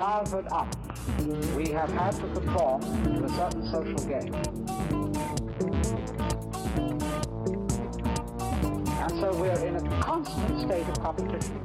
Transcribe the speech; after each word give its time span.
childhood 0.00 0.46
up, 0.50 0.66
we 1.54 1.68
have 1.68 1.90
had 1.92 2.12
to 2.12 2.26
conform 2.32 2.80
to 2.80 3.22
a 3.22 3.28
certain 3.28 3.70
social 3.70 3.98
game. 4.08 4.34
And 8.98 9.10
so 9.20 9.34
we're 9.34 9.62
in 9.62 9.76
a 9.76 10.00
constant 10.00 10.58
state 10.62 10.88
of 10.88 10.98
competition. 11.02 11.60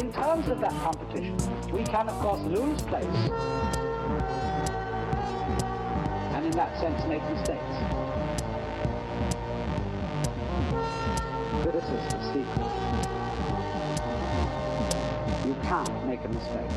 In 0.00 0.12
terms 0.12 0.48
of 0.48 0.58
that 0.58 0.74
competition, 0.82 1.36
we 1.70 1.84
can, 1.84 2.08
of 2.08 2.18
course, 2.18 2.42
lose 2.42 2.82
place, 2.82 3.04
and 6.34 6.44
in 6.44 6.50
that 6.56 6.76
sense, 6.80 7.06
make 7.06 7.22
mistakes. 7.30 7.62
Criticism, 11.62 12.20
secret. 12.34 13.15
You 15.46 15.54
can't 15.62 16.06
make 16.08 16.24
a 16.24 16.28
mistake. 16.28 16.70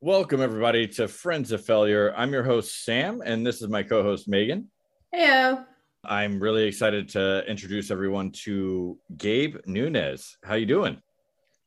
Welcome, 0.00 0.40
everybody, 0.40 0.86
to 0.86 1.08
Friends 1.08 1.50
of 1.50 1.64
Failure. 1.64 2.14
I'm 2.16 2.32
your 2.32 2.44
host, 2.44 2.84
Sam, 2.84 3.22
and 3.24 3.44
this 3.44 3.60
is 3.60 3.66
my 3.66 3.82
co 3.82 4.04
host, 4.04 4.28
Megan. 4.28 4.70
Heyo. 5.12 5.66
I'm 6.04 6.38
really 6.38 6.62
excited 6.62 7.08
to 7.08 7.44
introduce 7.48 7.90
everyone 7.90 8.30
to 8.44 8.96
Gabe 9.16 9.56
Nunez. 9.66 10.36
How 10.44 10.54
you 10.54 10.66
doing? 10.66 11.02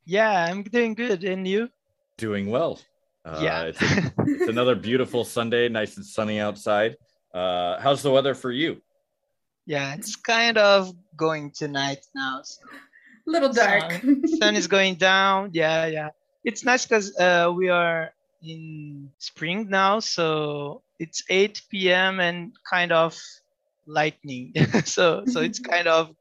Yeah, 0.06 0.46
I'm 0.50 0.64
doing 0.64 0.94
good. 0.94 1.26
And 1.26 1.46
you? 1.46 1.70
Doing 2.16 2.50
well. 2.50 2.80
Uh, 3.26 3.40
Yeah. 3.42 3.64
it's, 3.64 3.80
it's 3.82 4.48
another 4.50 4.76
beautiful 4.76 5.24
Sunday, 5.24 5.70
nice 5.70 5.98
and 5.98 6.06
sunny 6.06 6.40
outside. 6.40 6.98
Uh, 7.34 7.80
how's 7.80 8.02
the 8.02 8.12
weather 8.12 8.34
for 8.34 8.52
you? 8.52 8.82
Yeah, 9.66 9.94
it's 9.94 10.16
kind 10.16 10.58
of 10.58 10.92
going 11.16 11.52
tonight 11.52 12.06
now. 12.16 12.42
So 12.44 12.62
Little 13.28 13.54
dark. 13.54 13.92
Sun, 13.92 14.28
sun 14.40 14.56
is 14.56 14.68
going 14.68 14.96
down. 14.96 15.52
Yeah, 15.54 15.86
yeah. 15.86 16.10
It's 16.44 16.66
nice 16.66 16.86
because 16.86 17.16
uh, 17.18 17.52
we 17.56 17.70
are 17.70 18.12
in 18.44 19.12
spring 19.20 19.70
now, 19.70 20.00
so 20.00 20.82
it's 21.00 21.24
8 21.30 21.62
p.m. 21.70 22.20
and 22.20 22.52
kind 22.68 22.92
of 22.92 23.16
lightning. 23.86 24.54
so 24.86 25.24
so 25.28 25.42
it's 25.42 25.60
kind 25.74 25.88
of 25.88 26.16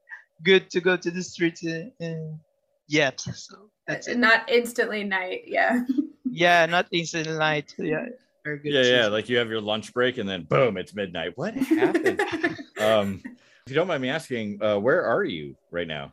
good 0.44 0.68
to 0.70 0.80
go 0.80 0.96
to 0.96 1.10
the 1.10 1.22
street 1.22 1.58
uh, 1.64 2.04
uh, 2.04 2.36
yet. 2.90 3.20
So 3.20 3.70
that's 3.86 4.08
it. 4.08 4.18
Not 4.18 4.50
instantly 4.50 5.04
night. 5.04 5.42
Yeah. 5.46 5.84
Yeah, 6.30 6.66
not 6.66 6.86
instantly 6.92 7.36
night. 7.36 7.74
Yeah, 7.78 8.06
very 8.44 8.58
good. 8.58 8.72
Yeah, 8.72 8.82
yeah. 8.82 9.06
Like 9.06 9.28
you 9.28 9.38
have 9.38 9.48
your 9.48 9.60
lunch 9.60 9.92
break 9.94 10.18
and 10.18 10.28
then 10.28 10.44
boom, 10.44 10.76
it's 10.76 10.94
midnight. 10.94 11.32
What 11.36 11.54
happened? 11.54 12.20
um, 12.80 13.22
if 13.24 13.68
you 13.68 13.74
don't 13.74 13.86
mind 13.86 14.02
me 14.02 14.10
asking, 14.10 14.62
uh, 14.62 14.78
where 14.78 15.04
are 15.04 15.24
you 15.24 15.56
right 15.70 15.86
now? 15.86 16.12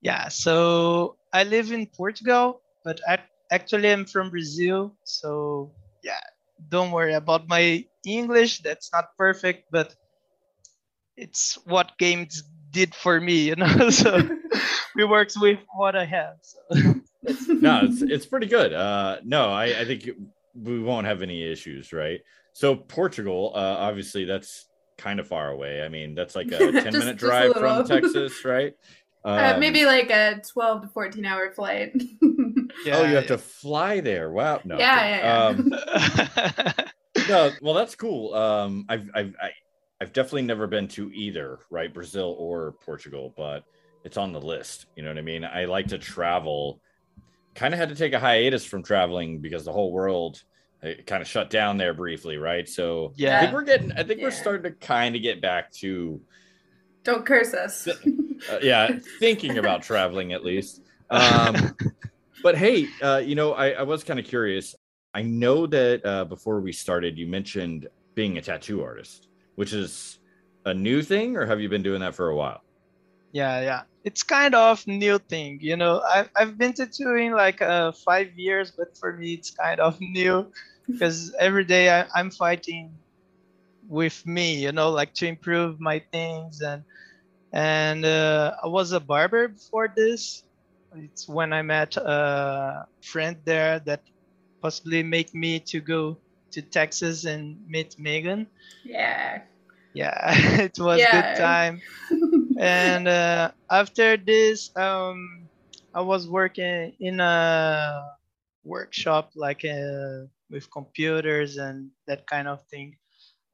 Yeah, 0.00 0.28
so 0.28 1.16
I 1.32 1.44
live 1.44 1.72
in 1.72 1.86
Portugal, 1.86 2.62
but 2.84 3.00
I, 3.08 3.18
actually 3.50 3.90
I'm 3.90 4.04
from 4.04 4.30
Brazil. 4.30 4.94
So 5.04 5.72
yeah, 6.02 6.20
don't 6.68 6.90
worry 6.90 7.14
about 7.14 7.48
my 7.48 7.84
English. 8.06 8.60
That's 8.60 8.90
not 8.92 9.16
perfect, 9.16 9.64
but 9.70 9.94
it's 11.16 11.58
what 11.64 11.98
games 11.98 12.42
did 12.70 12.94
for 12.94 13.20
me, 13.20 13.48
you 13.48 13.56
know. 13.56 13.90
so 14.02 14.28
we 14.96 15.04
works 15.04 15.38
with 15.40 15.58
what 15.76 15.96
I 15.96 16.04
have. 16.04 16.36
So 16.42 16.58
no, 17.48 17.80
it's 17.84 18.02
it's 18.02 18.26
pretty 18.26 18.46
good. 18.46 18.72
Uh, 18.72 19.18
no, 19.24 19.50
I, 19.50 19.80
I 19.80 19.84
think 19.84 20.08
we 20.54 20.80
won't 20.80 21.06
have 21.06 21.22
any 21.22 21.42
issues, 21.42 21.92
right? 21.92 22.20
So 22.52 22.74
Portugal, 22.76 23.52
uh, 23.54 23.58
obviously, 23.78 24.24
that's 24.24 24.66
kind 24.96 25.20
of 25.20 25.28
far 25.28 25.50
away. 25.50 25.82
I 25.82 25.88
mean, 25.88 26.14
that's 26.14 26.34
like 26.34 26.48
a 26.48 26.58
ten 26.58 26.72
Just- 26.84 26.98
minute 26.98 27.16
drive 27.16 27.52
from. 27.54 27.86
Texas, 27.86 28.44
right? 28.44 28.74
uh, 29.24 29.52
Um, 29.54 29.60
maybe 29.60 29.84
like 29.84 30.10
a 30.10 30.40
12 30.52 30.82
to 30.82 30.88
14 30.88 31.24
hour 31.24 31.50
flight. 31.52 31.92
oh, 32.22 33.04
you 33.04 33.14
have 33.16 33.26
to 33.28 33.38
fly 33.38 34.00
there. 34.00 34.30
Wow. 34.30 34.60
No. 34.64 34.78
Yeah, 34.78 35.18
yeah, 35.18 35.44
Um, 35.46 35.72
yeah. 35.72 36.72
no, 37.28 37.50
well, 37.60 37.74
that's 37.74 37.94
cool. 37.94 38.34
Um, 38.34 38.86
I've 38.88 39.10
I've 39.14 39.34
I, 39.42 39.50
I've 40.00 40.12
definitely 40.12 40.42
never 40.42 40.66
been 40.66 40.86
to 40.88 41.10
either, 41.12 41.58
right, 41.70 41.92
Brazil 41.92 42.36
or 42.38 42.72
Portugal, 42.84 43.34
but 43.36 43.64
it's 44.04 44.16
on 44.16 44.32
the 44.32 44.40
list. 44.40 44.86
You 44.96 45.02
know 45.02 45.10
what 45.10 45.18
I 45.18 45.22
mean? 45.22 45.44
I 45.44 45.64
like 45.66 45.88
to 45.88 45.98
travel. 45.98 46.80
Kind 47.54 47.74
of 47.74 47.80
had 47.80 47.88
to 47.88 47.94
take 47.94 48.12
a 48.12 48.20
hiatus 48.20 48.64
from 48.64 48.82
traveling 48.82 49.40
because 49.40 49.64
the 49.64 49.72
whole 49.72 49.92
world 49.92 50.42
kind 51.06 51.22
of 51.22 51.28
shut 51.28 51.50
down 51.50 51.76
there 51.76 51.94
briefly, 51.94 52.36
right? 52.36 52.68
So 52.68 53.12
yeah, 53.16 53.28
I 53.28 53.32
yeah. 53.32 53.40
think 53.40 53.52
we're 53.52 53.64
getting. 53.64 53.92
I 53.92 54.02
think 54.04 54.22
we're 54.22 54.30
starting 54.30 54.62
to 54.64 54.78
kind 54.78 55.16
of 55.16 55.22
get 55.22 55.40
back 55.40 55.72
to, 55.74 56.20
Don't 57.04 57.26
curse 57.26 57.54
us. 57.54 57.88
uh, 58.50 58.58
yeah, 58.62 58.90
thinking 59.18 59.58
about 59.58 59.82
traveling 59.82 60.32
at 60.32 60.44
least. 60.44 60.82
Um, 61.10 61.76
but 62.42 62.56
hey, 62.56 62.86
uh, 63.02 63.22
you 63.24 63.34
know, 63.34 63.52
I, 63.52 63.70
I 63.70 63.82
was 63.82 64.04
kind 64.04 64.20
of 64.20 64.26
curious. 64.26 64.74
I 65.14 65.22
know 65.22 65.66
that 65.66 66.04
uh, 66.04 66.24
before 66.26 66.60
we 66.60 66.72
started, 66.72 67.18
you 67.18 67.26
mentioned 67.26 67.88
being 68.14 68.38
a 68.38 68.42
tattoo 68.42 68.82
artist, 68.82 69.28
which 69.56 69.72
is 69.72 70.18
a 70.64 70.74
new 70.74 71.02
thing, 71.02 71.36
or 71.36 71.46
have 71.46 71.60
you 71.60 71.68
been 71.68 71.82
doing 71.82 72.00
that 72.00 72.14
for 72.14 72.28
a 72.28 72.36
while? 72.36 72.62
Yeah 73.32 73.60
yeah. 73.60 73.82
It's 74.04 74.22
kind 74.22 74.54
of 74.54 74.86
new 74.86 75.18
thing 75.18 75.58
you 75.60 75.76
know. 75.76 76.00
I've, 76.00 76.30
I've 76.36 76.58
been 76.58 76.72
tattooing 76.72 77.32
like 77.32 77.60
uh 77.62 77.92
five 78.04 78.28
years 78.36 78.72
but 78.76 78.88
for 78.98 79.16
me 79.16 79.34
it's 79.34 79.50
kind 79.50 79.80
of 79.80 79.98
new 80.00 80.50
because 80.98 81.34
every 81.38 81.64
day 81.64 81.90
I, 81.90 82.06
i'm 82.14 82.30
fighting 82.30 82.98
with 83.88 84.20
me 84.26 84.62
you 84.62 84.72
know 84.72 84.90
like 84.90 85.14
to 85.14 85.26
improve 85.26 85.80
my 85.80 86.00
things 86.12 86.60
and 86.60 86.84
and 87.52 88.04
uh, 88.04 88.52
i 88.62 88.66
was 88.68 88.92
a 88.92 89.00
barber 89.00 89.48
before 89.48 89.88
this. 89.96 90.44
It's 90.94 91.28
when 91.28 91.52
i 91.52 91.62
met 91.62 91.96
a 91.96 92.86
friend 93.02 93.36
there 93.44 93.80
that 93.86 94.02
possibly 94.62 95.02
made 95.02 95.32
me 95.34 95.60
to 95.72 95.80
go 95.80 96.20
to 96.52 96.62
texas 96.62 97.24
and 97.24 97.58
meet 97.68 97.94
megan. 97.98 98.48
Yeah. 98.84 99.42
yeah 99.94 100.16
it 100.62 100.78
was 100.78 101.06
Yeah. 101.06 101.06
good 101.06 101.34
time 101.34 101.82
and 102.58 103.08
uh, 103.08 103.50
after 103.70 104.16
this 104.16 104.70
um 104.76 105.48
i 105.94 106.00
was 106.02 106.28
working 106.28 106.92
in 107.00 107.20
a 107.20 108.02
workshop 108.64 109.30
like 109.36 109.64
uh, 109.64 110.26
with 110.50 110.70
computers 110.72 111.56
and 111.58 111.90
that 112.06 112.26
kind 112.26 112.48
of 112.48 112.62
thing. 112.70 112.96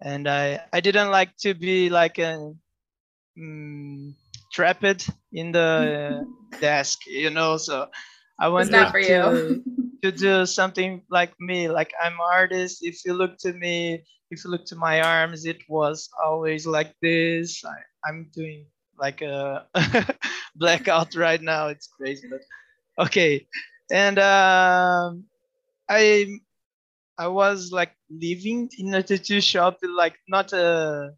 And 0.02 0.28
i 0.28 0.60
i 0.72 0.80
didn't 0.80 1.10
like 1.10 1.36
to 1.44 1.54
be 1.54 1.90
like 1.90 2.18
a 2.18 2.52
mm, 3.38 4.12
trapped 4.52 5.10
in 5.32 5.52
the 5.52 6.26
desk 6.60 7.06
you 7.06 7.30
know? 7.30 7.56
So 7.58 7.88
i 8.40 8.48
It's 8.56 8.70
wanted 8.70 8.88
not 8.88 8.90
for 8.90 8.98
to, 9.08 9.14
you. 9.14 9.64
to 10.04 10.12
do 10.12 10.46
something 10.46 11.02
like 11.10 11.32
me. 11.40 11.68
Like 11.68 11.92
i'm 12.02 12.18
artist. 12.20 12.78
If 12.82 13.04
you 13.06 13.14
look 13.14 13.38
to 13.40 13.52
me 13.52 14.04
if 14.30 14.44
you 14.44 14.50
look 14.50 14.64
to 14.66 14.76
my 14.76 15.00
arms 15.00 15.46
it 15.46 15.62
was 15.68 16.08
always 16.24 16.66
like 16.66 16.94
this. 17.02 17.64
I, 17.64 17.78
i'm 18.08 18.30
doing 18.34 18.66
like 18.98 19.22
a 19.22 19.66
blackout 20.56 21.14
right 21.14 21.40
now 21.42 21.68
it's 21.68 21.88
crazy 21.88 22.28
but 22.28 22.40
okay 23.06 23.46
and 23.90 24.18
um 24.18 25.24
i 25.88 26.26
i 27.18 27.28
was 27.28 27.70
like 27.72 27.92
living 28.10 28.68
in 28.78 28.94
a 28.94 29.02
tattoo 29.02 29.40
shop 29.40 29.78
like 29.96 30.16
not 30.28 30.52
a 30.52 31.12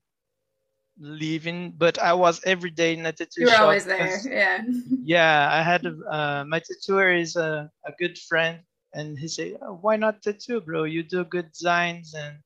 living 0.99 1.73
but 1.77 1.99
i 1.99 2.13
was 2.13 2.41
every 2.45 2.71
day 2.71 2.95
in 2.95 3.07
a 3.07 3.13
tattoo 3.13 3.45
You 3.45 3.49
were 3.49 3.57
shop 3.59 3.79
always 3.79 3.85
there. 3.85 4.21
Yeah. 4.27 4.65
yeah 5.03 5.49
i 5.53 5.63
had 5.63 5.85
uh, 5.87 6.45
my 6.49 6.61
tattooer 6.61 7.13
is 7.15 7.37
a, 7.37 7.71
a 7.87 7.93
good 7.99 8.19
friend 8.19 8.61
and 8.95 9.19
he 9.19 9.29
said 9.29 9.57
"Oh, 9.63 9.79
why 9.83 9.97
not 9.97 10.23
tattoo 10.23 10.61
bro 10.61 10.85
you 10.85 11.03
do 11.03 11.25
good 11.25 11.51
designs 11.53 12.15
and 12.15 12.37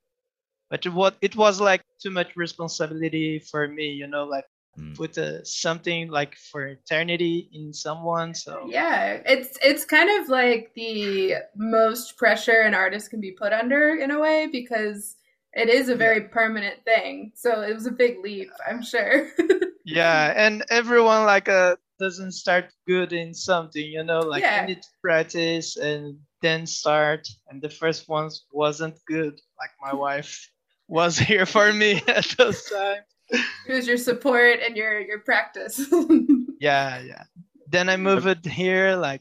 but 0.71 0.87
what 0.89 1.17
it 1.23 1.37
was 1.37 1.61
like 1.61 1.83
too 2.03 2.11
much 2.11 2.37
responsibility 2.37 3.39
for 3.41 3.67
me 3.69 3.93
you 3.93 4.07
know 4.07 4.25
like 4.25 4.47
Mm. 4.79 4.97
put 4.97 5.19
uh, 5.19 5.43
something 5.45 6.11
like 6.11 6.37
for 6.37 6.65
eternity 6.67 7.49
in 7.53 7.73
someone 7.73 8.35
so 8.35 8.69
Yeah, 8.69 9.21
it's 9.27 9.59
it's 9.63 9.85
kind 9.85 10.09
of 10.23 10.29
like 10.29 10.71
the 10.77 11.35
most 11.57 12.17
pressure 12.17 12.61
an 12.63 12.73
artist 12.75 13.11
can 13.11 13.21
be 13.21 13.33
put 13.33 13.53
under 13.53 13.97
in 13.97 14.11
a 14.13 14.21
way 14.21 14.47
because 14.47 15.17
it 15.53 15.69
is 15.69 15.89
a 15.89 15.97
very 15.97 16.21
permanent 16.31 16.85
thing. 16.85 17.33
So 17.35 17.63
it 17.63 17.75
was 17.75 17.87
a 17.87 17.91
big 17.91 18.23
leap, 18.23 18.51
I'm 18.69 18.83
sure. 18.83 19.29
yeah 19.85 20.33
and 20.37 20.63
everyone 20.71 21.25
like 21.27 21.49
uh 21.49 21.75
doesn't 21.99 22.33
start 22.33 22.67
good 22.87 23.13
in 23.13 23.35
something 23.35 23.85
you 23.85 24.05
know 24.05 24.21
like 24.21 24.43
Yeah. 24.43 24.61
you 24.63 24.67
need 24.69 24.83
to 24.83 24.89
practice 25.03 25.77
and 25.77 26.19
then 26.43 26.67
start 26.67 27.27
and 27.49 27.61
the 27.61 27.69
first 27.71 28.09
ones 28.09 28.45
wasn't 28.53 28.95
good 29.07 29.35
like 29.59 29.71
my 29.81 29.93
wife 29.95 30.49
was 30.89 31.19
here 31.19 31.47
for 31.47 31.73
me 31.73 32.01
at 32.09 32.27
those 32.39 32.63
times 32.65 33.10
it 33.31 33.73
was 33.73 33.87
your 33.87 33.97
support 33.97 34.59
and 34.67 34.77
your 34.77 35.01
your 35.01 35.21
practice. 35.21 35.81
yeah 36.61 37.01
yeah 37.01 37.23
then 37.69 37.89
i 37.89 37.97
moved 37.97 38.45
here 38.45 38.97
like 38.97 39.21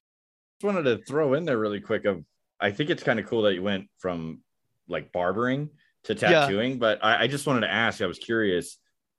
Just 0.61 0.73
wanted 0.73 0.83
to 0.89 1.03
throw 1.06 1.33
in 1.35 1.45
there 1.45 1.57
really 1.57 1.79
quick. 1.81 2.06
Of 2.06 2.23
I 2.59 2.71
think 2.71 2.89
it's 2.89 3.03
kind 3.03 3.19
of 3.19 3.25
cool 3.27 3.44
that 3.44 3.53
you 3.53 3.63
went 3.63 3.88
from 4.00 4.41
like 4.88 5.11
barbering 5.11 5.69
to 6.06 6.13
Yeah. 6.13 6.41
tattooing, 6.41 6.79
but 6.79 7.03
I, 7.03 7.23
I 7.23 7.27
just 7.27 7.45
wanted 7.47 7.61
to 7.61 7.71
ask. 7.71 8.01
I 8.01 8.07
was 8.07 8.19
curious. 8.19 8.77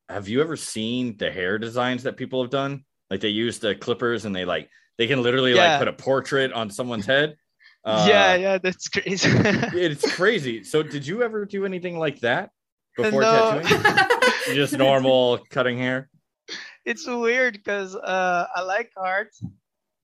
Have 0.08 0.28
you 0.28 0.40
ever 0.42 0.56
seen 0.56 1.16
the 1.16 1.30
hair 1.30 1.58
designs 1.58 2.02
that 2.02 2.16
people 2.16 2.42
have 2.42 2.50
done? 2.50 2.84
Like 3.08 3.20
they 3.20 3.28
use 3.28 3.58
the 3.60 3.74
clippers 3.76 4.24
and 4.24 4.34
they 4.34 4.44
like 4.44 4.68
they 4.98 5.06
can 5.06 5.22
literally 5.22 5.54
Yeah. 5.54 5.70
like 5.70 5.78
put 5.78 5.88
a 5.88 5.92
portrait 5.92 6.52
on 6.52 6.68
someone's 6.70 7.06
head. 7.06 7.36
Uh, 7.84 8.04
yeah, 8.08 8.34
yeah, 8.34 8.58
that's 8.58 8.88
crazy. 8.88 9.30
it's 9.78 10.12
crazy. 10.14 10.64
So, 10.64 10.82
did 10.82 11.06
you 11.06 11.22
ever 11.22 11.46
do 11.46 11.64
anything 11.64 11.98
like 11.98 12.20
that 12.20 12.50
before 12.96 13.22
No. 13.22 13.30
tattooing? 13.30 13.82
Just 14.54 14.76
normal 14.76 15.38
cutting 15.50 15.78
hair. 15.78 16.08
it's 16.84 17.06
weird 17.06 17.54
because 17.54 17.94
uh, 17.96 18.46
I 18.54 18.62
like 18.62 18.90
art, 18.96 19.34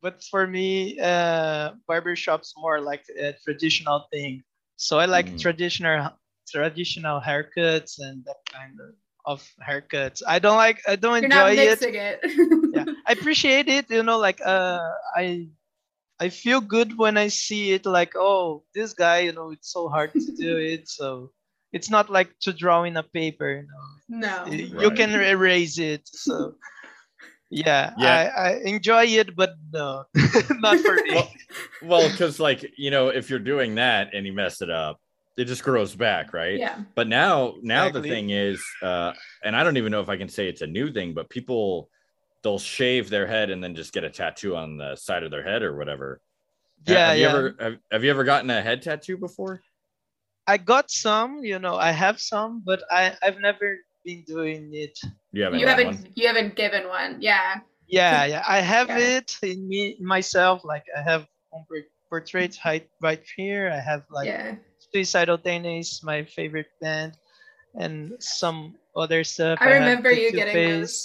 but 0.02 0.22
for 0.24 0.46
me, 0.46 0.98
uh, 1.00 1.72
barbershop's 1.86 2.54
more 2.56 2.80
like 2.80 3.04
a 3.18 3.34
traditional 3.44 4.06
thing. 4.12 4.42
So 4.76 4.98
I 4.98 5.06
like 5.06 5.32
Mm. 5.32 5.40
traditional 5.40 6.10
traditional 6.50 7.20
haircuts 7.20 7.98
and 7.98 8.24
that 8.24 8.38
kind 8.52 8.78
of, 8.80 8.94
of 9.24 9.38
haircuts. 9.66 10.22
I 10.26 10.38
don't 10.38 10.56
like. 10.56 10.80
I 10.86 10.96
don't 10.96 11.20
You're 11.20 11.28
not 11.28 11.50
enjoy 11.50 11.62
it. 11.62 11.80
mixing 11.80 11.94
it. 11.94 12.20
yeah 12.74 12.84
i 13.06 13.12
appreciate 13.12 13.68
it 13.68 13.88
you 13.90 14.02
know 14.02 14.18
like 14.18 14.40
uh 14.44 14.80
i 15.16 15.46
i 16.20 16.28
feel 16.28 16.60
good 16.60 16.98
when 16.98 17.16
i 17.16 17.28
see 17.28 17.72
it 17.72 17.86
like 17.86 18.12
oh 18.16 18.62
this 18.74 18.92
guy 18.92 19.20
you 19.20 19.32
know 19.32 19.50
it's 19.52 19.70
so 19.72 19.88
hard 19.88 20.10
to 20.18 20.32
do 20.32 20.56
it 20.58 20.88
so 20.88 21.30
it's 21.72 21.90
not 21.90 22.08
like 22.10 22.30
to 22.40 22.52
draw 22.52 22.84
in 22.84 22.96
a 22.96 23.02
paper 23.02 23.62
you 24.08 24.18
know 24.20 24.26
no. 24.28 24.44
Y- 24.46 24.70
you 24.70 24.88
Right. 24.88 24.96
can 24.96 25.10
erase 25.14 25.78
it 25.78 26.02
so 26.06 26.54
yeah, 27.50 27.92
Yeah. 27.98 28.32
I, 28.36 28.48
I 28.48 28.50
enjoy 28.64 29.04
it 29.04 29.36
but 29.36 29.54
no 29.72 30.04
not 30.58 30.78
for 30.80 30.94
me 30.94 31.14
Well, 31.14 31.30
well, 31.82 32.08
because 32.10 32.40
like 32.40 32.64
you 32.76 32.90
know, 32.90 33.08
if 33.08 33.30
you're 33.30 33.38
doing 33.38 33.76
that 33.76 34.14
and 34.14 34.26
you 34.26 34.32
mess 34.32 34.62
it 34.62 34.70
up, 34.70 35.00
it 35.36 35.44
just 35.44 35.62
grows 35.62 35.94
back, 35.94 36.32
right? 36.32 36.58
Yeah. 36.58 36.80
But 36.94 37.06
now, 37.08 37.54
now 37.62 37.90
the 37.90 38.02
thing 38.02 38.30
is, 38.30 38.64
uh, 38.82 39.12
and 39.44 39.54
I 39.54 39.62
don't 39.62 39.76
even 39.76 39.92
know 39.92 40.00
if 40.00 40.08
I 40.08 40.16
can 40.16 40.28
say 40.28 40.48
it's 40.48 40.62
a 40.62 40.66
new 40.66 40.90
thing, 40.92 41.14
but 41.14 41.28
people 41.30 41.88
they'll 42.42 42.58
shave 42.58 43.10
their 43.10 43.26
head 43.26 43.50
and 43.50 43.62
then 43.62 43.74
just 43.74 43.92
get 43.92 44.02
a 44.04 44.10
tattoo 44.10 44.56
on 44.56 44.76
the 44.76 44.96
side 44.96 45.22
of 45.22 45.30
their 45.30 45.44
head 45.44 45.62
or 45.62 45.76
whatever. 45.76 46.20
Yeah 46.86 47.08
have 47.08 47.16
you 47.16 47.22
yeah 47.22 47.28
ever 47.28 47.54
have, 47.60 47.76
have 47.92 48.04
you 48.04 48.10
ever 48.10 48.24
gotten 48.24 48.50
a 48.50 48.60
head 48.62 48.82
tattoo 48.82 49.16
before? 49.18 49.62
I 50.46 50.56
got 50.58 50.90
some 50.90 51.42
you 51.42 51.58
know 51.58 51.76
i 51.76 51.90
have 51.90 52.20
some 52.20 52.62
but 52.64 52.82
i 52.90 53.12
i've 53.22 53.40
never 53.40 53.78
been 54.04 54.22
doing 54.26 54.70
it 54.72 54.96
You 55.32 55.42
haven't. 55.44 55.58
You 55.60 55.66
haven't 55.66 55.86
one? 55.86 56.06
you 56.14 56.26
haven't 56.26 56.54
given 56.54 56.86
one. 56.88 57.18
Yeah. 57.20 57.60
yeah 57.88 58.24
yeah 58.24 58.44
i 58.46 58.60
have 58.60 58.88
Yeah. 58.88 59.18
it 59.18 59.28
in 59.42 59.66
me 59.68 59.96
myself 60.00 60.62
like 60.64 60.84
i 60.96 61.02
have 61.02 61.26
one 61.50 61.64
por- 61.68 61.90
portrait 62.08 62.54
height 62.56 62.86
right 63.02 63.22
here 63.36 63.70
i 63.74 63.80
have 63.80 64.02
like 64.10 64.26
yeah. 64.28 64.54
Suicidal 64.92 65.38
Tendencies 65.38 66.02
my 66.04 66.22
favorite 66.24 66.70
band 66.80 67.18
and 67.74 68.14
some 68.20 68.74
other 68.96 69.24
stuff 69.24 69.58
I 69.60 69.64
have 69.68 69.80
remember 69.82 70.10
you 70.10 70.30
getting 70.32 70.54
Face. 70.54 70.80
those. 70.80 70.96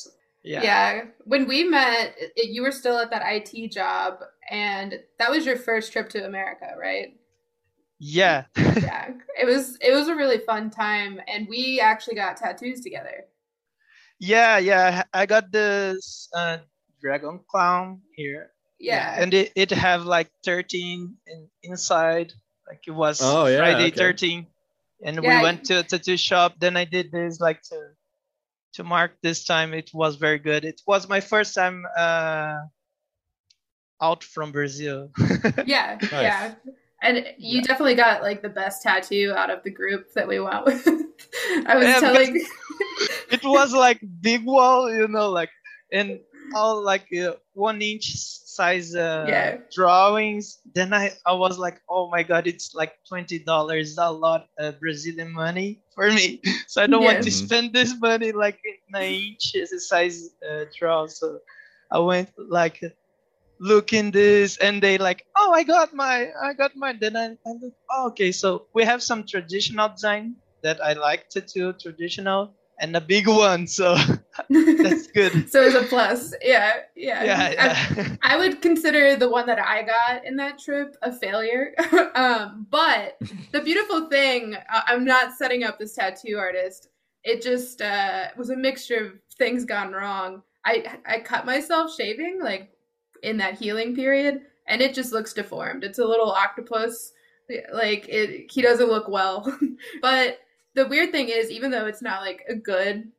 yeah 0.44 0.62
Yeah. 0.64 0.92
When 1.26 1.44
we 1.48 1.64
met, 1.66 2.16
it, 2.18 2.50
you 2.56 2.62
were 2.62 2.72
still 2.72 2.98
at 2.98 3.10
that 3.12 3.22
IT 3.26 3.52
job, 3.72 4.24
and 4.50 4.98
that 5.20 5.30
was 5.30 5.46
your 5.46 5.58
first 5.58 5.92
trip 5.92 6.08
to 6.16 6.24
America, 6.26 6.74
right? 6.80 7.14
Yeah 8.04 8.46
yeah. 8.58 9.14
It 9.40 9.46
was 9.46 9.78
it 9.80 9.94
was 9.94 10.08
a 10.10 10.16
really 10.16 10.40
fun 10.40 10.70
time, 10.72 11.22
and 11.28 11.48
we 11.48 11.80
actually 11.80 12.16
got 12.16 12.36
tattoos 12.38 12.82
together. 12.82 13.26
yeah 14.20 14.58
yeah 14.60 15.04
i 15.14 15.26
got 15.26 15.52
this 15.52 16.30
uh, 16.36 16.58
dragon 17.02 17.40
clown 17.50 18.02
here 18.16 18.52
Yeah. 18.80 19.16
and 19.18 19.34
it, 19.34 19.52
it 19.56 19.72
have 19.72 20.06
like 20.06 20.30
13 20.46 21.16
in, 21.28 21.50
inside 21.64 22.34
like 22.68 22.82
it 22.88 22.92
was 22.94 23.22
Oh, 23.22 23.46
yeah, 23.48 23.58
friday 23.58 23.88
okay. 23.90 23.98
13 23.98 24.48
and 25.06 25.16
Yeah, 25.18 25.38
we 25.38 25.44
went 25.44 25.66
to 25.66 25.80
a 25.80 25.84
tattoo 25.84 26.18
shop 26.18 26.54
then 26.60 26.78
i 26.78 26.86
did 26.86 27.12
this 27.12 27.40
like 27.40 27.62
to 27.70 27.80
to 28.78 28.84
mark 28.84 29.18
this 29.22 29.44
time 29.46 29.74
it 29.74 29.90
was 29.94 30.16
very 30.18 30.40
good 30.40 30.66
it 30.66 30.82
was 30.86 31.10
my 31.10 31.20
first 31.22 31.54
time 31.56 31.86
uh 31.98 32.58
out 34.02 34.24
from 34.24 34.52
brazil 34.52 35.10
yeah. 35.66 35.98
Nice. 36.02 36.12
Yeah. 36.12 36.54
And 37.02 37.26
you 37.38 37.62
definitely 37.62 37.96
got 37.96 38.22
like 38.22 38.42
the 38.42 38.50
best 38.50 38.84
tattoo 38.84 39.34
out 39.36 39.50
of 39.50 39.64
the 39.64 39.72
group 39.72 40.14
that 40.14 40.28
we 40.28 40.40
went 40.40 40.66
with. 40.66 40.88
I 41.66 41.76
was 41.78 41.88
Yeah, 41.88 42.00
telling 42.00 42.42
it 43.30 43.44
was 43.44 43.74
like 43.74 44.00
big 44.22 44.46
wall 44.46 44.92
you 44.94 45.08
know 45.08 45.30
like 45.30 45.50
and 45.92 46.20
all 46.54 46.84
like 46.84 47.08
uh, 47.14 47.34
one 47.54 47.82
inch 47.82 48.14
size 48.16 48.96
uh, 48.96 49.28
Yeah. 49.28 49.58
drawings. 49.74 50.60
Then 50.74 50.94
i 50.94 51.12
i 51.26 51.34
was 51.34 51.58
like 51.58 51.82
oh 51.90 52.10
my 52.10 52.24
god 52.24 52.48
it's 52.48 52.74
like 52.76 52.94
20 53.08 53.40
dollars 53.40 53.98
a 53.98 54.10
lot 54.12 54.48
of 54.60 54.80
brazilian 54.80 55.32
money 55.34 55.82
for 55.96 56.10
me. 56.12 56.42
So 56.68 56.82
i 56.84 56.88
don't 56.88 57.04
want 57.04 57.22
to 57.24 57.32
spend 57.32 57.74
this 57.74 57.96
money 58.00 58.32
like 58.32 58.60
in 58.66 58.96
an 58.96 59.04
inch 59.04 59.54
size 59.80 60.30
uh, 60.48 60.66
draw. 60.78 61.08
So 61.08 61.40
i 61.92 62.00
went 62.00 62.30
like 62.38 62.80
look 63.62 63.94
in 63.94 64.10
this 64.10 64.58
and 64.58 64.82
they 64.82 64.98
like 64.98 65.24
oh 65.38 65.54
i 65.54 65.64
got 65.64 65.94
my 65.94 66.30
i 66.42 66.52
got 66.54 66.76
mine 66.76 66.98
then 67.00 67.16
i, 67.16 67.26
I 67.46 67.52
look 67.62 67.74
oh, 67.92 68.08
okay 68.08 68.32
so 68.32 68.66
we 68.74 68.84
have 68.84 69.04
some 69.04 69.24
traditional 69.24 69.88
design 69.90 70.36
that 70.64 70.84
i 70.84 70.94
like 70.94 71.30
to 71.30 71.42
do 71.42 71.72
traditional 71.74 72.56
and 72.80 72.96
a 72.96 73.02
big 73.02 73.28
one 73.28 73.68
so 73.68 73.96
that's 74.50 75.08
good 75.12 75.50
so 75.52 75.62
it's 75.62 75.76
a 75.76 75.84
plus. 75.84 76.34
Yeah. 76.42 76.78
Yeah. 76.96 77.24
yeah 77.24 77.54
I- 77.60 77.94
yeah 77.96 78.16
I 78.24 78.38
would 78.38 78.62
consider 78.62 79.16
the 79.16 79.30
one 79.30 79.46
that 79.46 79.60
I 79.60 79.84
got 79.84 80.26
in 80.26 80.36
that 80.38 80.58
trip 80.58 80.96
a 81.04 81.12
failure. 81.12 81.76
um, 82.16 82.66
but 82.72 83.20
the 83.52 83.62
beautiful 83.62 84.10
thing, 84.10 84.56
I- 84.70 84.84
I'm 84.88 85.06
not 85.06 85.36
setting 85.38 85.64
up 85.64 85.78
this 85.78 85.94
tattoo 85.94 86.38
artist. 86.40 86.90
It 87.24 87.44
just 87.44 87.82
uh, 87.82 88.30
was 88.36 88.50
a 88.50 88.58
mixture 88.58 89.06
of 89.06 89.12
things 89.38 89.64
gone 89.64 89.92
wrong. 89.92 90.42
I 90.66 90.98
I 91.06 91.20
cut 91.20 91.46
myself 91.46 91.94
shaving 91.96 92.40
like 92.42 92.71
in 93.22 93.38
that 93.38 93.60
healing 93.60 93.96
period, 93.96 94.42
and 94.68 94.82
it 94.82 94.94
just 94.94 95.12
looks 95.12 95.34
deformed. 95.34 95.84
It's 95.84 96.00
a 96.00 96.06
little 96.06 96.32
octopus. 96.32 97.14
Like 97.74 98.08
it, 98.08 98.52
he 98.52 98.62
doesn't 98.62 98.90
look 98.90 99.08
well. 99.08 99.58
but 100.02 100.40
the 100.74 100.88
weird 100.88 101.12
thing 101.12 101.30
is, 101.30 101.52
even 101.52 101.72
though 101.72 101.86
it's 101.86 102.02
not 102.02 102.22
like 102.22 102.44
a 102.48 102.56
good 102.56 103.12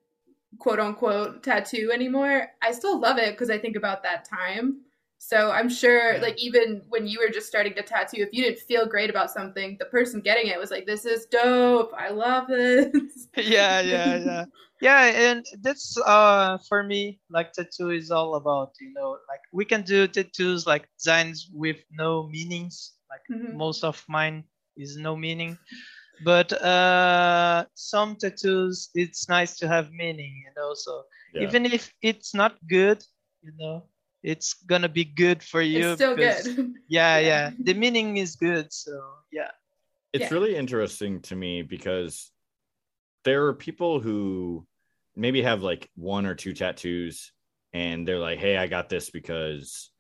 quote 0.59 0.81
unquote 0.81 1.43
tattoo 1.43 1.91
anymore, 1.93 2.49
I 2.63 2.73
still 2.73 2.99
love 2.99 3.19
it 3.19 3.33
because 3.33 3.51
I 3.51 3.59
think 3.59 3.77
about 3.77 4.03
that 4.05 4.25
time. 4.25 4.83
So 5.25 5.53
I'm 5.53 5.69
sure, 5.69 6.19
Yeah. 6.19 6.21
like, 6.21 6.37
even 6.43 6.83
when 6.89 7.07
you 7.07 7.21
were 7.21 7.33
just 7.33 7.47
starting 7.47 7.75
to 7.75 7.83
tattoo, 7.83 8.23
if 8.23 8.31
you 8.33 8.43
didn't 8.43 8.59
feel 8.59 8.87
great 8.87 9.09
about 9.09 9.31
something, 9.31 9.77
the 9.79 9.85
person 9.87 10.21
getting 10.21 10.49
it 10.49 10.59
was 10.59 10.71
like, 10.73 10.85
"This 10.85 11.07
is 11.07 11.27
dope. 11.27 11.93
I 11.97 12.11
love 12.11 12.49
this." 12.49 13.29
yeah 13.37 13.81
yeah 13.81 14.17
yeah 14.17 14.45
yeah 14.81 15.03
and 15.31 15.45
that's 15.63 15.97
uh 16.07 16.59
for 16.69 16.83
me 16.83 17.21
like 17.31 17.53
tattoo 17.53 17.91
is 17.91 18.11
all 18.11 18.35
about 18.37 18.73
you 18.81 18.93
know 18.93 19.17
like 19.29 19.41
we 19.53 19.65
can 19.65 19.83
do 19.83 20.07
tattoos 20.07 20.67
like 20.67 20.89
designs 20.99 21.49
with 21.53 21.77
no 21.91 22.29
meanings 22.29 22.95
like 23.11 23.23
Mhm. 23.31 23.57
most 23.57 23.85
of 23.85 24.03
mine 24.09 24.45
is 24.77 24.97
no 24.97 25.17
meaning 25.17 25.57
but 26.25 26.53
uh 26.63 27.65
some 27.75 28.17
tattoos 28.17 28.91
it's 28.95 29.29
nice 29.29 29.57
to 29.59 29.69
have 29.69 29.91
meaning 29.93 30.43
you 30.45 30.53
know 30.57 30.75
so 30.75 31.05
Yeah. 31.33 31.43
even 31.43 31.67
if 31.67 31.93
it's 32.03 32.35
not 32.35 32.57
good 32.69 33.03
you 33.43 33.53
know 33.59 33.83
it's 34.23 34.55
gonna 34.55 34.89
be 34.89 35.05
good 35.05 35.43
for 35.43 35.61
you 35.63 35.91
it's 35.91 35.95
still 36.01 36.17
because- 36.17 36.47
good. 36.49 36.75
yeah 36.89 37.19
Yeah. 37.19 37.27
yeah 37.27 37.51
the 37.63 37.75
meaning 37.75 38.17
is 38.19 38.37
good 38.37 38.73
so 38.73 38.93
yeah 39.33 39.51
it's 40.13 40.25
Yeah. 40.25 40.35
really 40.35 40.55
interesting 40.57 41.21
to 41.23 41.37
me 41.37 41.63
because 41.63 42.31
there 43.25 43.47
are 43.47 43.55
people 43.55 44.01
who 44.01 44.67
maybe 45.17 45.43
have 45.43 45.63
like 45.63 45.89
one 45.97 46.27
or 46.27 46.35
two 46.35 46.53
tattoos 46.53 47.33
and 47.73 48.07
they're 48.07 48.19
like 48.19 48.39
hey 48.39 48.57
i 48.57 48.67
got 48.67 48.89
this 48.89 49.11
because 49.11 49.91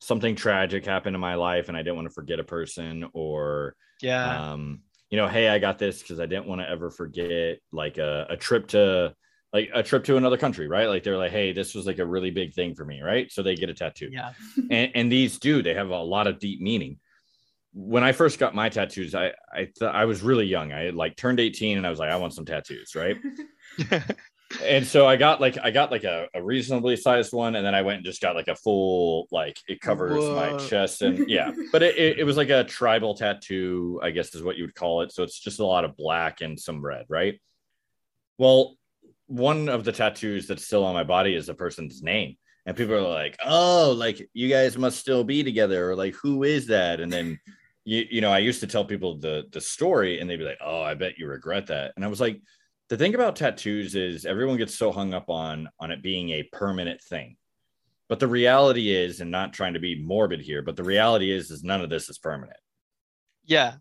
something 0.00 0.34
tragic 0.36 0.84
happened 0.84 1.14
in 1.16 1.20
my 1.20 1.34
life 1.34 1.68
and 1.68 1.76
i 1.76 1.82
didn't 1.82 1.96
want 1.96 2.08
to 2.08 2.14
forget 2.14 2.38
a 2.40 2.44
person 2.44 3.08
or 3.12 3.74
yeah 4.02 4.52
um 4.52 4.80
you 5.10 5.16
know 5.16 5.26
hey 5.28 5.48
i 5.48 5.58
got 5.58 5.78
this 5.78 6.02
because 6.02 6.20
i 6.20 6.26
didn't 6.26 6.46
want 6.46 6.60
to 6.60 6.68
ever 6.68 6.90
forget 6.90 7.58
like 7.72 7.98
a, 7.98 8.26
a 8.30 8.36
trip 8.36 8.66
to 8.68 9.14
like 9.56 9.70
a 9.74 9.82
trip 9.82 10.04
to 10.04 10.16
another 10.16 10.36
country 10.36 10.68
right? 10.68 10.88
Like 10.88 11.02
they're 11.02 11.16
like 11.16 11.32
hey 11.32 11.52
this 11.52 11.74
was 11.74 11.86
like 11.86 11.98
a 11.98 12.06
really 12.06 12.30
big 12.30 12.54
thing 12.54 12.74
for 12.74 12.84
me 12.84 13.00
right? 13.00 13.30
So 13.32 13.42
they 13.42 13.54
get 13.54 13.70
a 13.70 13.74
tattoo. 13.74 14.10
Yeah. 14.12 14.32
And, 14.70 14.90
and 14.94 15.12
these 15.12 15.38
do 15.38 15.62
they 15.62 15.74
have 15.74 15.90
a 15.90 16.02
lot 16.02 16.26
of 16.26 16.38
deep 16.38 16.60
meaning. 16.60 16.98
When 17.72 18.04
i 18.04 18.12
first 18.12 18.38
got 18.38 18.54
my 18.54 18.68
tattoos 18.68 19.14
i 19.14 19.32
i 19.52 19.64
th- 19.64 19.90
i 20.02 20.04
was 20.04 20.22
really 20.22 20.46
young. 20.46 20.72
I 20.72 20.82
had 20.84 20.94
like 20.94 21.16
turned 21.16 21.40
18 21.40 21.78
and 21.78 21.86
i 21.86 21.90
was 21.90 21.98
like 21.98 22.10
i 22.10 22.16
want 22.16 22.34
some 22.34 22.44
tattoos 22.44 22.94
right? 22.94 23.16
And 24.62 24.86
so 24.86 25.06
i 25.06 25.16
got 25.16 25.40
like 25.40 25.58
i 25.62 25.70
got 25.72 25.90
like 25.90 26.04
a, 26.04 26.28
a 26.32 26.40
reasonably 26.42 26.96
sized 26.96 27.32
one 27.32 27.56
and 27.56 27.66
then 27.66 27.74
i 27.74 27.82
went 27.82 27.96
and 27.96 28.06
just 28.06 28.22
got 28.22 28.36
like 28.36 28.46
a 28.46 28.54
full 28.54 29.26
like 29.32 29.58
it 29.66 29.80
covers 29.80 30.24
my 30.24 30.56
chest 30.68 31.02
and 31.02 31.28
yeah. 31.28 31.50
But 31.72 31.82
it, 31.82 31.96
it, 31.96 32.18
it 32.20 32.24
was 32.24 32.36
like 32.36 32.50
a 32.50 32.62
tribal 32.62 33.14
tattoo 33.14 33.98
i 34.04 34.10
guess 34.12 34.34
is 34.34 34.44
what 34.44 34.56
you 34.56 34.64
would 34.64 34.74
call 34.74 35.02
it. 35.02 35.12
So 35.12 35.24
it's 35.24 35.40
just 35.40 35.58
a 35.58 35.66
lot 35.66 35.84
of 35.84 35.96
black 35.96 36.42
and 36.42 36.58
some 36.58 36.80
red 36.80 37.06
right? 37.08 37.40
Well 38.38 38.76
one 39.26 39.68
of 39.68 39.84
the 39.84 39.92
tattoos 39.92 40.46
that's 40.46 40.64
still 40.64 40.84
on 40.84 40.94
my 40.94 41.04
body 41.04 41.34
is 41.34 41.48
a 41.48 41.54
person's 41.54 42.02
name 42.02 42.36
and 42.64 42.76
people 42.76 42.94
are 42.94 43.00
like 43.00 43.36
oh 43.44 43.94
like 43.96 44.28
you 44.32 44.48
guys 44.48 44.78
must 44.78 44.98
still 44.98 45.24
be 45.24 45.42
together 45.42 45.90
or 45.90 45.96
like 45.96 46.14
who 46.14 46.44
is 46.44 46.66
that 46.66 47.00
and 47.00 47.12
then 47.12 47.38
you, 47.86 48.04
you 48.10 48.20
know, 48.20 48.32
I 48.32 48.38
used 48.38 48.60
to 48.60 48.66
tell 48.66 48.84
people 48.84 49.16
the 49.16 49.44
the 49.52 49.60
story 49.60 50.20
and 50.20 50.28
they'd 50.28 50.36
be 50.36 50.44
like, 50.44 50.58
"Oh, 50.60 50.82
I 50.82 50.94
bet 50.94 51.16
you 51.16 51.28
regret 51.28 51.68
that." 51.68 51.92
And 51.96 52.04
I 52.04 52.08
was 52.08 52.20
like, 52.20 52.42
the 52.88 52.96
thing 52.96 53.14
about 53.14 53.36
tattoos 53.36 53.94
is 53.94 54.26
everyone 54.26 54.58
gets 54.58 54.74
so 54.74 54.92
hung 54.92 55.14
up 55.14 55.30
on 55.30 55.68
on 55.80 55.92
it 55.92 56.02
being 56.02 56.30
a 56.30 56.42
permanent 56.52 57.00
thing. 57.00 57.36
But 58.08 58.20
the 58.20 58.28
reality 58.28 58.94
is, 58.94 59.20
and 59.20 59.30
not 59.30 59.52
trying 59.52 59.74
to 59.74 59.80
be 59.80 60.02
morbid 60.02 60.40
here, 60.40 60.62
but 60.62 60.76
the 60.76 60.84
reality 60.84 61.30
is, 61.30 61.50
is 61.50 61.64
none 61.64 61.80
of 61.80 61.88
this 61.88 62.08
is 62.08 62.18
permanent. 62.18 62.58
Yeah. 63.44 63.74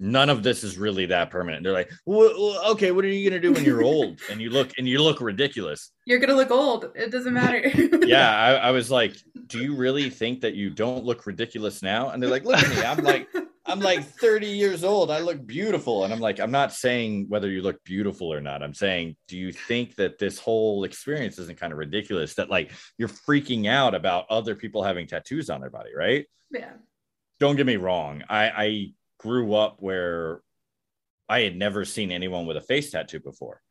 None 0.00 0.28
of 0.28 0.42
this 0.42 0.64
is 0.64 0.76
really 0.76 1.06
that 1.06 1.30
permanent. 1.30 1.62
They're 1.62 1.72
like, 1.72 1.90
well, 2.04 2.60
okay, 2.70 2.90
what 2.90 3.04
are 3.04 3.08
you 3.08 3.28
gonna 3.28 3.40
do 3.40 3.52
when 3.52 3.64
you're 3.64 3.82
old 3.84 4.20
and 4.30 4.40
you 4.40 4.50
look 4.50 4.72
and 4.76 4.88
you 4.88 5.00
look 5.00 5.20
ridiculous? 5.20 5.92
You're 6.04 6.18
gonna 6.18 6.34
look 6.34 6.50
old. 6.50 6.90
It 6.94 7.10
doesn't 7.10 7.32
matter. 7.32 7.62
yeah, 8.06 8.36
I, 8.36 8.54
I 8.54 8.70
was 8.72 8.90
like, 8.90 9.16
do 9.46 9.60
you 9.60 9.76
really 9.76 10.10
think 10.10 10.40
that 10.40 10.54
you 10.54 10.70
don't 10.70 11.04
look 11.04 11.26
ridiculous 11.26 11.82
now? 11.82 12.10
And 12.10 12.22
they're 12.22 12.30
like, 12.30 12.44
look 12.44 12.58
at 12.58 12.68
me. 12.70 12.82
I'm 12.82 13.04
like, 13.04 13.28
I'm 13.66 13.80
like 13.80 14.04
30 14.04 14.46
years 14.46 14.84
old. 14.84 15.10
I 15.10 15.20
look 15.20 15.46
beautiful. 15.46 16.04
And 16.04 16.12
I'm 16.12 16.20
like, 16.20 16.38
I'm 16.38 16.50
not 16.50 16.72
saying 16.72 17.26
whether 17.28 17.48
you 17.48 17.62
look 17.62 17.82
beautiful 17.84 18.32
or 18.32 18.40
not. 18.40 18.62
I'm 18.62 18.74
saying, 18.74 19.16
do 19.26 19.38
you 19.38 19.52
think 19.52 19.94
that 19.96 20.18
this 20.18 20.38
whole 20.38 20.84
experience 20.84 21.38
isn't 21.38 21.58
kind 21.58 21.72
of 21.72 21.78
ridiculous 21.78 22.34
that 22.34 22.50
like 22.50 22.72
you're 22.98 23.08
freaking 23.08 23.66
out 23.66 23.94
about 23.94 24.26
other 24.28 24.54
people 24.54 24.82
having 24.82 25.06
tattoos 25.06 25.48
on 25.48 25.60
their 25.60 25.70
body, 25.70 25.90
right? 25.96 26.26
yeah. 26.50 26.72
Don't 27.40 27.56
get 27.56 27.66
me 27.66 27.76
wrong. 27.76 28.22
I, 28.28 28.48
I 28.48 28.86
grew 29.24 29.54
up 29.54 29.76
where 29.80 30.42
I 31.30 31.40
had 31.40 31.56
never 31.56 31.86
seen 31.86 32.12
anyone 32.12 32.44
with 32.44 32.58
a 32.58 32.60
face 32.60 32.90
tattoo 32.90 33.20
before. 33.20 33.62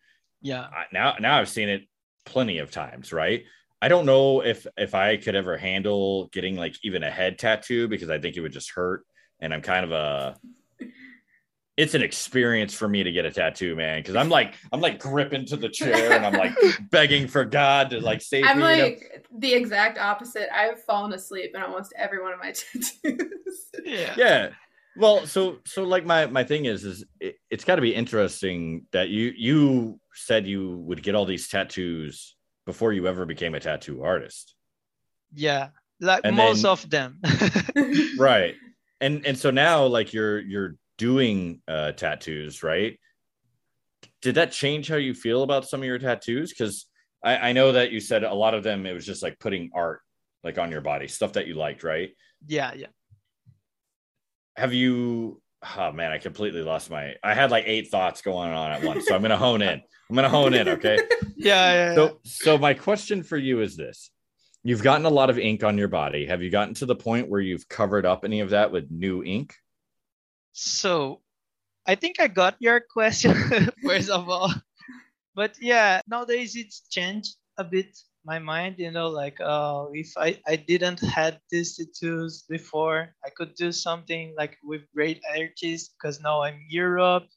Yeah. 0.41 0.61
I, 0.61 0.85
now, 0.91 1.15
now 1.19 1.37
I've 1.37 1.47
seen 1.47 1.69
it 1.69 1.83
plenty 2.25 2.57
of 2.57 2.71
times, 2.71 3.13
right? 3.13 3.43
I 3.79 3.87
don't 3.87 4.07
know 4.07 4.41
if 4.41 4.65
if 4.77 4.95
I 4.95 5.17
could 5.17 5.35
ever 5.35 5.57
handle 5.57 6.29
getting 6.31 6.55
like 6.55 6.75
even 6.83 7.03
a 7.03 7.11
head 7.11 7.37
tattoo 7.37 7.87
because 7.87 8.09
I 8.09 8.17
think 8.17 8.35
it 8.35 8.41
would 8.41 8.53
just 8.53 8.71
hurt 8.71 9.05
and 9.41 9.53
I'm 9.53 9.61
kind 9.61 9.85
of 9.85 9.91
a 9.91 10.39
it's 11.75 11.95
an 11.95 12.01
experience 12.01 12.73
for 12.73 12.87
me 12.87 13.03
to 13.03 13.11
get 13.11 13.25
a 13.25 13.31
tattoo, 13.31 13.75
man. 13.75 13.99
Because 13.99 14.15
I'm 14.15 14.29
like, 14.29 14.55
I'm 14.71 14.79
like 14.79 14.99
gripping 14.99 15.45
to 15.47 15.57
the 15.57 15.69
chair 15.69 16.13
and 16.13 16.25
I'm 16.25 16.33
like 16.33 16.55
begging 16.91 17.27
for 17.27 17.45
God 17.45 17.89
to 17.89 17.99
like 17.99 18.21
save 18.21 18.43
me. 18.43 18.49
I'm 18.49 18.59
me. 18.59 18.63
you 18.63 18.77
know? 18.77 18.83
like 18.83 19.27
the 19.37 19.53
exact 19.53 19.97
opposite. 19.97 20.55
I've 20.55 20.81
fallen 20.83 21.13
asleep 21.13 21.51
in 21.55 21.61
almost 21.61 21.93
every 21.97 22.21
one 22.21 22.31
of 22.31 22.39
my 22.39 22.51
tattoos. 23.03 23.69
Yeah. 23.83 24.13
yeah. 24.15 24.49
Well, 24.97 25.25
so 25.25 25.57
so 25.65 25.83
like 25.83 26.05
my 26.05 26.27
my 26.27 26.43
thing 26.43 26.65
is 26.65 26.83
is 26.83 27.03
it, 27.19 27.35
it's 27.49 27.63
got 27.65 27.75
to 27.77 27.81
be 27.81 27.95
interesting 27.95 28.85
that 28.91 29.09
you 29.09 29.33
you 29.35 29.99
said 30.13 30.45
you 30.45 30.77
would 30.77 31.01
get 31.01 31.15
all 31.15 31.25
these 31.25 31.47
tattoos 31.47 32.35
before 32.65 32.93
you 32.93 33.07
ever 33.07 33.25
became 33.25 33.55
a 33.55 33.59
tattoo 33.59 34.03
artist, 34.03 34.55
Yeah. 35.33 35.69
Like 35.99 36.21
And 36.23 36.35
most 36.35 36.61
then- 36.63 36.71
of 36.71 36.89
them. 36.89 37.19
right? 38.19 38.55
And 39.01 39.25
and 39.25 39.37
so 39.37 39.49
now 39.51 39.85
like 39.85 40.13
you're 40.13 40.39
you're 40.41 40.75
doing 40.97 41.61
uh 41.67 41.93
tattoos, 41.93 42.61
right? 42.63 42.99
Did 44.21 44.35
that 44.35 44.51
change 44.51 44.87
how 44.87 44.95
you 44.97 45.13
feel 45.13 45.43
about 45.43 45.67
some 45.67 45.81
of 45.81 45.85
your 45.85 45.99
tattoos? 45.99 46.51
Because 46.51 46.85
I, 47.23 47.49
I 47.49 47.53
know 47.53 47.71
that 47.73 47.91
you 47.91 47.99
said 47.99 48.23
a 48.23 48.33
lot 48.33 48.53
of 48.53 48.63
them 48.63 48.85
it 48.85 48.93
was 48.93 49.05
just 49.05 49.23
like 49.23 49.39
putting 49.39 49.71
art 49.73 50.01
like 50.43 50.57
on 50.57 50.71
your 50.71 50.81
body, 50.81 51.07
stuff 51.07 51.33
that 51.33 51.47
you 51.47 51.55
liked, 51.55 51.83
right? 51.83 52.11
yeah, 52.47 52.73
yeah. 52.75 52.87
Have 54.55 54.73
you 54.73 55.41
oh 55.77 55.91
man 55.91 56.11
i 56.11 56.17
completely 56.17 56.61
lost 56.61 56.89
my 56.89 57.15
i 57.23 57.33
had 57.33 57.51
like 57.51 57.63
eight 57.67 57.89
thoughts 57.89 58.21
going 58.21 58.51
on 58.51 58.71
at 58.71 58.83
once 58.83 59.07
so 59.07 59.15
i'm 59.15 59.21
gonna 59.21 59.37
hone 59.37 59.61
in. 59.61 59.81
I'm 60.09 60.15
gonna 60.15 60.29
hone 60.29 60.53
in 60.53 60.67
okay? 60.69 60.99
Yeah, 61.35 61.73
yeah, 61.73 61.89
yeah. 61.89 61.95
so 61.95 62.19
so 62.23 62.57
my 62.57 62.73
question 62.73 63.23
for 63.23 63.35
you 63.35 63.61
is 63.61 63.75
this. 63.75 64.11
You've 64.63 64.83
gotten 64.83 65.05
a 65.05 65.09
lot 65.09 65.29
of 65.29 65.39
ink 65.39 65.63
on 65.63 65.77
your 65.77 65.87
body. 65.89 66.25
Have 66.27 66.41
you 66.41 66.49
gotten 66.49 66.73
to 66.75 66.85
the 66.85 66.95
point 66.95 67.29
where 67.29 67.41
you've 67.41 67.67
covered 67.67 68.05
up 68.05 68.23
any 68.23 68.39
of 68.39 68.51
that 68.51 68.71
with 68.71 68.91
new 68.91 69.23
ink? 69.23 69.55
So 70.53 71.21
I 71.87 71.95
think 71.95 72.19
I 72.19 72.27
got 72.27 72.55
your 72.59 72.79
question 72.79 73.33
first 73.83 74.09
of 74.09 74.29
all. 74.29 74.53
But 75.35 75.55
yeah, 75.59 76.01
nowadays 76.07 76.55
it's 76.55 76.81
changed 76.87 77.35
a 77.57 77.63
bit 77.63 77.97
my 78.25 78.39
mind, 78.39 78.75
you 78.77 78.91
know, 78.91 79.09
like 79.09 79.39
uh 79.41 79.85
if 79.93 80.13
I, 80.17 80.39
I 80.47 80.55
didn't 80.55 80.99
had 81.01 81.39
these 81.51 81.77
tattoos 81.77 82.43
before, 82.49 83.15
I 83.25 83.29
could 83.29 83.55
do 83.55 83.71
something 83.71 84.33
like 84.37 84.57
with 84.63 84.81
great 84.95 85.21
artists 85.37 85.89
because 85.93 86.21
now 86.21 86.41
I'm 86.41 86.59
Europe 86.69 87.27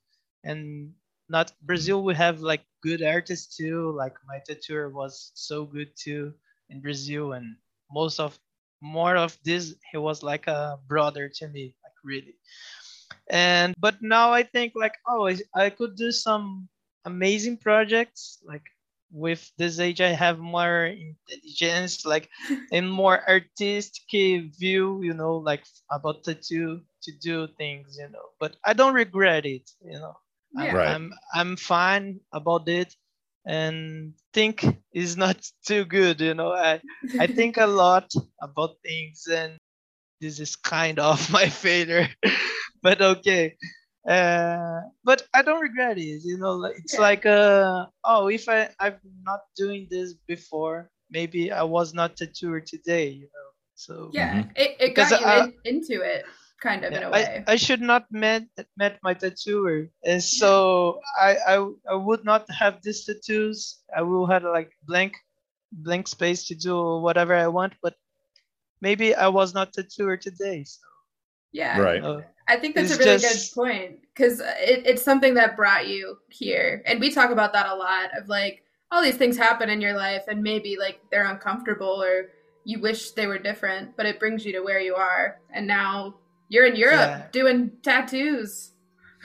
and 0.45 0.93
not 1.29 1.53
Brazil 1.63 2.05
we 2.05 2.15
have 2.15 2.41
like 2.41 2.63
good 2.83 3.03
artists 3.03 3.57
too. 3.57 3.93
Like 3.97 4.15
my 4.27 4.41
tattooer 4.47 4.91
was 4.91 5.33
so 5.35 5.65
good 5.65 5.91
too 5.97 6.33
in 6.71 6.81
Brazil 6.81 7.33
and 7.33 7.57
most 7.91 8.21
of 8.21 8.39
more 8.83 9.17
of 9.17 9.39
this 9.45 9.75
he 9.91 9.99
was 9.99 10.23
like 10.23 10.47
a 10.47 10.79
brother 10.87 11.29
to 11.29 11.49
me, 11.49 11.75
like 11.83 11.99
really 12.05 12.37
and 13.31 13.75
but 13.79 13.97
now 14.03 14.33
i 14.33 14.43
think 14.43 14.73
like 14.77 14.95
oh 15.09 15.27
I, 15.29 15.37
I 15.55 15.71
could 15.71 15.97
do 15.97 16.13
some 16.13 16.69
amazing 17.05 17.57
projects 17.59 18.39
like 18.47 18.63
with 19.11 19.51
this 19.59 19.79
age 19.79 20.01
i 20.01 20.09
have 20.11 20.39
more 20.39 20.87
intelligence 20.87 22.05
like 22.05 22.29
and 22.73 22.91
more 22.91 23.21
artistic 23.29 24.05
view 24.59 25.01
you 25.03 25.15
know 25.15 25.37
like 25.37 25.65
about 25.91 26.25
tattoo 26.25 26.81
to 27.03 27.13
do 27.21 27.47
things 27.59 27.97
you 28.01 28.09
know. 28.09 28.31
But 28.41 28.57
i 28.65 28.73
don't 28.73 28.95
regret 28.95 29.47
it 29.47 29.71
you 29.83 29.99
know. 29.99 30.15
I'm, 30.59 30.71
Yeah. 30.71 30.77
Right. 30.77 30.97
I'm 30.97 31.13
i'm 31.35 31.57
fine 31.57 32.21
about 32.33 32.69
it 32.69 32.95
and 33.47 34.15
think 34.33 34.65
is 34.93 35.17
not 35.17 35.39
too 35.67 35.85
good 35.85 36.21
you 36.21 36.35
know. 36.35 36.53
I 36.53 36.81
i 37.19 37.27
think 37.29 37.57
a 37.57 37.67
lot 37.67 38.11
about 38.43 38.77
things 38.85 39.27
and 39.31 39.59
this 40.21 40.41
is 40.41 40.57
kind 40.57 40.99
of 40.99 41.31
my 41.31 41.49
failure. 41.49 42.09
But 42.83 43.03
okay 43.03 43.57
uh 44.09 44.81
but 45.05 45.27
i 45.35 45.43
don't 45.43 45.61
regret 45.61 45.99
it 45.99 46.21
you 46.25 46.39
know 46.39 46.65
it's 46.65 46.95
Yeah. 46.95 47.01
like 47.01 47.27
uh 47.27 47.87
oh 48.05 48.29
if 48.29 48.49
i 48.49 48.69
i'm 48.81 48.99
not 49.25 49.41
doing 49.57 49.87
this 49.91 50.15
before 50.27 50.91
maybe 51.11 51.51
i 51.53 51.63
was 51.63 51.93
not 51.95 52.17
tattooer 52.17 52.61
today 52.61 53.09
you 53.11 53.29
know 53.35 53.49
so 53.75 54.11
yeah, 54.13 54.45
it, 54.57 54.77
it 54.81 54.95
Because 54.95 55.11
got 55.11 55.21
you 55.21 55.27
I- 55.27 55.39
in, 55.39 55.53
into 55.65 56.03
it, 56.03 56.25
kind 56.63 56.85
of 56.85 56.93
in 56.93 57.03
a 57.03 57.11
way. 57.11 57.45
I, 57.47 57.53
I 57.53 57.57
should 57.57 57.81
not 57.81 58.07
met 58.11 58.45
met 58.77 58.99
my 59.03 59.15
tattooer 59.15 59.89
and 60.05 60.23
so 60.23 61.01
I, 61.19 61.37
I 61.47 61.57
i 61.91 61.95
would 61.95 62.25
not 62.25 62.47
have 62.51 62.83
these 62.83 63.05
tattoos 63.05 63.83
i 63.97 64.03
will 64.03 64.27
have 64.27 64.45
like 64.45 64.71
blank 64.87 65.15
blank 65.73 66.09
space 66.09 66.47
to 66.49 66.55
do 66.55 67.01
whatever 67.01 67.35
i 67.35 67.49
want 67.49 67.75
but 67.83 67.95
maybe 68.81 69.15
i 69.15 69.29
was 69.29 69.55
not 69.55 69.73
tattooer 69.73 70.17
today 70.17 70.65
so 70.65 70.81
yeah. 71.53 71.79
right 71.81 72.03
uh, 72.03 72.21
I 72.49 72.57
think 72.57 72.75
that's 72.75 72.95
a 72.95 72.99
really 72.99 73.19
just- 73.19 73.55
good 73.55 73.61
point 73.61 74.01
because 74.15 74.41
it, 74.41 74.87
it's 74.87 75.03
something 75.03 75.35
that 75.35 75.57
brought 75.57 75.89
you 75.89 76.17
here, 76.31 76.83
and 76.87 77.01
we 77.01 77.11
talk 77.11 77.31
about 77.31 77.53
that 77.53 77.69
a 77.69 77.75
lot. 77.75 78.11
Of 78.17 78.29
like, 78.29 78.63
all 78.93 79.03
these 79.03 79.17
things 79.17 79.37
happen 79.37 79.69
in 79.69 79.81
your 79.81 79.95
life, 79.97 80.25
and 80.29 80.43
maybe 80.43 80.77
like 80.79 81.01
they're 81.11 81.27
uncomfortable 81.27 82.03
or 82.03 82.31
you 82.65 82.81
wish 82.81 83.13
they 83.13 83.27
were 83.27 83.39
different, 83.39 83.97
but 83.97 84.07
it 84.07 84.19
brings 84.19 84.45
you 84.45 84.53
to 84.53 84.61
where 84.61 84.81
you 84.81 84.95
are, 84.95 85.39
and 85.55 85.67
now 85.67 86.15
you're 86.49 86.67
in 86.67 86.77
Europe 86.77 86.99
Yeah. 86.99 87.27
doing 87.33 87.71
tattoos. 87.83 88.73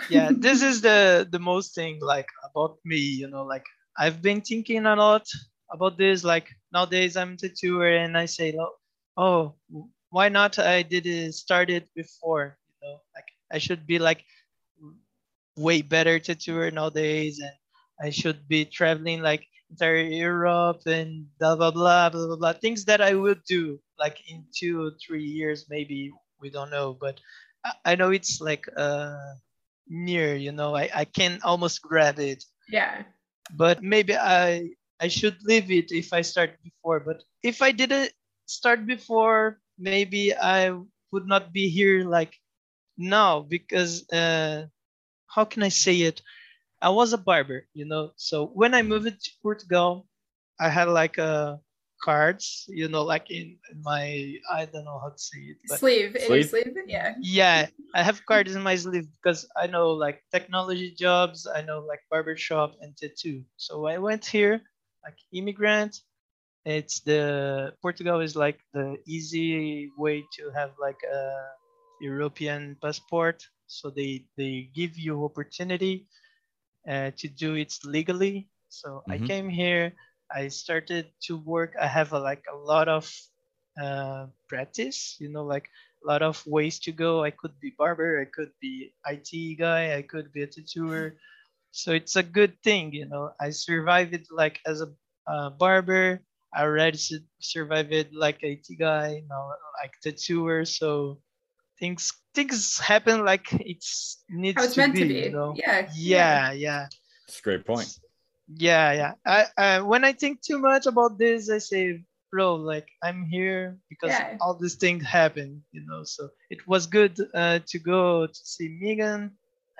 yeah 0.09 0.31
this 0.45 0.61
is 0.63 0.81
the 0.81 1.27
the 1.31 1.37
most 1.39 1.75
thing 1.75 1.99
like 2.01 2.25
about 2.49 2.77
me 2.85 2.97
you 2.97 3.27
know 3.29 3.43
like 3.45 3.65
i've 4.01 4.17
been 4.21 4.41
thinking 4.41 4.85
a 4.87 4.95
lot 4.95 5.27
about 5.69 5.93
this 5.97 6.23
like 6.23 6.47
nowadays 6.73 7.13
i'm 7.15 7.37
tattooer 7.37 7.91
and 8.03 8.17
i 8.17 8.25
say 8.25 8.49
"Lo- 8.57 8.77
oh 9.17 9.53
why 10.09 10.25
not 10.29 10.57
i 10.57 10.81
did 10.81 11.05
it 11.05 11.35
started 11.37 11.85
before 11.93 12.57
know 12.81 13.01
like 13.15 13.27
i 13.51 13.57
should 13.59 13.85
be 13.87 13.99
like 13.99 14.23
way 15.57 15.81
better 15.81 16.19
tattooer 16.19 16.71
nowadays 16.71 17.39
and 17.39 17.55
i 18.01 18.09
should 18.09 18.47
be 18.47 18.65
traveling 18.65 19.21
like 19.21 19.45
entire 19.69 20.01
europe 20.03 20.81
and 20.85 21.27
blah 21.39 21.55
blah 21.55 21.71
blah 21.71 22.09
blah 22.09 22.27
blah, 22.27 22.35
blah. 22.37 22.53
things 22.53 22.85
that 22.85 23.01
i 23.01 23.13
will 23.13 23.35
do 23.47 23.79
like 23.99 24.17
in 24.29 24.45
two 24.55 24.81
or 24.85 24.91
three 25.05 25.23
years 25.25 25.65
maybe 25.69 26.11
we 26.41 26.49
don't 26.49 26.71
know 26.71 26.93
but 26.99 27.19
i, 27.65 27.71
I 27.93 27.95
know 27.95 28.11
it's 28.11 28.39
like 28.41 28.65
uh 28.77 29.15
near 29.87 30.35
you 30.35 30.51
know 30.51 30.75
I, 30.75 30.89
I 30.93 31.05
can 31.05 31.39
almost 31.43 31.81
grab 31.81 32.19
it 32.19 32.43
Yeah, 32.69 33.03
but 33.55 33.81
maybe 33.83 34.15
i 34.15 34.69
i 34.99 35.07
should 35.07 35.37
leave 35.43 35.71
it 35.71 35.91
if 35.91 36.13
i 36.13 36.21
start 36.21 36.51
before 36.63 36.99
but 36.99 37.23
if 37.43 37.61
i 37.61 37.71
didn't 37.71 38.11
start 38.45 38.85
before 38.87 39.59
maybe 39.79 40.29
i 40.33 40.69
would 41.11 41.27
not 41.27 41.51
be 41.53 41.69
here 41.69 42.03
like 42.05 42.33
now 43.01 43.41
because 43.41 44.09
uh 44.11 44.65
how 45.27 45.45
can 45.45 45.63
i 45.63 45.69
say 45.69 46.01
it? 46.01 46.21
I 46.81 46.89
was 46.89 47.13
a 47.13 47.17
barber 47.17 47.67
you 47.73 47.85
know? 47.85 48.11
So 48.15 48.47
when 48.47 48.73
i 48.73 48.81
moved 48.83 49.07
to 49.23 49.31
portugal 49.41 50.07
i 50.59 50.69
had 50.69 50.87
like 50.89 51.17
uh 51.19 51.57
cards 52.03 52.65
you 52.69 52.87
know 52.87 53.03
like 53.03 53.29
in, 53.31 53.57
in 53.71 53.81
my 53.83 54.33
i 54.51 54.65
don't 54.65 54.85
know 54.85 54.99
how 54.99 55.09
to 55.09 55.17
say 55.19 55.39
it 55.53 55.57
but 55.69 55.79
sleeve 55.79 56.15
in 56.15 56.21
your 56.33 56.43
Sleeve? 56.43 56.49
sleeve. 56.51 56.75
Yeah, 56.87 57.15
yeah 57.21 57.67
i 57.95 58.01
have 58.03 58.25
cards 58.25 58.55
in 58.55 58.61
my 58.63 58.75
sleeve 58.75 59.07
because 59.17 59.47
i 59.57 59.67
know 59.67 59.91
like 59.91 60.23
technology 60.31 60.91
jobs 60.97 61.47
i 61.47 61.61
know 61.61 61.79
like 61.81 62.01
barbershop 62.09 62.75
and 62.81 62.95
tattoo. 62.97 63.43
So 63.57 63.85
i 63.87 63.97
went 63.97 64.25
here 64.25 64.61
like 65.03 65.17
immigrant. 65.33 65.99
It's 66.65 66.99
the 67.01 67.73
portugal 67.81 68.19
is 68.21 68.35
like 68.35 68.59
the 68.73 68.97
easy 69.07 69.89
way 69.97 70.23
to 70.37 70.51
have 70.55 70.71
like 70.79 71.01
a 71.03 71.23
European 72.01 72.77
passport, 72.81 73.45
so 73.67 73.91
they 73.91 74.25
they 74.37 74.69
give 74.75 74.97
you 74.99 75.23
opportunity 75.25 76.07
uh, 76.89 77.11
to 77.17 77.27
do 77.29 77.55
it 77.55 77.73
legally. 77.85 78.49
So 78.69 79.03
I 79.09 79.17
Mhm. 79.17 79.31
came 79.31 79.49
here. 79.49 79.93
I 80.33 80.47
started 80.49 81.11
to 81.27 81.37
work. 81.37 81.73
I 81.79 81.87
have 81.87 82.13
a, 82.13 82.19
like 82.19 82.45
a 82.51 82.55
lot 82.57 82.87
of 82.89 83.05
uh, 83.81 84.27
practice. 84.49 85.17
You 85.19 85.29
know, 85.29 85.43
like 85.45 85.69
a 86.03 86.07
lot 86.07 86.21
of 86.23 86.41
ways 86.47 86.79
to 86.81 86.91
go. 86.91 87.23
I 87.23 87.31
could 87.31 87.59
be 87.61 87.73
barber. 87.77 88.21
I 88.21 88.25
could 88.25 88.51
be 88.61 88.93
IT 89.05 89.55
guy. 89.55 89.95
I 89.97 90.03
could 90.03 90.31
be 90.33 90.43
a 90.43 90.47
tattooer. 90.47 91.15
So 91.71 91.93
it's 91.93 92.15
a 92.15 92.23
good 92.23 92.61
thing, 92.63 92.93
you 92.93 93.07
know. 93.07 93.31
I 93.39 93.51
survived 93.51 94.13
it 94.13 94.27
like 94.31 94.59
as 94.65 94.81
a 94.81 94.89
uh, 95.27 95.49
barber. 95.51 96.21
I 96.53 96.63
already 96.63 96.97
su- 96.97 97.25
survived 97.39 97.93
it 97.93 98.13
like 98.13 98.39
IT 98.43 98.75
guy, 98.75 99.23
now 99.29 99.51
like 99.81 99.93
tattooer. 100.03 100.65
So 100.65 101.21
things 101.81 102.13
things 102.33 102.77
happen 102.79 103.25
like 103.25 103.47
it's 103.59 104.23
needs 104.29 104.55
How 104.57 104.63
it's 104.65 104.75
to 104.75 104.79
meant 104.81 104.93
be, 104.93 105.01
to 105.01 105.07
be. 105.09 105.19
you 105.27 105.31
know. 105.31 105.51
Yeah. 105.57 105.89
Yeah, 105.93 106.51
yeah, 106.53 106.85
It's 107.27 107.39
a 107.39 107.41
great 107.41 107.65
point. 107.65 107.89
yeah, 108.47 108.93
yeah. 108.93 109.13
I, 109.25 109.39
I 109.57 109.81
when 109.81 110.05
I 110.05 110.13
think 110.13 110.39
too 110.41 110.59
much 110.59 110.85
about 110.85 111.17
this, 111.17 111.49
I 111.49 111.57
say, 111.57 112.03
bro, 112.31 112.55
like 112.55 112.87
I'm 113.03 113.25
here 113.25 113.77
because 113.89 114.11
Yeah. 114.13 114.37
all 114.39 114.53
these 114.55 114.75
things 114.79 115.03
happen, 115.03 115.63
you 115.73 115.83
know. 115.87 116.03
So 116.05 116.29
it 116.53 116.59
was 116.67 116.85
good 116.87 117.17
uh, 117.33 117.59
to 117.67 117.77
go 117.79 118.27
to 118.27 118.41
see 118.53 118.69
Megan. 118.79 119.31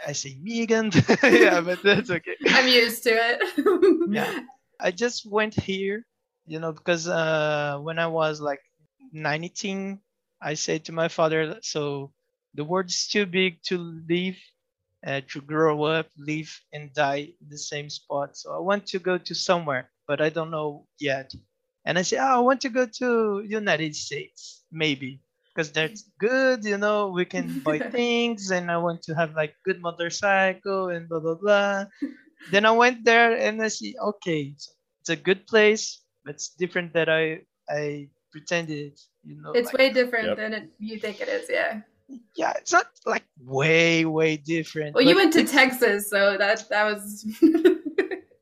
I 0.07 0.13
say 0.13 0.35
Megan, 0.41 0.89
yeah, 1.23 1.61
but 1.61 1.79
that's 1.83 2.09
okay. 2.09 2.35
I'm 2.49 2.67
used 2.67 3.03
to 3.05 3.11
it. 3.13 3.37
Yeah. 4.11 4.41
I 4.81 4.89
just 4.89 5.29
went 5.29 5.53
here, 5.53 6.03
you 6.49 6.57
know, 6.59 6.73
because 6.73 7.05
uh, 7.07 7.77
when 7.85 7.99
I 7.99 8.07
was 8.07 8.41
like 8.41 8.59
19, 9.13 9.99
I 10.41 10.55
said 10.55 10.85
to 10.85 10.91
my 10.91 11.07
father, 11.07 11.59
so 11.61 12.11
the 12.53 12.63
world 12.63 12.87
is 12.89 13.07
too 13.07 13.25
big 13.25 13.61
to 13.63 13.77
live, 13.77 14.37
uh, 15.05 15.21
to 15.29 15.41
grow 15.41 15.83
up, 15.83 16.07
live, 16.17 16.51
and 16.73 16.93
die 16.93 17.33
in 17.41 17.49
the 17.49 17.57
same 17.57 17.89
spot. 17.89 18.37
So 18.37 18.55
I 18.55 18.59
want 18.59 18.87
to 18.87 18.99
go 18.99 19.17
to 19.17 19.35
somewhere, 19.35 19.89
but 20.07 20.21
I 20.21 20.29
don't 20.29 20.51
know 20.51 20.87
yet. 20.99 21.33
And 21.85 21.97
I 21.97 22.03
said, 22.03 22.19
oh, 22.19 22.37
I 22.37 22.39
want 22.39 22.61
to 22.61 22.69
go 22.69 22.85
to 22.85 23.43
United 23.47 23.95
States, 23.95 24.63
maybe, 24.71 25.21
because 25.53 25.71
that's 25.71 26.03
good, 26.19 26.63
you 26.65 26.77
know, 26.77 27.09
we 27.09 27.25
can 27.25 27.59
buy 27.65 27.79
things, 27.79 28.51
and 28.51 28.69
I 28.71 28.77
want 28.77 29.01
to 29.03 29.15
have 29.15 29.35
like 29.35 29.55
good 29.65 29.81
motorcycle 29.81 30.89
and 30.89 31.07
blah 31.09 31.19
blah 31.19 31.35
blah 31.35 31.85
then 32.51 32.65
I 32.65 32.71
went 32.71 33.05
there 33.05 33.35
and 33.37 33.61
I 33.61 33.67
see, 33.67 33.95
okay, 33.99 34.53
it's, 34.55 34.73
it's 35.01 35.09
a 35.09 35.15
good 35.15 35.47
place, 35.47 36.01
but 36.25 36.35
it's 36.35 36.49
different 36.49 36.93
that 36.93 37.09
I 37.09 37.41
I 37.69 38.09
pretended, 38.31 38.99
you 39.23 39.41
know. 39.41 39.51
it's 39.53 39.67
like- 39.73 39.77
way 39.79 39.89
different 39.93 40.27
Yep. 40.27 40.37
than 40.37 40.53
it, 40.53 40.69
you 40.79 40.99
think 40.99 41.21
it 41.21 41.27
is. 41.29 41.49
Yeah. 41.49 41.81
yeah, 42.35 42.53
it's 42.57 42.71
not 42.73 42.87
like 43.05 43.23
way 43.39 44.05
way 44.05 44.35
different. 44.37 44.95
Well, 44.95 45.05
you 45.05 45.15
went 45.15 45.33
to 45.33 45.43
Texas, 45.45 46.09
so 46.09 46.37
that 46.37 46.67
that 46.69 46.83
was. 46.85 47.25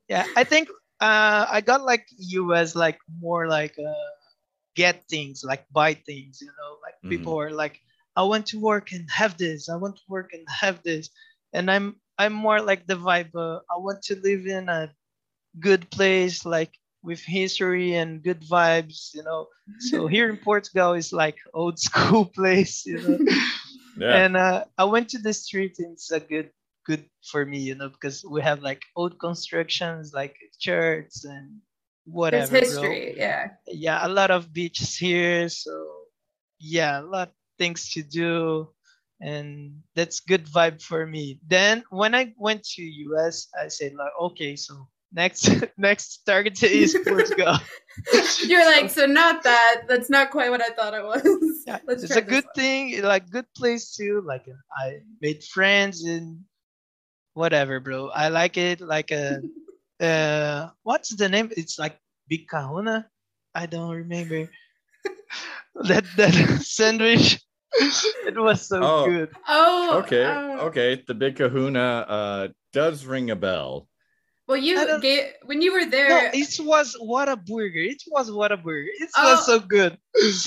Yeah, 0.09 0.25
I 0.35 0.43
think 0.43 0.69
uh, 0.99 1.45
I 1.47 1.61
got 1.61 1.83
like 1.85 2.07
US 2.17 2.73
like 2.75 2.97
more 3.21 3.47
like 3.47 3.77
uh, 3.77 4.09
get 4.75 5.05
things, 5.07 5.43
like 5.45 5.65
buy 5.71 5.93
things, 5.93 6.41
you 6.41 6.47
know, 6.47 6.71
like 6.81 6.95
Mhm. 7.05 7.09
people 7.13 7.39
are 7.39 7.51
like, 7.51 7.79
I 8.15 8.23
want 8.23 8.47
to 8.47 8.59
work 8.59 8.91
and 8.91 9.05
have 9.11 9.37
this, 9.37 9.69
I 9.69 9.75
want 9.75 9.97
to 9.97 10.01
work 10.09 10.33
and 10.33 10.41
have 10.49 10.81
this, 10.81 11.09
and 11.53 11.69
I'm 11.69 12.01
I'm 12.17 12.33
more 12.33 12.59
like 12.59 12.87
the 12.87 12.95
vibe. 12.97 13.35
Uh, 13.35 13.59
I 13.69 13.77
want 13.77 14.01
to 14.09 14.15
live 14.19 14.47
in 14.47 14.67
a 14.67 14.89
good 15.59 15.85
place, 15.91 16.43
like 16.43 16.73
with 17.03 17.21
history 17.21 17.95
and 17.95 18.23
good 18.23 18.41
vibes, 18.41 19.13
you 19.13 19.23
know. 19.23 19.47
So 19.79 20.07
here 20.13 20.29
in 20.29 20.37
Portugal 20.37 20.93
is 20.93 21.13
like 21.13 21.37
old 21.53 21.79
school 21.79 22.25
place, 22.35 22.85
you 22.85 23.01
know. 23.01 23.19
Yeah. 23.97 24.15
And 24.15 24.37
uh, 24.37 24.65
I 24.77 24.85
went 24.85 25.09
to 25.09 25.19
the 25.19 25.33
street 25.33 25.75
and 25.79 25.93
it's 25.93 26.11
a 26.11 26.19
good 26.19 26.51
good 26.85 27.05
for 27.23 27.45
me, 27.45 27.59
you 27.59 27.75
know, 27.75 27.89
because 27.89 28.25
we 28.25 28.41
have 28.41 28.61
like 28.61 28.81
old 28.95 29.19
constructions 29.19 30.11
like 30.13 30.35
churches 30.59 31.23
and 31.23 31.61
whatever. 32.05 32.51
There's 32.51 32.73
bro. 32.73 32.81
history. 32.81 33.13
Yeah. 33.17 33.47
Yeah, 33.67 34.05
a 34.05 34.09
lot 34.09 34.31
of 34.31 34.51
beaches 34.51 34.97
here, 34.97 35.49
so 35.49 35.71
yeah, 36.59 36.99
a 36.99 37.05
lot 37.05 37.29
of 37.29 37.33
things 37.57 37.91
to 37.93 38.01
do, 38.01 38.69
and 39.21 39.77
that's 39.95 40.19
good 40.19 40.45
vibe 40.47 40.81
for 40.81 41.05
me. 41.05 41.39
Then 41.45 41.83
when 41.89 42.15
I 42.15 42.33
went 42.37 42.63
to 42.75 42.81
US, 42.81 43.47
I 43.53 43.67
said 43.67 43.93
like, 43.93 44.11
okay, 44.19 44.55
so 44.55 44.87
next 45.11 45.49
next 45.77 46.23
target 46.25 46.61
is 46.63 46.97
Portugal. 47.05 47.57
You're 48.45 48.65
like, 48.65 48.89
so 48.89 49.05
not 49.05 49.43
that. 49.43 49.83
That's 49.87 50.09
not 50.09 50.31
quite 50.31 50.49
what 50.49 50.61
I 50.61 50.69
thought 50.69 50.93
it 50.93 51.03
was. 51.03 51.63
yeah, 51.67 51.79
Let's 51.87 52.03
it's 52.03 52.15
a 52.15 52.21
good 52.21 52.45
one. 52.45 52.53
thing, 52.55 53.01
like 53.03 53.29
good 53.29 53.45
place 53.55 53.95
too. 53.95 54.23
Like 54.25 54.45
uh, 54.47 54.55
I 54.85 54.99
made 55.21 55.43
friends 55.43 56.03
and 56.03 56.41
whatever, 57.33 57.79
bro. 57.79 58.09
I 58.09 58.29
like 58.29 58.57
it. 58.57 58.81
Like 58.81 59.11
a 59.11 59.41
uh, 59.99 60.69
what's 60.83 61.15
the 61.15 61.27
name? 61.29 61.51
It's 61.57 61.77
like 61.77 61.97
Big 62.27 62.47
Kahuna. 62.47 63.07
I 63.55 63.65
don't 63.65 63.89
remember 63.95 64.49
that 65.83 66.05
that 66.17 66.33
sandwich. 66.63 67.41
it 68.25 68.37
was 68.37 68.67
so 68.67 68.79
Oh. 68.81 69.05
good. 69.05 69.29
Oh. 69.47 69.99
okay. 70.03 70.25
oh. 70.25 70.67
Okay. 70.67 71.03
The 71.07 71.13
big 71.13 71.35
kahuna 71.35 72.05
uh 72.07 72.47
does 72.73 73.05
ring 73.05 73.29
a 73.29 73.35
bell. 73.35 73.87
Well, 74.49 74.57
you 74.57 74.73
don't- 74.73 74.99
gave 74.99 75.33
when 75.45 75.61
you 75.61 75.71
were 75.71 75.85
No, 75.85 75.91
there. 75.91 76.31
it 76.33 76.57
was 76.59 76.97
Whataburger. 76.99 77.85
It 77.93 78.01
was 78.07 78.31
Whataburger. 78.31 78.87
It 78.99 79.09
Oh. 79.15 79.31
was 79.35 79.45
so 79.45 79.59
good. 79.59 79.95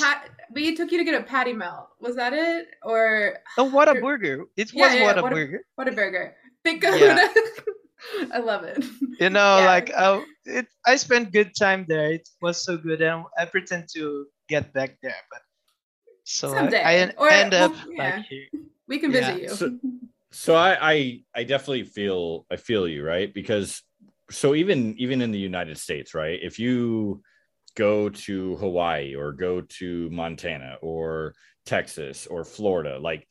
Pat, 0.00 0.28
we 0.50 0.74
took 0.74 0.90
you 0.90 0.98
to 0.98 1.04
get 1.04 1.14
a 1.14 1.22
patty 1.22 1.52
melt. 1.52 1.86
Was 2.00 2.16
that 2.16 2.32
it, 2.32 2.66
or 2.82 3.38
Oh, 3.56 3.70
Whataburger! 3.70 4.46
It 4.56 4.72
Yeah, 4.74 4.86
was 4.86 4.94
yeah, 4.96 5.04
what 5.06 5.18
a 5.18 5.22
what 5.22 5.32
a- 5.32 5.36
burger. 5.36 5.60
Whataburger? 5.78 6.34
Big 6.64 6.82
Yeah. 6.82 7.28
I 8.34 8.38
love 8.38 8.64
it. 8.64 8.82
you 9.20 9.30
know 9.30 9.58
Yeah. 9.62 9.66
like 9.74 9.88
I, 9.94 10.24
it, 10.44 10.66
I 10.84 10.96
spent 10.96 11.32
good 11.32 11.54
time 11.54 11.86
there 11.86 12.10
it 12.18 12.28
was 12.40 12.56
so 12.66 12.76
good 12.76 13.00
and 13.00 13.22
i 13.38 13.44
pretend 13.44 13.86
to 13.94 14.26
get 14.48 14.72
back 14.74 14.98
there 15.04 15.22
but 15.30 15.42
so 16.24 16.48
I- 16.50 16.56
Someday. 16.58 16.82
i, 16.82 16.94
en- 17.06 17.14
Or- 17.16 17.30
end 17.30 17.52
well, 17.52 17.70
up 17.70 17.74
yeah. 17.88 18.16
like 18.16 18.24
here 18.26 18.48
We 18.88 18.98
can 18.98 19.12
Yeah. 19.12 19.20
visit 19.20 19.42
you. 19.42 19.48
So- 19.54 19.78
So 20.44 20.50
I 20.56 20.70
I 20.92 20.96
I 21.38 21.42
definitely 21.44 21.84
feel 21.84 22.46
I 22.50 22.56
feel 22.56 22.88
you, 22.88 23.04
right? 23.04 23.28
Because 23.40 23.82
so 24.32 24.54
even 24.54 24.94
even 24.98 25.22
in 25.22 25.30
the 25.30 25.38
United 25.38 25.78
States, 25.78 26.14
right? 26.14 26.38
If 26.42 26.58
you 26.58 27.22
go 27.74 28.08
to 28.08 28.56
Hawaii 28.56 29.14
or 29.14 29.32
go 29.32 29.62
to 29.62 30.10
Montana 30.10 30.76
or 30.82 31.34
Texas 31.64 32.26
or 32.26 32.44
Florida, 32.44 32.98
like 32.98 33.26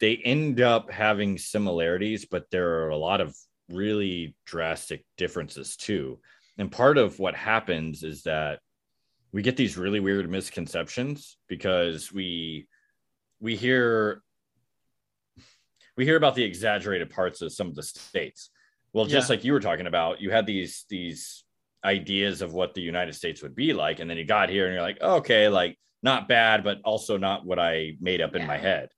they 0.00 0.16
end 0.16 0.60
up 0.60 0.90
having 0.90 1.38
similarities, 1.38 2.24
but 2.24 2.50
there 2.50 2.82
are 2.84 2.88
a 2.88 2.96
lot 2.96 3.20
of 3.20 3.36
really 3.68 4.34
drastic 4.46 5.04
differences 5.16 5.76
too. 5.76 6.18
And 6.58 6.72
part 6.72 6.98
of 6.98 7.18
what 7.18 7.34
happens 7.34 8.02
is 8.02 8.22
that 8.24 8.60
we 9.32 9.42
get 9.42 9.56
these 9.56 9.76
really 9.76 10.00
weird 10.00 10.28
misconceptions 10.28 11.36
because 11.48 12.12
we 12.12 12.66
we 13.40 13.56
hear 13.56 14.22
we 15.96 16.04
hear 16.04 16.16
about 16.16 16.34
the 16.34 16.44
exaggerated 16.44 17.10
parts 17.10 17.42
of 17.42 17.52
some 17.52 17.68
of 17.68 17.74
the 17.74 17.82
states. 17.82 18.50
Well, 18.92 19.04
just 19.06 19.28
Yeah. 19.28 19.34
like 19.36 19.44
you 19.44 19.52
were 19.52 19.60
talking 19.60 19.86
about, 19.86 20.20
you 20.20 20.30
had 20.30 20.46
these 20.46 20.84
these 20.88 21.44
ideas 21.84 22.42
of 22.42 22.52
what 22.52 22.74
the 22.74 22.82
United 22.82 23.14
States 23.14 23.42
would 23.42 23.54
be 23.54 23.72
like, 23.72 24.00
and 24.00 24.10
then 24.10 24.18
you 24.18 24.24
got 24.24 24.50
here 24.50 24.66
and 24.66 24.74
you're 24.74 24.82
like, 24.82 25.00
okay, 25.00 25.48
like 25.48 25.78
not 26.02 26.28
bad, 26.28 26.62
but 26.64 26.78
also 26.84 27.16
not 27.16 27.44
what 27.46 27.58
I 27.58 27.96
made 28.00 28.20
up 28.20 28.34
in 28.34 28.46
my 28.46 28.56
head. 28.58 28.88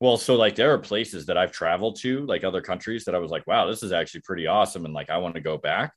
Well, 0.00 0.16
so 0.18 0.34
like 0.36 0.54
there 0.54 0.72
are 0.72 0.78
places 0.78 1.26
that 1.26 1.38
I've 1.38 1.52
traveled 1.52 1.96
to, 2.00 2.24
like 2.26 2.44
other 2.44 2.60
countries 2.60 3.04
that 3.06 3.14
I 3.14 3.18
was 3.18 3.30
like, 3.30 3.46
wow, 3.46 3.66
this 3.66 3.82
is 3.82 3.92
actually 3.92 4.20
pretty 4.20 4.46
awesome, 4.46 4.84
and 4.84 4.94
like 4.94 5.10
I 5.10 5.18
want 5.18 5.34
to 5.36 5.40
go 5.40 5.56
back. 5.58 5.92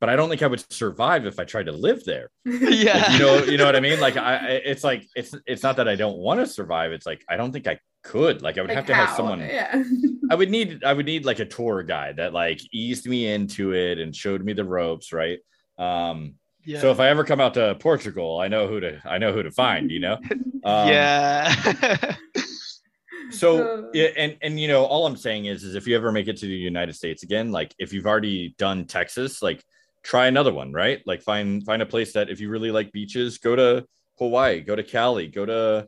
But 0.00 0.08
I 0.10 0.14
don't 0.16 0.28
think 0.28 0.42
I 0.42 0.46
would 0.46 0.64
survive 0.72 1.26
if 1.26 1.40
I 1.40 1.44
tried 1.44 1.66
to 1.66 1.72
live 1.72 2.04
there. 2.04 2.30
yeah 2.44 2.98
Like, 3.08 3.12
you 3.12 3.18
know, 3.18 3.36
you 3.44 3.56
know 3.58 3.64
what 3.66 3.74
I 3.76 3.80
mean? 3.80 3.98
Like 4.00 4.16
I- 4.16 4.60
it's 4.64 4.84
like 4.84 5.04
it's 5.16 5.34
it's 5.46 5.62
not 5.64 5.76
that 5.76 5.88
I 5.88 5.96
don't 5.96 6.18
want 6.18 6.38
to 6.40 6.46
survive. 6.46 6.92
It's 6.92 7.06
like 7.06 7.24
I 7.28 7.36
don't 7.36 7.50
think 7.52 7.66
I 7.66 7.78
could. 8.02 8.42
Like 8.42 8.58
I 8.58 8.62
would 8.62 8.68
Like 8.68 8.76
have 8.76 8.86
to 8.86 8.94
have 8.94 9.10
someone. 9.16 9.40
Yeah. 9.40 9.82
I 10.30 10.34
would 10.34 10.50
need 10.50 10.84
I 10.84 10.92
would 10.92 11.06
need 11.06 11.24
like 11.24 11.38
a 11.38 11.44
tour 11.44 11.82
guide 11.82 12.16
that 12.16 12.32
like 12.32 12.60
eased 12.72 13.06
me 13.06 13.32
into 13.32 13.74
it 13.74 13.98
and 13.98 14.14
showed 14.14 14.44
me 14.44 14.52
the 14.52 14.64
ropes, 14.64 15.12
right? 15.12 15.38
Um, 15.78 16.34
yeah 16.64 16.80
So 16.80 16.90
if 16.90 17.00
I 17.00 17.08
ever 17.08 17.24
come 17.24 17.40
out 17.40 17.54
to 17.54 17.76
Portugal, 17.80 18.40
I 18.40 18.48
know 18.48 18.66
who 18.66 18.80
to 18.80 19.00
I 19.04 19.18
know 19.18 19.32
who 19.32 19.42
to 19.42 19.50
find. 19.50 19.90
You 19.90 20.00
know. 20.00 20.18
Um, 20.64 20.88
yeah 20.88 21.54
So 23.30 23.88
yeah, 23.94 24.08
and 24.16 24.36
and 24.42 24.58
you 24.58 24.66
know, 24.66 24.84
all 24.84 25.06
I'm 25.06 25.16
saying 25.16 25.46
is, 25.46 25.62
is 25.62 25.76
if 25.76 25.86
you 25.86 25.94
ever 25.96 26.10
make 26.10 26.26
it 26.26 26.36
to 26.38 26.46
the 26.46 26.52
United 26.52 26.94
States 26.94 27.22
again, 27.22 27.52
like 27.52 27.72
if 27.78 27.92
you've 27.92 28.06
already 28.06 28.54
done 28.58 28.86
Texas, 28.86 29.40
like 29.40 29.62
try 30.02 30.26
another 30.26 30.52
one, 30.52 30.72
right? 30.72 31.00
Like 31.06 31.22
find 31.22 31.64
find 31.64 31.80
a 31.80 31.86
place 31.86 32.12
that 32.14 32.28
if 32.28 32.40
you 32.40 32.50
really 32.50 32.72
like 32.72 32.90
beaches, 32.90 33.38
go 33.38 33.54
to 33.54 33.86
Hawaii, 34.18 34.60
go 34.60 34.74
to 34.74 34.82
Cali, 34.82 35.28
go 35.28 35.46
to 35.46 35.86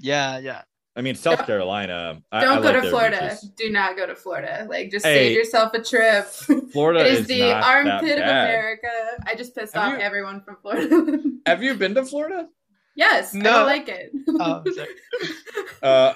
yeah 0.00 0.38
yeah 0.38 0.62
I 0.98 1.00
mean 1.00 1.14
South 1.14 1.38
Don't- 1.38 1.46
Carolina. 1.46 2.20
I- 2.32 2.40
Don't 2.44 2.58
I 2.58 2.60
go 2.60 2.72
like 2.72 2.82
to 2.82 2.90
Florida. 2.90 3.20
beaches. 3.22 3.50
Do 3.56 3.70
not 3.70 3.96
go 3.96 4.04
to 4.06 4.16
Florida. 4.16 4.66
Like, 4.68 4.90
just 4.90 5.06
Hey. 5.06 5.28
save 5.28 5.36
yourself 5.36 5.72
a 5.74 5.82
trip. 5.82 6.26
Florida 6.72 7.00
it 7.06 7.12
is, 7.12 7.20
is 7.20 7.26
the 7.28 7.38
not 7.38 7.60
that 7.60 7.64
armpit 7.64 8.12
of. 8.18 8.24
America. 8.24 8.88
I 9.26 9.34
just 9.36 9.54
pissed 9.54 9.74
Have 9.74 9.92
off 9.94 9.98
you- 10.00 10.04
everyone 10.04 10.42
from 10.42 10.56
Florida. 10.60 11.18
Have 11.46 11.62
you 11.62 11.74
been 11.74 11.94
to 11.94 12.04
Florida? 12.04 12.48
Yes, 12.96 13.32
I 13.32 13.38
No. 13.38 13.52
don't 13.52 13.66
like 13.66 13.88
it. 13.88 14.10
Oh, 14.28 14.64
Uh, 15.82 16.14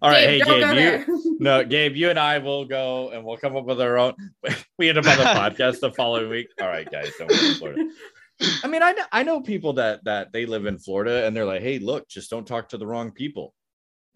all 0.00 0.10
right, 0.10 0.38
Gabe, 0.38 0.46
hey 0.46 0.60
Gabe, 0.60 1.06
you 1.08 1.36
no 1.38 1.62
Gabe, 1.62 1.94
you 1.94 2.08
and 2.08 2.18
I 2.18 2.38
will 2.38 2.64
go 2.64 3.10
and 3.10 3.22
we'll 3.22 3.36
come 3.36 3.54
up 3.56 3.66
with 3.66 3.78
our 3.82 3.98
own. 3.98 4.14
We 4.78 4.88
end 4.88 4.96
up 4.96 5.06
on 5.06 5.18
the 5.18 5.24
podcast 5.24 5.80
the 5.80 5.92
following 5.92 6.30
week. 6.30 6.46
All 6.62 6.68
right, 6.68 6.90
guys, 6.90 7.12
don't 7.18 7.28
go 7.28 7.36
to 7.36 7.54
Florida. 7.56 7.86
I 8.64 8.68
mean, 8.68 8.82
I 8.82 8.92
know 8.92 9.02
I 9.12 9.22
know 9.24 9.40
people 9.42 9.74
that 9.74 10.02
that 10.04 10.32
they 10.32 10.46
live 10.46 10.64
in 10.64 10.78
Florida 10.78 11.26
and 11.26 11.36
they're 11.36 11.44
like, 11.44 11.60
hey, 11.60 11.78
look, 11.78 12.08
just 12.08 12.30
don't 12.30 12.46
talk 12.46 12.70
to 12.70 12.78
the 12.78 12.86
wrong 12.86 13.10
people. 13.12 13.52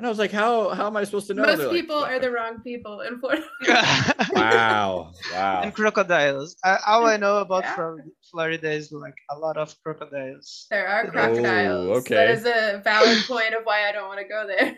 And 0.02 0.08
I 0.08 0.10
was 0.10 0.18
like, 0.18 0.32
how 0.32 0.70
how 0.70 0.88
am 0.88 0.96
I 0.96 1.04
supposed 1.04 1.28
to 1.28 1.34
know? 1.34 1.44
Most 1.46 1.58
They're 1.58 1.68
like, 1.68 1.76
people 1.76 1.94
are 1.94 2.18
the 2.18 2.32
wrong 2.32 2.58
people 2.64 3.02
in 3.02 3.20
Florida. 3.20 3.44
wow, 4.34 5.12
wow. 5.32 5.60
and 5.62 5.72
crocodiles. 5.72 6.56
Uh, 6.64 6.78
all 6.88 7.06
I 7.06 7.16
know 7.16 7.36
about 7.38 7.62
Yeah. 7.62 7.74
Flor- 7.76 8.04
Florida 8.28 8.68
is 8.72 8.90
like 8.90 9.14
a 9.30 9.38
lot 9.38 9.56
of 9.56 9.72
crocodiles. 9.84 10.66
There 10.70 10.88
are 10.88 11.06
Oh, 11.06 11.10
crocodiles. 11.12 11.98
okay. 11.98 12.14
That 12.16 12.30
is 12.30 12.44
a 12.46 12.80
valid 12.82 13.18
point 13.28 13.54
of 13.54 13.62
why 13.62 13.88
I 13.88 13.92
don't 13.92 14.08
want 14.08 14.18
to 14.18 14.26
go 14.26 14.44
there. 14.44 14.74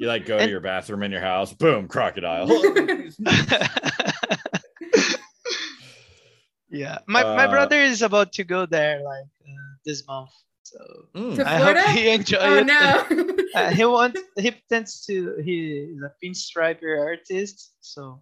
You 0.00 0.06
like 0.06 0.26
go 0.26 0.36
to 0.36 0.46
your 0.46 0.60
bathroom 0.60 1.02
in 1.02 1.12
your 1.12 1.22
house, 1.22 1.50
boom, 1.54 1.88
crocodile. 1.88 2.46
yeah, 6.68 6.98
my 7.06 7.22
my 7.24 7.46
Uh, 7.46 7.50
brother 7.50 7.80
is 7.80 8.02
about 8.02 8.32
to 8.34 8.44
go 8.44 8.66
there 8.66 9.00
like 9.02 9.32
uh, 9.48 9.72
this 9.86 10.06
month, 10.06 10.28
so 10.70 10.80
Mm. 11.14 11.34
To 11.36 11.42
I 11.48 11.56
hope 11.58 11.76
he 11.96 12.10
enjoy 12.10 12.38
oh 12.40 12.58
it. 12.60 12.66
no. 12.66 12.88
Uh, 13.54 13.70
he 13.70 13.84
wants 13.84 14.20
he 14.36 14.52
tends 14.68 15.06
to 15.06 15.40
he 15.42 15.88
is 15.96 16.02
a 16.04 16.12
pinstriper 16.22 17.00
artist, 17.00 17.72
so 17.80 18.20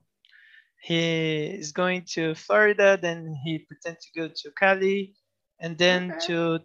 he 0.81 1.47
is 1.59 1.73
going 1.73 2.03
to 2.15 2.35
Florida. 2.35 2.97
Then 3.01 3.35
he 3.45 3.59
pretends 3.67 4.07
to 4.07 4.11
go 4.21 4.29
to 4.29 4.47
Cali, 4.59 5.15
and 5.61 5.77
then 5.77 6.13
Okay. 6.15 6.27
to 6.27 6.61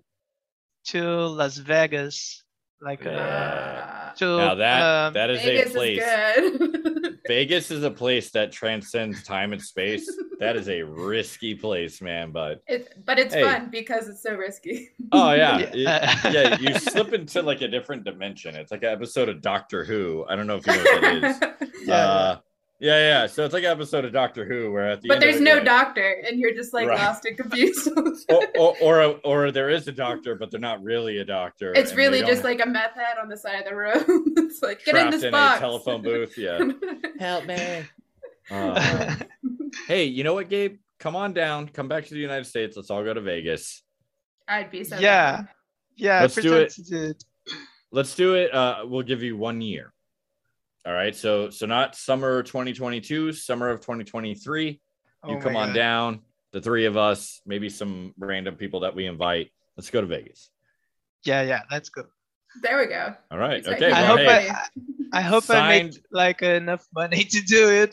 to 0.93 1.01
Las 1.39 1.57
Vegas, 1.57 2.43
like 2.81 3.01
uh, 3.05 3.09
Yeah. 3.17 4.11
to 4.17 4.25
Now 4.37 4.55
that 4.55 4.81
um, 4.81 5.13
that 5.13 5.29
is 5.31 5.41
Vegas 5.43 5.71
a 5.71 5.73
place. 5.73 6.03
is 6.03 6.59
good. 6.61 6.81
Vegas 7.31 7.71
is 7.71 7.83
a 7.85 7.89
place 7.91 8.29
that 8.31 8.51
transcends 8.51 9.23
time 9.23 9.53
and 9.53 9.61
space. 9.61 10.05
That 10.41 10.57
is 10.57 10.67
a 10.67 10.81
risky 10.81 11.55
place, 11.55 12.01
man. 12.01 12.31
But 12.33 12.59
it, 12.67 12.93
but 13.05 13.17
it's 13.19 13.33
Hey. 13.33 13.43
fun 13.43 13.69
because 13.71 14.09
it's 14.09 14.21
so 14.21 14.35
risky. 14.35 14.89
oh 15.13 15.31
yeah, 15.31 15.59
Yeah. 15.73 16.19
It- 16.25 16.33
yeah, 16.33 16.57
you 16.59 16.77
slip 16.77 17.13
into 17.13 17.41
like 17.41 17.61
a 17.61 17.69
different 17.69 18.03
dimension. 18.03 18.55
It's 18.55 18.69
like 18.71 18.83
an 18.83 18.89
episode 18.89 19.29
of 19.29 19.41
Doctor 19.41 19.85
Who. 19.85 20.25
I 20.27 20.35
don't 20.35 20.45
know 20.45 20.57
if 20.57 20.67
you 20.67 20.73
know 20.73 20.83
what 20.83 21.01
that 21.01 21.23
is. 21.61 21.69
Yeah, 21.87 21.95
uh, 21.95 22.37
yeah, 22.81 22.97
yeah. 23.21 23.27
So 23.27 23.45
it's 23.45 23.53
like 23.53 23.63
an 23.63 23.69
episode 23.71 24.03
of 24.05 24.11
Doctor 24.11 24.43
Who 24.45 24.71
where 24.71 24.89
at 24.89 25.01
the 25.01 25.07
but 25.07 25.15
end 25.15 25.23
of 25.23 25.29
there's 25.29 25.41
it, 25.41 25.43
no 25.43 25.55
yeah, 25.57 25.63
doctor, 25.63 26.23
and 26.27 26.39
you're 26.39 26.53
just 26.53 26.73
like 26.73 26.87
Right. 26.87 26.97
lost 26.99 27.23
and 27.25 27.37
confused. 27.37 27.87
or, 28.29 28.47
or 28.59 28.75
or 28.81 29.19
or 29.23 29.51
there 29.51 29.69
is 29.69 29.87
a 29.87 29.91
doctor, 29.91 30.35
but 30.35 30.51
they're 30.51 30.59
not 30.59 30.83
really 30.83 31.19
a 31.19 31.25
doctor. 31.25 31.71
it's 31.73 31.93
really 31.93 32.21
just 32.21 32.43
like 32.43 32.59
a 32.61 32.65
meth 32.67 32.95
head 32.95 33.17
on 33.21 33.29
the 33.29 33.37
side 33.37 33.59
of 33.61 33.65
the 33.65 33.75
road. 33.75 34.03
it's 34.07 34.61
like 34.61 34.83
get 34.83 34.95
in 34.95 35.01
trapped 35.03 35.11
this 35.11 35.23
in 35.23 35.31
box. 35.31 35.57
a 35.57 35.61
telephone 35.61 36.01
booth. 36.01 36.37
Yeah. 36.37 36.59
Help 37.19 37.45
me. 37.45 37.83
Uh, 38.49 39.15
hey, 39.87 40.03
you 40.05 40.23
know 40.23 40.33
what, 40.33 40.49
Gabe? 40.49 40.77
Come 40.99 41.15
on 41.15 41.33
down. 41.33 41.67
Come 41.69 41.87
back 41.87 42.05
to 42.05 42.13
the 42.13 42.19
United 42.19 42.45
States. 42.45 42.75
Let's 42.75 42.89
all 42.89 43.03
go 43.03 43.13
to 43.13 43.21
Vegas. 43.21 43.81
I'd 44.47 44.69
be 44.71 44.83
so. 44.83 44.97
Yeah. 44.99 45.37
down. 45.37 45.49
yeah, 45.95 46.21
Let's 46.21 46.35
do 46.35 46.55
it. 46.57 46.71
to 46.71 46.83
do 46.83 47.03
it. 47.11 47.23
Let's 47.91 48.15
do 48.15 48.35
it. 48.35 48.53
Uh, 48.53 48.83
we'll 48.85 49.03
give 49.03 49.21
you 49.23 49.37
one 49.37 49.61
year. 49.61 49.93
All 50.85 50.93
right. 50.93 51.15
So 51.15 51.49
so 51.49 51.65
not 51.65 51.95
summer 51.95 52.41
2022, 52.43 53.33
summer 53.33 53.69
of 53.69 53.81
2023. 53.81 54.67
You 54.69 54.79
Oh 55.23 55.37
come 55.39 55.53
my 55.53 55.61
on 55.61 55.67
God. 55.69 55.75
down. 55.75 56.19
The 56.51 56.61
three 56.61 56.85
of 56.85 56.97
us, 56.97 57.41
maybe 57.45 57.69
some 57.69 58.13
random 58.17 58.55
people 58.55 58.81
that 58.81 58.93
we 58.95 59.05
invite. 59.05 59.51
Let's 59.77 59.89
go 59.89 60.01
to 60.01 60.07
Vegas. 60.07 60.49
Yeah, 61.23 61.43
yeah, 61.43 61.61
let's 61.71 61.89
go. 61.89 62.03
There 62.61 62.79
we 62.79 62.87
go. 62.87 63.13
All 63.29 63.37
right. 63.37 63.59
It's 63.59 63.67
Okay. 63.67 63.91
I 63.91 64.01
well, 64.01 64.17
hope 64.17 64.19
hey, 64.19 64.49
I, 64.49 64.67
I 65.13 65.21
hope 65.21 65.49
I 65.49 65.67
made 65.69 65.93
Signed- 65.93 66.05
like 66.11 66.41
enough 66.41 66.85
money 66.93 67.23
to 67.23 67.41
do 67.41 67.69
it. 67.69 67.91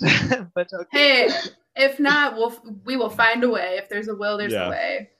but 0.54 0.68
okay. 0.72 1.28
Hey, 1.28 1.30
if 1.76 2.00
not, 2.00 2.34
we'll 2.36 2.56
we 2.84 2.96
will 2.96 3.10
find 3.10 3.44
a 3.44 3.48
way. 3.50 3.76
If 3.78 3.88
there's 3.88 4.08
a 4.08 4.14
will, 4.14 4.38
there's 4.38 4.52
Yeah. 4.54 4.66
a 4.66 4.70
way. 4.70 5.10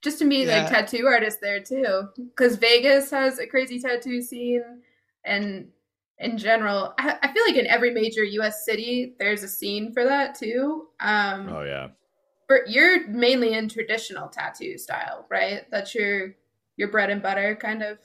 Just 0.00 0.18
to 0.18 0.24
meet 0.24 0.48
like 0.48 0.68
tattoo 0.68 1.06
artists 1.06 1.40
there 1.40 1.60
too, 1.60 2.08
because 2.16 2.56
Vegas 2.56 3.08
has 3.12 3.38
a 3.38 3.46
crazy 3.46 3.78
tattoo 3.78 4.20
scene, 4.20 4.64
and 5.24 5.68
in 6.22 6.38
general, 6.38 6.94
I, 6.98 7.18
I 7.22 7.32
feel 7.32 7.44
like 7.46 7.56
in 7.56 7.66
every 7.66 7.90
major 7.92 8.24
U.S. 8.24 8.64
city, 8.64 9.14
there's 9.18 9.42
a 9.42 9.48
scene 9.48 9.92
for 9.92 10.04
that 10.04 10.34
too. 10.34 10.88
Um, 11.00 11.48
Oh 11.48 11.62
yeah. 11.62 11.88
but 12.48 12.68
you're 12.70 13.06
mainly 13.08 13.54
in 13.54 13.68
traditional 13.68 14.28
tattoo 14.28 14.78
style, 14.78 15.26
right? 15.30 15.62
That's 15.70 15.94
your 15.94 16.34
your 16.76 16.88
bread 16.88 17.10
and 17.10 17.22
butter, 17.22 17.54
kind 17.56 17.82
of. 17.82 17.98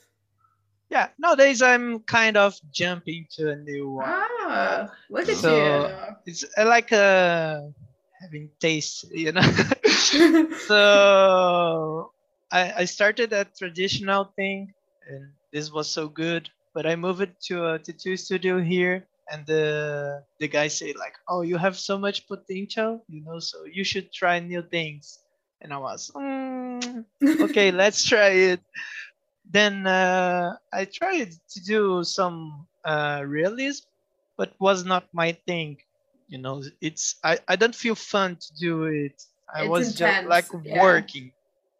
Yeah, 0.90 1.10
nowadays 1.20 1.62
I'm 1.62 2.00
kind 2.02 2.38
of 2.38 2.56
jumping 2.72 3.28
to 3.36 3.52
a 3.52 3.56
new 3.56 3.92
one. 3.92 4.06
Ah, 4.08 4.90
look 5.10 5.24
at 5.24 5.30
you. 5.30 5.36
So- 5.36 6.16
It's 6.26 6.46
like 6.58 6.92
a 6.92 7.72
having 8.22 8.50
taste, 8.60 9.06
you 9.12 9.32
know. 9.32 9.42
so 10.68 12.12
I 12.52 12.74
I 12.82 12.86
started 12.86 13.34
a 13.34 13.46
traditional 13.46 14.32
thing, 14.36 14.74
and 15.10 15.32
this 15.52 15.72
was 15.72 15.90
so 15.90 16.08
good. 16.08 16.50
But 16.78 16.86
I 16.86 16.96
moved 16.96 17.22
it 17.22 17.42
to 17.50 17.74
a 17.74 17.80
tattoo 17.80 18.18
studio 18.18 18.62
here, 18.62 19.08
and 19.32 19.46
the 19.48 20.24
the 20.40 20.48
guy 20.48 20.70
said 20.70 20.96
like, 20.98 21.18
"Oh, 21.28 21.42
you 21.42 21.58
have 21.58 21.78
so 21.78 21.98
much 21.98 22.28
potential, 22.30 23.04
you 23.10 23.24
know, 23.26 23.40
so 23.40 23.66
you 23.66 23.84
should 23.84 24.13
try 24.13 24.40
new 24.40 24.63
things." 24.63 25.20
And 25.62 25.74
I 25.74 25.80
was, 25.80 26.12
mm, 26.16 27.06
okay, 27.42 27.72
let's 27.82 28.06
try 28.06 28.30
it. 28.54 28.62
Then 29.50 29.88
uh, 29.88 30.58
I 30.74 30.86
tried 30.86 31.32
to 31.32 31.60
do 31.66 32.04
some 32.04 32.68
uh, 32.86 33.24
realism, 33.26 33.86
but 34.38 34.54
was 34.60 34.86
not 34.86 35.13
my 35.13 35.34
thing. 35.48 35.78
You 36.28 36.40
know, 36.40 36.63
it's 36.82 37.16
I, 37.24 37.40
I 37.48 37.56
don't 37.58 37.76
feel 37.76 37.96
fun 37.96 38.38
to 38.38 38.54
do 38.60 38.86
it. 38.86 39.24
I 39.54 39.63
It's 39.63 39.70
was 39.70 39.94
intense, 39.94 40.28
just 40.28 40.28
like 40.28 40.48
yeah. 40.63 40.82
working, 40.82 41.32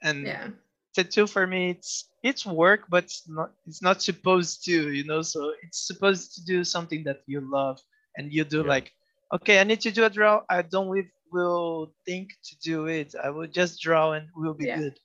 and 0.03 0.27
yeah. 0.27 0.49
Tattoo 0.97 1.27
for 1.27 1.47
me 1.47 1.71
it's 1.71 2.10
it's 2.23 2.45
work, 2.45 2.88
but 2.89 3.05
it's 3.05 3.29
not 3.29 3.51
it's 3.67 3.81
not 3.81 4.01
supposed 4.01 4.65
to. 4.65 4.91
You 4.91 5.05
know, 5.05 5.21
so 5.21 5.53
it's 5.63 5.86
supposed 5.88 6.36
to 6.36 6.45
do 6.45 6.63
something 6.63 7.03
that 7.05 7.21
you 7.27 7.41
love, 7.41 7.79
and 8.17 8.33
you 8.33 8.43
do 8.45 8.63
Yeah. 8.63 8.69
like, 8.73 8.91
okay, 9.36 9.60
I 9.60 9.63
need 9.63 9.81
to 9.81 9.91
do 9.91 10.05
a 10.05 10.10
draw. 10.10 10.43
I 10.49 10.62
don't 10.63 10.89
will, 10.89 11.10
will 11.31 11.93
think 12.05 12.29
to 12.49 12.57
do 12.60 12.88
it. 12.88 13.15
I 13.15 13.29
will 13.29 13.47
just 13.47 13.81
draw 13.81 14.13
and 14.13 14.27
we'll 14.36 14.55
be 14.55 14.67
Yeah. 14.67 14.77
good. 14.79 14.99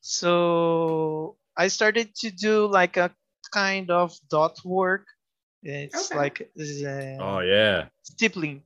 So 0.00 1.36
I 1.56 1.68
started 1.68 2.14
to 2.16 2.30
do 2.30 2.66
like 2.66 2.96
a 2.96 3.14
kind 3.52 3.90
of 3.90 4.16
dot 4.30 4.58
work. 4.64 5.06
It's 5.62 6.12
Okay. 6.12 6.16
like 6.16 6.40
uh, 6.58 7.20
Oh 7.20 7.40
yeah. 7.40 7.88
stippling. 8.02 8.62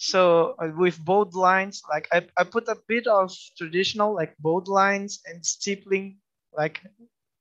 So 0.00 0.56
uh, 0.58 0.70
with 0.76 1.04
bold 1.04 1.34
lines, 1.34 1.82
like 1.90 2.08
I, 2.12 2.26
I 2.38 2.44
put 2.44 2.68
a 2.68 2.78
bit 2.88 3.06
of 3.06 3.32
traditional 3.58 4.14
like 4.14 4.36
bold 4.38 4.68
lines 4.68 5.20
and 5.26 5.44
stippling, 5.46 6.18
like 6.56 6.80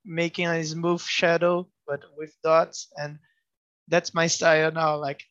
making 0.05 0.47
a 0.47 0.63
smooth 0.63 1.01
shadow, 1.01 1.69
but 1.87 2.01
with 2.17 2.35
dots. 2.43 2.89
And 2.97 3.19
that's 3.87 4.13
my 4.13 4.27
style 4.27 4.71
now, 4.71 4.97
like 4.97 5.23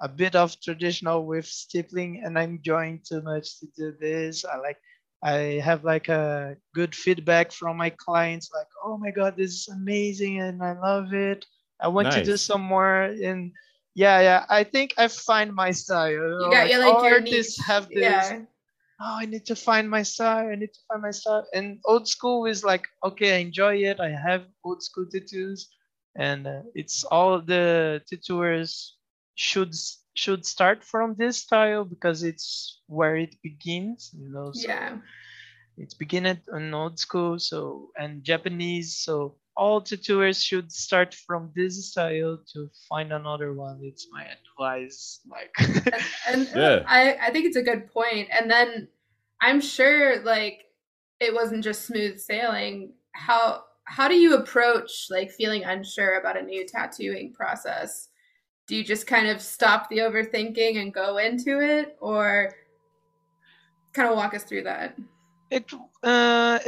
a 0.00 0.08
bit 0.08 0.34
of 0.36 0.60
traditional 0.60 1.26
with 1.26 1.46
stippling. 1.46 2.22
And 2.24 2.38
I'm 2.38 2.56
enjoying 2.56 3.00
too 3.06 3.22
much 3.22 3.60
to 3.60 3.66
do 3.76 3.92
this. 4.00 4.44
I 4.44 4.56
like, 4.58 4.78
I 5.22 5.60
have 5.64 5.84
like 5.84 6.08
a 6.08 6.56
good 6.74 6.94
feedback 6.94 7.52
from 7.52 7.76
my 7.78 7.90
clients, 7.90 8.50
like, 8.54 8.68
oh 8.84 8.98
my 8.98 9.10
God, 9.10 9.36
this 9.36 9.52
is 9.52 9.68
amazing 9.68 10.40
and 10.40 10.62
I 10.62 10.72
love 10.78 11.14
it. 11.14 11.46
I 11.80 11.88
want 11.88 12.12
to 12.12 12.20
do 12.20 12.36
some 12.36 12.62
more. 12.62 13.02
And 13.02 13.52
yeah, 13.94 14.20
yeah. 14.20 14.46
I 14.48 14.64
think 14.64 14.94
I 14.98 15.08
find 15.08 15.54
my 15.54 15.70
style. 15.72 16.10
You, 16.38 16.50
got 16.50 16.70
like, 16.78 16.94
all 16.94 17.04
your 17.04 17.20
artists 17.20 17.58
niche. 17.58 17.58
have 17.66 17.92
this. 17.92 18.32
Yeah. 18.32 18.42
Oh, 19.00 19.16
I 19.20 19.26
need 19.26 19.46
to 19.46 19.56
find 19.56 19.88
my 19.90 20.02
style. 20.02 20.48
I 20.48 20.54
need 20.56 20.72
to 20.72 20.80
find 20.88 21.02
my 21.02 21.10
style. 21.10 21.46
And 21.54 21.80
old 21.84 22.08
school 22.08 22.46
is 22.46 22.64
like, 22.64 22.84
okay, 23.04 23.36
I 23.36 23.38
enjoy 23.40 23.76
it. 23.84 24.00
I 24.00 24.10
have 24.10 24.44
old 24.64 24.82
school 24.82 25.06
tattoos, 25.10 25.68
and 26.16 26.46
uh, 26.46 26.62
it's 26.74 27.04
all 27.04 27.40
the 27.40 28.02
tattooers 28.08 28.96
should 29.34 29.74
should 30.14 30.44
start 30.46 30.84
from 30.84 31.14
this 31.18 31.38
style 31.38 31.84
because 31.84 32.22
it's 32.22 32.80
where 32.86 33.16
it 33.16 33.34
begins. 33.42 34.10
You 34.14 34.30
know. 34.32 34.52
So 34.52 34.68
Yeah. 34.68 34.98
it's 35.76 35.94
beginning 35.94 36.38
in 36.54 36.74
old 36.74 36.98
school 36.98 37.38
so 37.38 37.90
and 37.98 38.22
japanese 38.24 38.96
so 38.98 39.36
all 39.62 39.80
tattooers 39.80 40.42
should 40.42 40.72
start 40.72 41.14
from 41.14 41.52
this 41.54 41.90
style 41.90 42.36
to 42.52 42.68
find 42.88 43.12
another 43.12 43.54
one 43.54 43.78
it's 43.80 44.08
my 44.10 44.26
advice 44.36 45.20
like 45.30 45.54
and 46.26 46.48
Yeah. 46.56 46.82
I, 46.88 47.16
I 47.26 47.30
think 47.30 47.46
it's 47.46 47.56
a 47.56 47.62
good 47.62 47.86
point. 47.86 48.26
point 48.26 48.28
and 48.32 48.50
then 48.50 48.88
i'm 49.40 49.60
sure 49.60 50.20
like 50.24 50.64
it 51.20 51.32
wasn't 51.32 51.62
just 51.62 51.86
smooth 51.86 52.18
sailing 52.18 52.94
how 53.12 53.62
how 53.84 54.08
do 54.08 54.16
you 54.16 54.34
approach 54.34 55.06
like 55.10 55.30
feeling 55.30 55.62
unsure 55.62 56.18
about 56.18 56.36
a 56.36 56.42
new 56.42 56.66
tattooing 56.66 57.32
process 57.32 58.08
do 58.66 58.74
you 58.74 58.82
just 58.82 59.06
kind 59.06 59.28
of 59.28 59.40
stop 59.40 59.88
the 59.88 59.98
overthinking 59.98 60.80
and 60.80 60.92
go 60.92 61.18
into 61.18 61.60
it 61.60 61.96
or 62.00 62.52
kind 63.92 64.08
of 64.08 64.16
walk 64.16 64.34
us 64.34 64.42
through 64.42 64.64
that 64.64 64.96
it 65.52 65.72
uh 66.04 66.58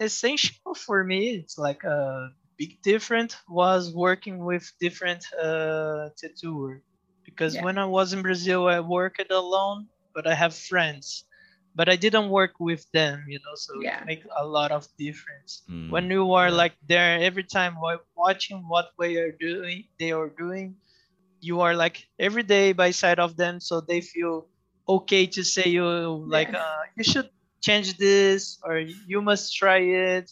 essential 0.00 0.74
for 0.74 1.04
me 1.04 1.30
it's 1.40 1.58
like 1.58 1.82
a 1.84 2.28
big 2.58 2.80
difference 2.82 3.36
was 3.48 3.92
working 3.94 4.44
with 4.44 4.64
different 4.80 5.24
uh, 5.40 6.08
tattooer 6.18 6.82
because 7.24 7.58
Yeah. 7.58 7.60
when 7.60 7.78
I 7.78 7.86
was 7.86 8.12
in 8.12 8.22
Brazil, 8.22 8.66
I 8.68 8.80
worked 8.80 9.30
alone, 9.30 9.88
but 10.14 10.26
I 10.26 10.34
have 10.34 10.54
friends, 10.54 11.24
but 11.74 11.88
I 11.88 11.96
didn't 11.96 12.30
work 12.30 12.52
with 12.60 12.84
them, 12.92 13.24
you 13.28 13.38
know, 13.44 13.54
so 13.56 13.72
Yeah. 13.72 13.90
it 13.90 13.94
make 14.04 14.22
a 14.38 14.46
lot 14.46 14.72
of 14.72 14.86
difference. 14.98 15.62
Mm. 15.70 15.88
When 15.88 16.10
you 16.10 16.32
are 16.34 16.50
Yeah. 16.50 16.52
like 16.52 16.74
there 16.88 17.18
every 17.20 17.44
time 17.44 17.76
watching 18.16 18.64
what 18.68 18.90
way 18.98 19.16
are 19.16 19.32
doing, 19.32 19.84
they 19.98 20.12
are 20.12 20.30
doing, 20.30 20.76
you 21.40 21.60
are 21.60 21.74
like 21.74 22.06
every 22.18 22.42
day 22.42 22.72
by 22.72 22.90
side 22.90 23.18
of 23.20 23.36
them, 23.36 23.60
so 23.60 23.80
they 23.80 24.00
feel 24.00 24.48
okay 24.88 25.26
to 25.26 25.44
say 25.44 25.68
you 25.68 25.84
like 26.28 26.52
Yeah. 26.52 26.54
uh, 26.54 26.82
you 26.96 27.04
should 27.04 27.28
change 27.62 27.96
this 27.98 28.58
or 28.64 28.78
you 28.80 29.22
must 29.22 29.54
try 29.56 29.78
it. 29.80 30.30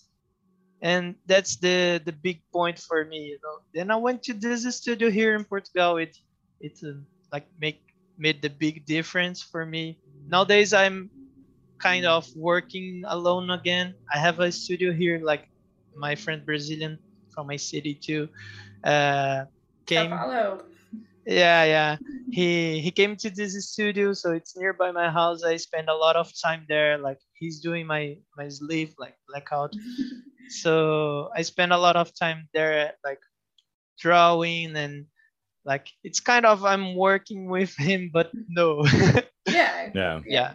And 0.82 1.16
that's 1.26 1.56
the 1.56 2.00
the 2.04 2.12
big 2.12 2.42
point 2.52 2.78
for 2.78 3.04
me 3.04 3.32
you 3.34 3.38
know. 3.42 3.56
Then 3.74 3.90
i 3.90 3.96
went 3.96 4.22
to 4.24 4.34
this 4.34 4.64
studio 4.76 5.10
here 5.10 5.34
in 5.34 5.44
portugal. 5.44 5.98
It 5.98 6.16
it 6.60 6.78
uh, 6.84 7.00
like 7.32 7.46
make 7.58 7.82
made 8.18 8.42
the 8.42 8.50
big 8.50 8.86
difference 8.86 9.42
for 9.42 9.64
me. 9.66 9.98
Nowadays 10.28 10.72
i'm 10.74 11.10
kind 11.82 12.06
of 12.06 12.26
working 12.36 13.02
alone 13.06 13.50
again. 13.50 13.94
I 14.12 14.18
have 14.18 14.40
a 14.40 14.50
studio 14.52 14.92
here 14.92 15.20
like 15.22 15.46
my 15.94 16.14
friend 16.16 16.44
brazilian 16.44 16.98
from 17.34 17.46
my 17.46 17.56
city 17.56 17.94
too. 18.00 18.28
Uh 18.84 19.44
came 19.86 20.22
Paulo. 20.22 20.69
Yeah 21.30 21.64
yeah 21.64 21.96
he 22.30 22.80
he 22.80 22.90
came 22.90 23.14
to 23.14 23.30
this 23.30 23.54
studio 23.70 24.12
so 24.12 24.32
it's 24.32 24.56
nearby 24.56 24.90
my 24.90 25.08
house 25.08 25.44
i 25.44 25.56
spend 25.56 25.88
a 25.88 25.94
lot 25.94 26.16
of 26.16 26.32
time 26.42 26.66
there 26.68 26.98
like 26.98 27.18
he's 27.34 27.60
doing 27.60 27.86
my 27.86 28.16
my 28.36 28.48
sleeve 28.48 28.92
like 28.98 29.14
blackout 29.28 29.72
so 30.48 31.30
i 31.36 31.40
spend 31.42 31.72
a 31.72 31.78
lot 31.78 31.94
of 31.94 32.10
time 32.18 32.48
there 32.52 32.92
like 33.04 33.20
drawing 33.98 34.74
and 34.76 35.06
like 35.64 35.88
it's 36.02 36.18
kind 36.18 36.44
of 36.44 36.64
i'm 36.64 36.96
working 36.96 37.48
with 37.48 37.74
him 37.78 38.10
but 38.12 38.32
no 38.48 38.84
yeah. 39.46 39.90
Yeah. 39.94 40.20
yeah 40.26 40.54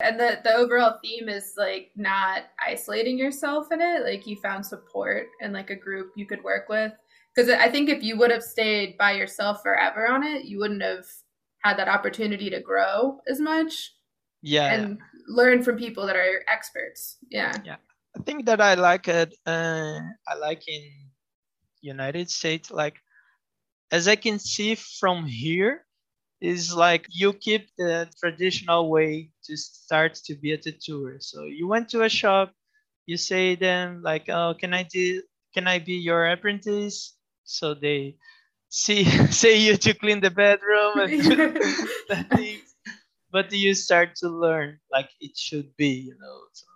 And 0.00 0.18
the, 0.18 0.38
the 0.44 0.54
overall 0.54 0.98
theme 1.02 1.28
is 1.28 1.54
like 1.56 1.90
not 1.96 2.44
isolating 2.64 3.18
yourself 3.18 3.72
in 3.72 3.80
it. 3.80 4.04
Like 4.04 4.28
you 4.28 4.36
found 4.36 4.64
support 4.64 5.26
and 5.42 5.52
like 5.52 5.70
a 5.70 5.76
group 5.76 6.12
you 6.14 6.24
could 6.24 6.42
work 6.44 6.68
with. 6.68 6.92
Because 7.38 7.54
I 7.54 7.70
think 7.70 7.88
if 7.88 8.02
you 8.02 8.18
would 8.18 8.32
have 8.32 8.42
stayed 8.42 8.98
by 8.98 9.12
yourself 9.12 9.62
forever 9.62 10.08
on 10.10 10.24
it, 10.24 10.46
you 10.46 10.58
wouldn't 10.58 10.82
have 10.82 11.06
had 11.62 11.78
that 11.78 11.86
opportunity 11.86 12.50
to 12.50 12.58
grow 12.58 13.20
as 13.28 13.38
much 13.38 13.94
yeah 14.42 14.74
and 14.74 14.98
learn 15.28 15.62
from 15.62 15.76
people 15.76 16.04
that 16.06 16.16
are 16.16 16.42
experts. 16.48 17.18
Yeah. 17.30 17.52
Yeah. 17.64 17.76
I 18.16 18.22
think 18.24 18.46
that 18.46 18.60
I 18.60 18.74
like 18.74 19.06
it. 19.06 19.36
Uh, 19.46 20.00
I 20.26 20.34
like 20.34 20.66
in 20.66 20.82
United 21.80 22.28
States, 22.28 22.72
like 22.72 22.96
as 23.92 24.08
I 24.08 24.16
can 24.16 24.40
see 24.40 24.74
from 24.74 25.24
here, 25.24 25.86
is 26.40 26.74
like 26.74 27.06
you 27.08 27.32
keep 27.32 27.68
the 27.78 28.10
traditional 28.18 28.90
way 28.90 29.30
to 29.44 29.56
start 29.56 30.16
to 30.26 30.34
be 30.34 30.54
a 30.54 30.58
tattooer. 30.58 31.18
So 31.20 31.44
you 31.44 31.68
went 31.68 31.88
to 31.90 32.02
a 32.02 32.08
shop, 32.08 32.50
you 33.06 33.16
say 33.16 33.54
them 33.54 34.02
like, 34.02 34.28
"Oh, 34.28 34.54
can 34.58 34.74
I 34.74 34.82
do? 34.82 35.22
Can 35.54 35.68
I 35.68 35.78
be 35.78 35.94
your 36.02 36.26
apprentice?" 36.26 37.14
So 37.48 37.74
they 37.74 38.16
see 38.68 39.04
say 39.32 39.58
you 39.58 39.76
to 39.76 39.94
clean 39.94 40.20
the 40.20 40.30
bedroom 40.30 40.98
and 40.98 41.14
things, 42.34 42.74
but 43.32 43.52
you 43.52 43.74
start 43.74 44.16
to 44.16 44.28
learn 44.28 44.78
like 44.92 45.10
it 45.20 45.36
should 45.36 45.76
be, 45.76 45.88
you 46.08 46.16
know. 46.20 46.38
So 46.52 46.66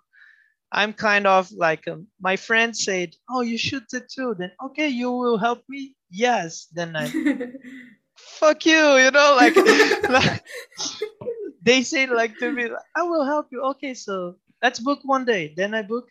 I'm 0.71 0.93
kind 0.93 1.27
of 1.27 1.51
like 1.51 1.87
um, 1.87 2.07
my 2.21 2.37
friend 2.37 2.75
said, 2.75 3.15
"Oh, 3.29 3.41
you 3.41 3.57
should 3.57 3.87
tattoo." 3.89 4.35
Then 4.37 4.51
okay, 4.67 4.89
you 4.89 5.11
will 5.11 5.37
help 5.37 5.63
me. 5.69 5.95
Yes. 6.11 6.67
Then 6.73 6.95
I 6.95 7.15
fuck 8.15 8.65
you, 8.65 8.97
you 8.97 9.11
know, 9.11 9.35
like, 9.37 9.57
like 10.09 10.43
they 11.61 11.81
say 11.83 12.07
like 12.07 12.37
to 12.39 12.51
me, 12.51 12.69
"I 12.95 13.03
will 13.03 13.25
help 13.25 13.47
you." 13.51 13.61
Okay, 13.75 13.93
so 13.93 14.37
let's 14.61 14.79
book 14.79 14.99
one 15.03 15.25
day. 15.25 15.53
Then 15.55 15.73
I 15.73 15.83
book 15.83 16.07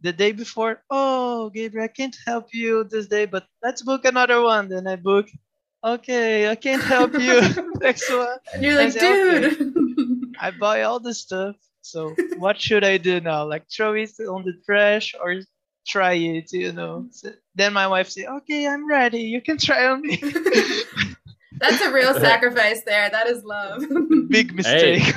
the 0.00 0.12
day 0.12 0.32
before. 0.32 0.82
Oh, 0.90 1.50
Gabriel, 1.50 1.84
I 1.84 1.88
can't 1.88 2.16
help 2.26 2.52
you 2.52 2.84
this 2.84 3.06
day, 3.06 3.26
but 3.26 3.44
let's 3.62 3.82
book 3.82 4.04
another 4.04 4.42
one. 4.42 4.68
Then 4.68 4.86
I 4.86 4.96
book. 4.96 5.28
Okay, 5.84 6.48
I 6.48 6.54
can't 6.54 6.82
help 6.82 7.14
you 7.14 7.40
next 7.80 8.10
one. 8.10 8.38
and 8.54 8.62
you're 8.62 8.74
like, 8.76 8.86
I 8.86 8.90
say, 8.90 9.44
okay. 9.44 9.54
dude. 9.56 10.34
I 10.40 10.50
buy 10.50 10.82
all 10.82 11.00
the 11.00 11.14
stuff. 11.14 11.56
So 11.80 12.14
what 12.38 12.60
should 12.60 12.82
I 12.82 12.98
do 12.98 13.20
now? 13.20 13.46
Like 13.46 13.70
throw 13.70 13.94
it 13.94 14.10
on 14.18 14.44
the 14.44 14.54
trash 14.64 15.14
or 15.22 15.40
try 15.86 16.14
it, 16.14 16.52
you 16.52 16.72
know? 16.72 17.06
So 17.12 17.30
then 17.54 17.72
my 17.72 17.86
wife 17.86 18.08
say, 18.08 18.26
"Okay, 18.26 18.66
I'm 18.66 18.88
ready. 18.88 19.20
You 19.20 19.40
can 19.40 19.56
try 19.56 19.86
on 19.86 20.02
me." 20.02 20.20
That's 21.58 21.80
a 21.80 21.92
real 21.92 22.12
sacrifice 22.14 22.82
there. 22.82 23.08
That 23.08 23.28
is 23.28 23.44
love. 23.44 23.82
Big 24.28 24.52
mistake. 24.54 25.14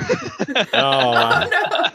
Oh, 0.48 0.64
oh 0.72 1.10
wow. 1.10 1.48
no. 1.50 1.86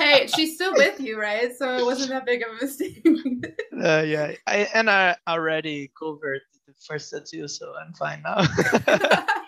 Hey, 0.00 0.26
she's 0.28 0.54
still 0.54 0.74
with 0.74 0.98
you, 0.98 1.20
right? 1.20 1.54
So 1.54 1.76
it 1.76 1.84
wasn't 1.84 2.08
that 2.10 2.24
big 2.24 2.42
of 2.42 2.56
a 2.56 2.64
mistake. 2.64 3.04
uh, 3.82 4.02
yeah, 4.06 4.32
I 4.46 4.56
and 4.72 4.88
I 4.88 5.16
already 5.28 5.92
covered 5.98 6.40
the 6.66 6.72
first 6.86 7.10
tattoo, 7.10 7.46
so 7.46 7.74
I'm 7.76 7.92
fine 7.92 8.22
now. 8.22 8.36
I- 8.38 9.44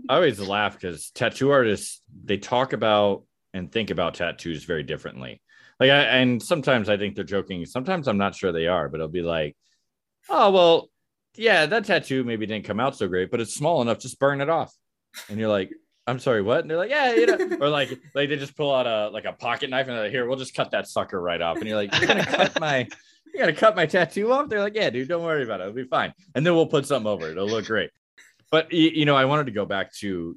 I 0.09 0.17
always 0.17 0.41
laugh 0.41 0.75
because 0.75 1.11
tattoo 1.11 1.51
artists 1.51 2.01
they 2.25 2.39
talk 2.39 2.73
about 2.73 3.25
and 3.53 3.71
think 3.71 3.91
about 3.91 4.15
tattoos 4.15 4.65
very 4.65 4.83
differently. 4.83 5.43
Like, 5.79 5.91
I, 5.91 6.03
and 6.03 6.43
sometimes 6.43 6.89
I 6.89 6.97
think 6.97 7.15
they're 7.17 7.25
joking. 7.25 7.67
Sometimes 7.67 8.09
I'm 8.09 8.19
not 8.19 8.35
sure 8.35 8.51
they 8.51 8.67
are, 8.67 8.89
but 8.89 8.97
it'll 8.97 9.09
be 9.09 9.23
like, 9.23 9.57
"Oh 10.31 10.51
well, 10.51 10.91
yeah, 11.37 11.67
that 11.67 11.85
tattoo 11.85 12.25
maybe 12.25 12.47
didn't 12.47 12.65
come 12.65 12.81
out 12.81 12.97
so 12.97 13.09
great, 13.09 13.31
but 13.31 13.41
it's 13.41 13.55
small 13.55 13.83
enough. 13.83 13.99
Just 13.99 14.19
burn 14.19 14.41
it 14.41 14.49
off." 14.49 14.75
And 15.29 15.39
you're 15.39 15.51
like, 15.51 15.71
"I'm 16.11 16.19
sorry, 16.19 16.43
what?" 16.43 16.61
And 16.61 16.71
they're 16.71 16.79
like, 16.79 16.91
"Yeah, 16.91 17.15
you 17.15 17.27
know," 17.27 17.57
or 17.61 17.69
like 17.69 17.91
like 18.15 18.29
they 18.29 18.37
just 18.37 18.57
pull 18.57 18.75
out 18.75 18.87
a 18.87 19.09
like 19.11 19.25
a 19.25 19.33
pocket 19.33 19.71
knife 19.71 19.87
and 19.87 19.97
they're 19.97 20.05
like, 20.05 20.13
"Here, 20.13 20.29
we'll 20.29 20.39
just 20.39 20.55
cut 20.55 20.73
that 20.73 20.89
sucker 20.89 21.21
right 21.21 21.41
off." 21.41 21.59
And 21.59 21.67
you're 21.67 21.77
like, 21.77 21.97
"You're 21.99 22.09
gonna 22.09 22.27
cut 22.27 22.61
my." 22.61 22.89
You 23.33 23.39
gotta 23.39 23.53
cut 23.53 23.77
my 23.77 23.87
tattoo 23.87 24.33
off. 24.33 24.49
They're 24.49 24.59
like, 24.59 24.75
yeah, 24.75 24.91
dude, 24.91 25.07
don't 25.07 25.23
worry 25.23 25.45
about 25.45 25.61
it. 25.61 25.69
It'll 25.69 25.77
be 25.77 25.85
fine. 25.85 26.13
And 26.35 26.45
then 26.45 26.53
we'll 26.57 26.67
put 26.67 26.85
something 26.85 27.09
over 27.09 27.29
it. 27.29 27.37
It'll 27.37 27.47
look 27.47 27.67
great 27.67 27.91
but 28.51 28.73
you 28.73 29.05
know 29.05 29.17
i 29.17 29.25
wanted 29.25 29.47
to 29.47 29.53
go 29.53 29.65
back 29.65 29.93
to 29.93 30.37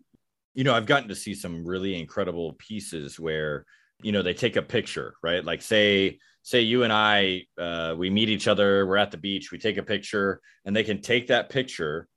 you 0.54 0.64
know 0.64 0.74
i've 0.74 0.86
gotten 0.86 1.10
to 1.10 1.16
see 1.16 1.34
some 1.34 1.66
really 1.66 2.00
incredible 2.00 2.54
pieces 2.54 3.20
where 3.20 3.66
you 4.02 4.12
know 4.12 4.22
they 4.22 4.34
take 4.34 4.56
a 4.56 4.62
picture 4.62 5.16
right 5.24 5.44
like 5.44 5.62
say 5.62 6.18
say 6.44 6.62
you 6.62 6.84
and 6.84 6.94
i 6.94 7.42
uh, 7.58 7.96
we 7.98 8.10
meet 8.10 8.30
each 8.30 8.48
other 8.48 8.86
we're 8.86 8.98
at 8.98 9.12
the 9.12 9.18
beach 9.18 9.52
we 9.52 9.58
take 9.58 9.78
a 9.78 9.84
picture 9.84 10.40
and 10.66 10.76
they 10.76 10.84
can 10.84 11.02
take 11.02 11.28
that 11.28 11.50
picture 11.50 12.08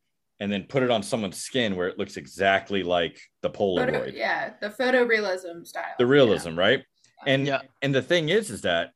and 0.40 0.52
then 0.52 0.64
put 0.64 0.82
it 0.82 0.90
on 0.90 1.02
someone's 1.02 1.38
skin 1.38 1.76
where 1.76 1.88
it 1.88 1.98
looks 1.98 2.16
exactly 2.16 2.82
like 2.82 3.18
the 3.42 3.48
Photo, 3.50 3.86
polaroid. 3.92 4.12
yeah, 4.14 4.52
the 4.60 4.68
photorealism 4.70 5.66
style. 5.66 5.94
the 5.98 6.06
realism 6.06 6.56
right? 6.58 6.84
And 7.26 7.46
Yeah. 7.46 7.62
and 7.82 7.94
the 7.94 8.02
thing 8.02 8.28
is 8.28 8.50
is 8.50 8.62
that 8.62 8.90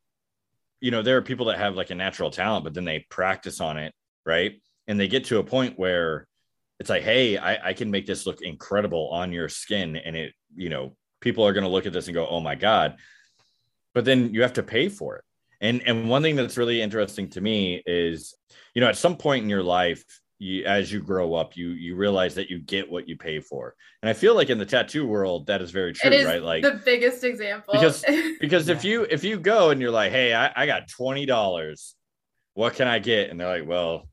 you 0.81 0.91
know 0.91 1.03
there 1.03 1.17
are 1.17 1.23
people 1.23 1.47
that 1.47 1.59
have 1.59 1.75
like 1.77 1.91
a 1.91 1.95
natural 1.95 2.31
talent 2.31 2.65
but 2.65 2.75
then 2.75 2.85
they 2.85 3.07
practice 3.11 3.61
on 3.61 3.77
it 3.79 3.93
right? 4.27 4.61
And 4.87 4.99
they 5.01 5.09
get 5.09 5.25
to 5.27 5.39
a 5.39 5.45
point 5.45 5.79
where 5.79 6.27
it's 6.79 6.91
like 6.91 7.03
hey 7.03 7.37
i, 7.39 7.69
I 7.71 7.73
can 7.75 7.91
make 7.91 8.07
this 8.07 8.27
look 8.27 8.41
incredible 8.43 9.09
on 9.11 9.33
your 9.33 9.49
skin 9.49 9.97
and 9.97 10.17
it 10.17 10.33
you 10.57 10.69
know 10.71 10.97
people 11.21 11.47
are 11.47 11.53
going 11.53 11.65
to 11.65 11.71
look 11.71 11.87
at 11.87 11.93
this 11.93 12.07
and 12.09 12.15
go 12.15 12.27
oh 12.29 12.41
my 12.41 12.55
god. 12.55 12.97
But 13.95 14.05
then 14.05 14.33
you 14.35 14.43
have 14.43 14.53
to 14.55 14.63
pay 14.63 14.89
for 14.89 15.17
it. 15.17 15.25
And 15.61 15.83
and 15.87 16.09
one 16.09 16.23
thing 16.23 16.37
that's 16.37 16.57
really 16.57 16.81
interesting 16.81 17.29
to 17.31 17.41
me 17.41 17.83
is 17.87 18.35
you 18.75 18.81
know 18.81 18.89
at 18.89 18.97
some 18.97 19.17
point 19.17 19.43
in 19.45 19.51
your 19.51 19.63
life 19.63 20.05
you, 20.43 20.65
as 20.65 20.91
you 20.91 21.01
grow 21.01 21.35
up 21.35 21.55
you 21.55 21.69
you 21.69 21.95
realize 21.95 22.35
that 22.35 22.49
you 22.49 22.59
get 22.59 22.91
what 22.91 23.07
you 23.07 23.17
pay 23.17 23.41
for. 23.41 23.75
And 24.03 24.09
i 24.09 24.15
feel 24.15 24.35
like 24.35 24.49
in 24.49 24.57
the 24.59 24.65
tattoo 24.67 25.07
world 25.07 25.47
that 25.49 25.61
is 25.61 25.71
very 25.71 25.93
true 25.93 26.11
it 26.11 26.15
is 26.21 26.27
right? 26.27 26.43
Like 26.43 26.63
the 26.63 26.81
biggest 26.85 27.23
example. 27.25 27.75
Because- 27.75 28.03
because 28.41 28.69
if 28.71 28.83
you 28.83 29.03
if 29.11 29.23
you 29.23 29.39
go 29.39 29.69
and 29.71 29.81
you're 29.81 29.91
like 29.91 30.11
hey 30.13 30.33
i, 30.35 30.51
I 30.57 30.67
got 30.67 30.89
$20 30.89 31.95
what 32.55 32.75
can 32.75 32.89
i 32.89 32.99
get? 32.99 33.31
And 33.31 33.39
they're 33.39 33.61
like 33.61 33.69
well 33.69 34.09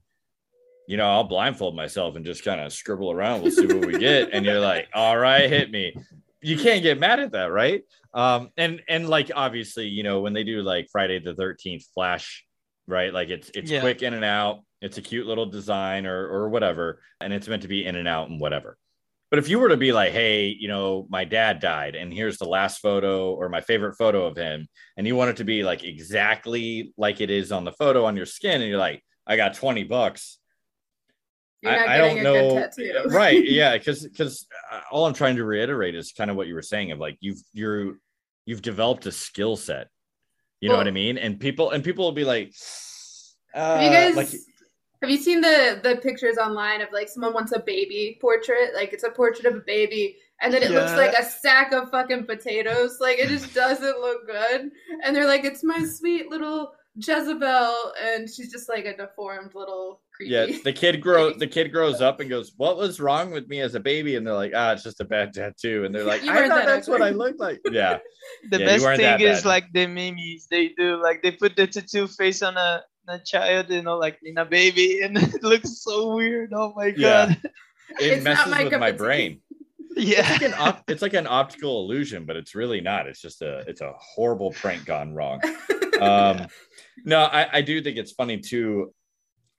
you 0.88 0.98
know 0.98 1.08
i'll 1.10 1.24
blindfold 1.24 1.76
myself 1.76 2.16
and 2.18 2.26
just 2.26 2.44
kind 2.44 2.60
of 2.62 2.72
scribble 2.74 3.12
around. 3.12 3.42
We'll 3.42 3.52
see 3.52 3.66
what 3.66 3.86
we 3.86 3.98
get. 3.98 4.30
And 4.34 4.46
you're 4.46 4.60
like 4.60 4.88
all 4.94 5.18
right 5.18 5.50
hit 5.50 5.72
me. 5.72 5.96
You 6.42 6.58
can't 6.58 6.84
get 6.84 7.00
mad 7.00 7.20
at 7.22 7.32
that 7.32 7.52
right? 7.52 7.84
Um 8.14 8.50
and 8.58 8.82
and 8.90 9.08
like 9.10 9.32
obviously 9.34 9.88
you 9.88 10.04
know 10.04 10.20
when 10.20 10.34
they 10.34 10.44
do 10.44 10.62
like 10.62 10.90
friday 10.92 11.20
the 11.20 11.34
13th 11.36 11.86
flash 11.94 12.44
right? 12.86 13.14
Like 13.14 13.30
it's 13.30 13.50
it's 13.54 13.72
Yeah. 13.72 13.80
quick 13.82 14.02
in 14.02 14.14
and 14.14 14.24
out 14.26 14.60
it's 14.82 14.98
a 14.98 15.02
cute 15.02 15.28
little 15.28 15.46
design 15.46 16.06
or 16.06 16.28
or 16.28 16.50
whatever 16.50 17.02
and 17.22 17.34
it's 17.34 17.48
meant 17.48 17.62
to 17.64 17.68
be 17.68 17.86
in 17.86 17.96
and 17.96 18.08
out 18.08 18.30
and 18.30 18.40
whatever 18.40 18.78
but 19.30 19.40
if 19.40 19.50
you 19.50 19.60
were 19.60 19.70
to 19.70 19.78
be 19.78 19.92
like, 19.92 20.14
hey, 20.14 20.56
you 20.58 20.70
know, 20.70 21.06
my 21.10 21.26
dad 21.26 21.60
died, 21.60 21.96
and 21.96 22.14
here's 22.14 22.38
the 22.38 22.48
last 22.48 22.80
photo 22.80 23.34
or 23.34 23.50
my 23.50 23.60
favorite 23.60 23.96
photo 23.96 24.26
of 24.26 24.38
him, 24.38 24.70
and 24.96 25.06
you 25.06 25.18
want 25.18 25.32
it 25.32 25.38
to 25.38 25.44
be 25.44 25.64
like 25.64 25.84
exactly 25.84 26.94
like 26.98 27.20
it 27.20 27.30
is 27.30 27.52
on 27.52 27.66
the 27.66 27.74
photo 27.74 28.06
on 28.06 28.16
your 28.16 28.26
skin, 28.26 28.62
and 28.62 28.70
you're 28.70 28.80
like, 28.80 29.04
I 29.26 29.36
got 29.36 29.56
20 29.56 29.84
bucks. 29.84 30.38
I, 31.66 31.96
I 31.96 31.98
don't 31.98 32.24
know. 32.24 32.70
right. 33.08 33.44
Yeah. 33.46 33.78
Because, 33.78 34.08
because 34.08 34.48
uh, 34.72 34.80
all 34.90 35.06
I'm 35.06 35.14
trying 35.14 35.36
to 35.36 35.44
reiterate 35.44 35.96
is 35.96 36.14
kind 36.14 36.32
of 36.32 36.38
what 36.38 36.48
you 36.48 36.54
were 36.54 36.62
saying 36.62 36.92
of 36.92 37.00
like, 37.00 37.18
you've, 37.20 37.42
you're, 37.52 37.98
you've 38.46 38.62
developed 38.62 39.06
a 39.08 39.12
skill 39.12 39.58
set. 39.58 39.90
You 40.62 40.70
know 40.70 40.78
what 40.78 40.88
I 40.88 40.92
mean? 40.92 41.18
And 41.18 41.40
people, 41.40 41.72
and 41.72 41.84
people 41.84 42.06
will 42.06 42.14
be 42.14 42.24
like, 42.24 42.54
Have 43.54 43.82
you 43.82 43.90
uh, 43.90 43.92
guys 43.92 44.16
have 45.08 45.12
you 45.18 45.24
seen 45.24 45.42
the 45.42 45.80
the 45.84 45.96
pictures 45.98 46.38
online 46.38 46.82
of 46.82 46.90
like 46.92 47.08
someone 47.10 47.34
wants 47.34 47.54
a 47.54 47.60
baby 47.60 48.18
portrait? 48.20 48.74
Like 48.76 48.92
it's 48.94 49.04
a 49.04 49.10
portrait 49.10 49.46
of 49.46 49.56
a 49.56 49.64
baby 49.66 50.18
and 50.42 50.54
then 50.54 50.62
it 50.62 50.72
looks 50.72 50.92
like 50.96 51.14
a 51.14 51.24
sack 51.24 51.72
of 51.72 51.90
fucking 51.90 52.26
potatoes. 52.26 52.98
Like 53.00 53.18
it 53.18 53.30
just 53.30 53.54
doesn't 53.54 54.00
look 54.00 54.28
good. 54.28 54.72
And 55.04 55.16
they're 55.16 55.26
like, 55.28 55.46
it's 55.46 55.64
my 55.64 55.84
sweet 55.84 56.30
little 56.30 56.74
Jezebel, 57.00 57.94
and 58.04 58.28
she's 58.28 58.52
just 58.52 58.68
like 58.70 58.86
a 58.86 58.98
deformed 58.98 59.54
little 59.54 60.02
creepy. 60.16 60.32
yeah, 60.34 60.58
the 60.64 60.74
kid 60.74 61.00
grow 61.08 61.32
the 61.32 61.46
kid 61.46 61.72
grows 61.72 62.02
up 62.02 62.20
and 62.20 62.30
goes, 62.30 62.54
"What 62.58 62.76
was 62.78 63.00
wrong 63.00 63.30
with 63.32 63.48
me 63.48 63.60
as 63.62 63.76
a 63.76 63.80
baby?" 63.80 64.16
And 64.16 64.26
they're 64.26 64.34
like, 64.34 64.54
"Ah, 64.56 64.72
it's 64.72 64.82
just 64.84 65.00
a 65.00 65.06
bad 65.06 65.32
tattoo." 65.34 65.86
And 65.86 65.94
they're 65.94 66.04
like, 66.04 66.24
You 66.24 66.32
"I 66.32 66.48
thought 66.48 66.56
that 66.56 66.66
that's 66.66 66.88
what 66.88 67.04
I 67.04 67.12
looked 67.12 67.40
like." 67.40 67.60
Yeah, 67.72 68.00
The 68.50 68.60
Yeah, 68.60 68.66
best 68.66 68.86
thing 68.98 69.22
is 69.22 69.44
bad. 69.44 69.48
like 69.48 69.66
the 69.74 69.86
memes 69.86 70.48
they 70.50 70.70
do. 70.70 71.00
Like 71.02 71.22
they 71.22 71.32
put 71.32 71.56
the 71.56 71.68
tattoo 71.68 72.08
face 72.08 72.42
on 72.42 72.58
a, 72.58 72.82
a 73.08 73.20
child, 73.20 73.70
you 73.70 73.82
know, 73.82 73.98
like 73.98 74.20
in 74.24 74.38
a 74.38 74.46
baby, 74.46 75.02
and 75.02 75.18
it 75.18 75.44
looks 75.44 75.82
so 75.84 76.16
weird. 76.16 76.52
Oh 76.54 76.74
my 76.76 76.88
Yeah. 76.96 77.28
god. 77.28 77.42
it 78.00 78.12
It's 78.14 78.24
not 78.26 78.36
messes 78.48 78.52
my 78.52 78.64
with 78.66 78.80
my 78.80 78.88
of 78.90 78.96
tea. 78.96 78.98
brain. 78.98 79.42
It's 80.00 80.06
Yeah. 80.06 80.30
like 80.32 80.42
an 80.44 80.54
op- 80.54 80.84
it's 80.92 81.02
like 81.02 81.14
an 81.16 81.26
optical 81.26 81.82
illusion, 81.84 82.26
but 82.26 82.36
it's 82.36 82.54
really 82.54 82.82
not. 82.82 83.08
It's 83.08 83.20
just 83.22 83.42
a 83.42 83.60
it's 83.68 83.82
a 83.82 83.94
horrible 83.98 84.52
prank 84.52 84.86
gone 84.86 85.12
wrong. 85.16 85.42
Um, 86.00 86.46
no, 87.04 87.22
I, 87.24 87.48
I 87.58 87.62
do 87.64 87.82
think 87.82 87.98
it's 87.98 88.12
funny 88.12 88.38
too. 88.38 88.94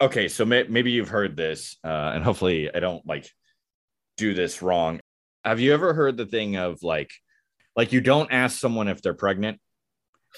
Okay, 0.01 0.29
so 0.29 0.45
may, 0.45 0.63
maybe 0.69 0.93
you've 0.93 1.09
heard 1.09 1.37
this, 1.37 1.77
uh, 1.83 2.13
and 2.15 2.23
hopefully 2.23 2.73
I 2.73 2.79
don't 2.79 3.05
like 3.05 3.29
do 4.17 4.33
this 4.33 4.63
wrong. 4.63 5.01
Have 5.45 5.59
you 5.59 5.75
ever 5.75 5.93
heard 5.93 6.17
the 6.17 6.27
thing 6.27 6.55
of 6.57 6.85
like, 6.85 7.11
like 7.75 7.93
you 7.93 8.01
don't 8.01 8.31
ask 8.31 8.61
someone 8.61 8.87
if 8.87 9.03
they're 9.03 9.15
pregnant 9.15 9.59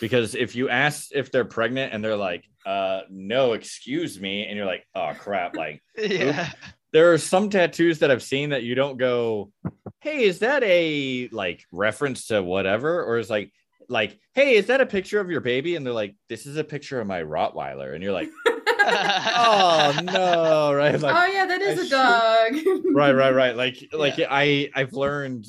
because 0.01 0.35
if 0.35 0.57
you 0.57 0.71
ask 0.71 1.09
if 1.13 1.31
they're 1.31 1.45
pregnant 1.45 1.93
and 1.93 2.03
they're 2.03 2.17
like, 2.17 2.45
uh, 2.67 3.03
no, 3.09 3.53
excuse 3.53 4.21
me, 4.21 4.47
and 4.47 4.57
you're 4.57 4.67
like, 4.67 4.85
oh 4.95 5.13
crap, 5.19 5.57
like 5.57 5.83
yeah. 5.99 6.51
there 6.93 7.13
are 7.13 7.19
some 7.19 7.51
tattoos 7.51 8.01
that 8.01 8.11
I've 8.11 8.23
seen 8.23 8.51
that 8.51 8.63
you 8.63 8.75
don't 8.75 8.97
go, 8.97 9.53
hey, 10.01 10.25
is 10.25 10.41
that 10.41 10.63
a 10.65 11.29
like 11.33 11.65
reference 11.73 12.27
to 12.27 12.43
whatever? 12.43 13.05
Or 13.05 13.19
is 13.19 13.31
like, 13.31 13.53
like, 13.89 14.19
hey, 14.35 14.55
is 14.55 14.67
that 14.67 14.81
a 14.81 14.87
picture 14.87 15.21
of 15.21 15.31
your 15.31 15.41
baby? 15.41 15.77
And 15.77 15.85
they're 15.85 15.93
like, 15.93 16.15
this 16.29 16.47
is 16.47 16.57
a 16.57 16.65
picture 16.65 17.01
of 17.01 17.07
my 17.07 17.23
Rottweiler. 17.23 17.95
And 17.95 18.03
you're 18.03 18.13
like, 18.13 18.31
oh 18.47 19.99
no, 20.05 20.73
right? 20.73 20.99
Like, 20.99 21.17
oh 21.17 21.33
yeah, 21.33 21.47
that 21.47 21.61
is 21.61 21.79
I 21.79 21.83
a 21.83 21.85
should- 21.85 22.65
dog. 22.65 22.85
right, 22.95 23.13
right, 23.13 23.35
right. 23.35 23.57
Like, 23.57 23.89
like 23.93 24.15
I, 24.19 24.71
I've 24.75 24.93
learned, 24.93 25.47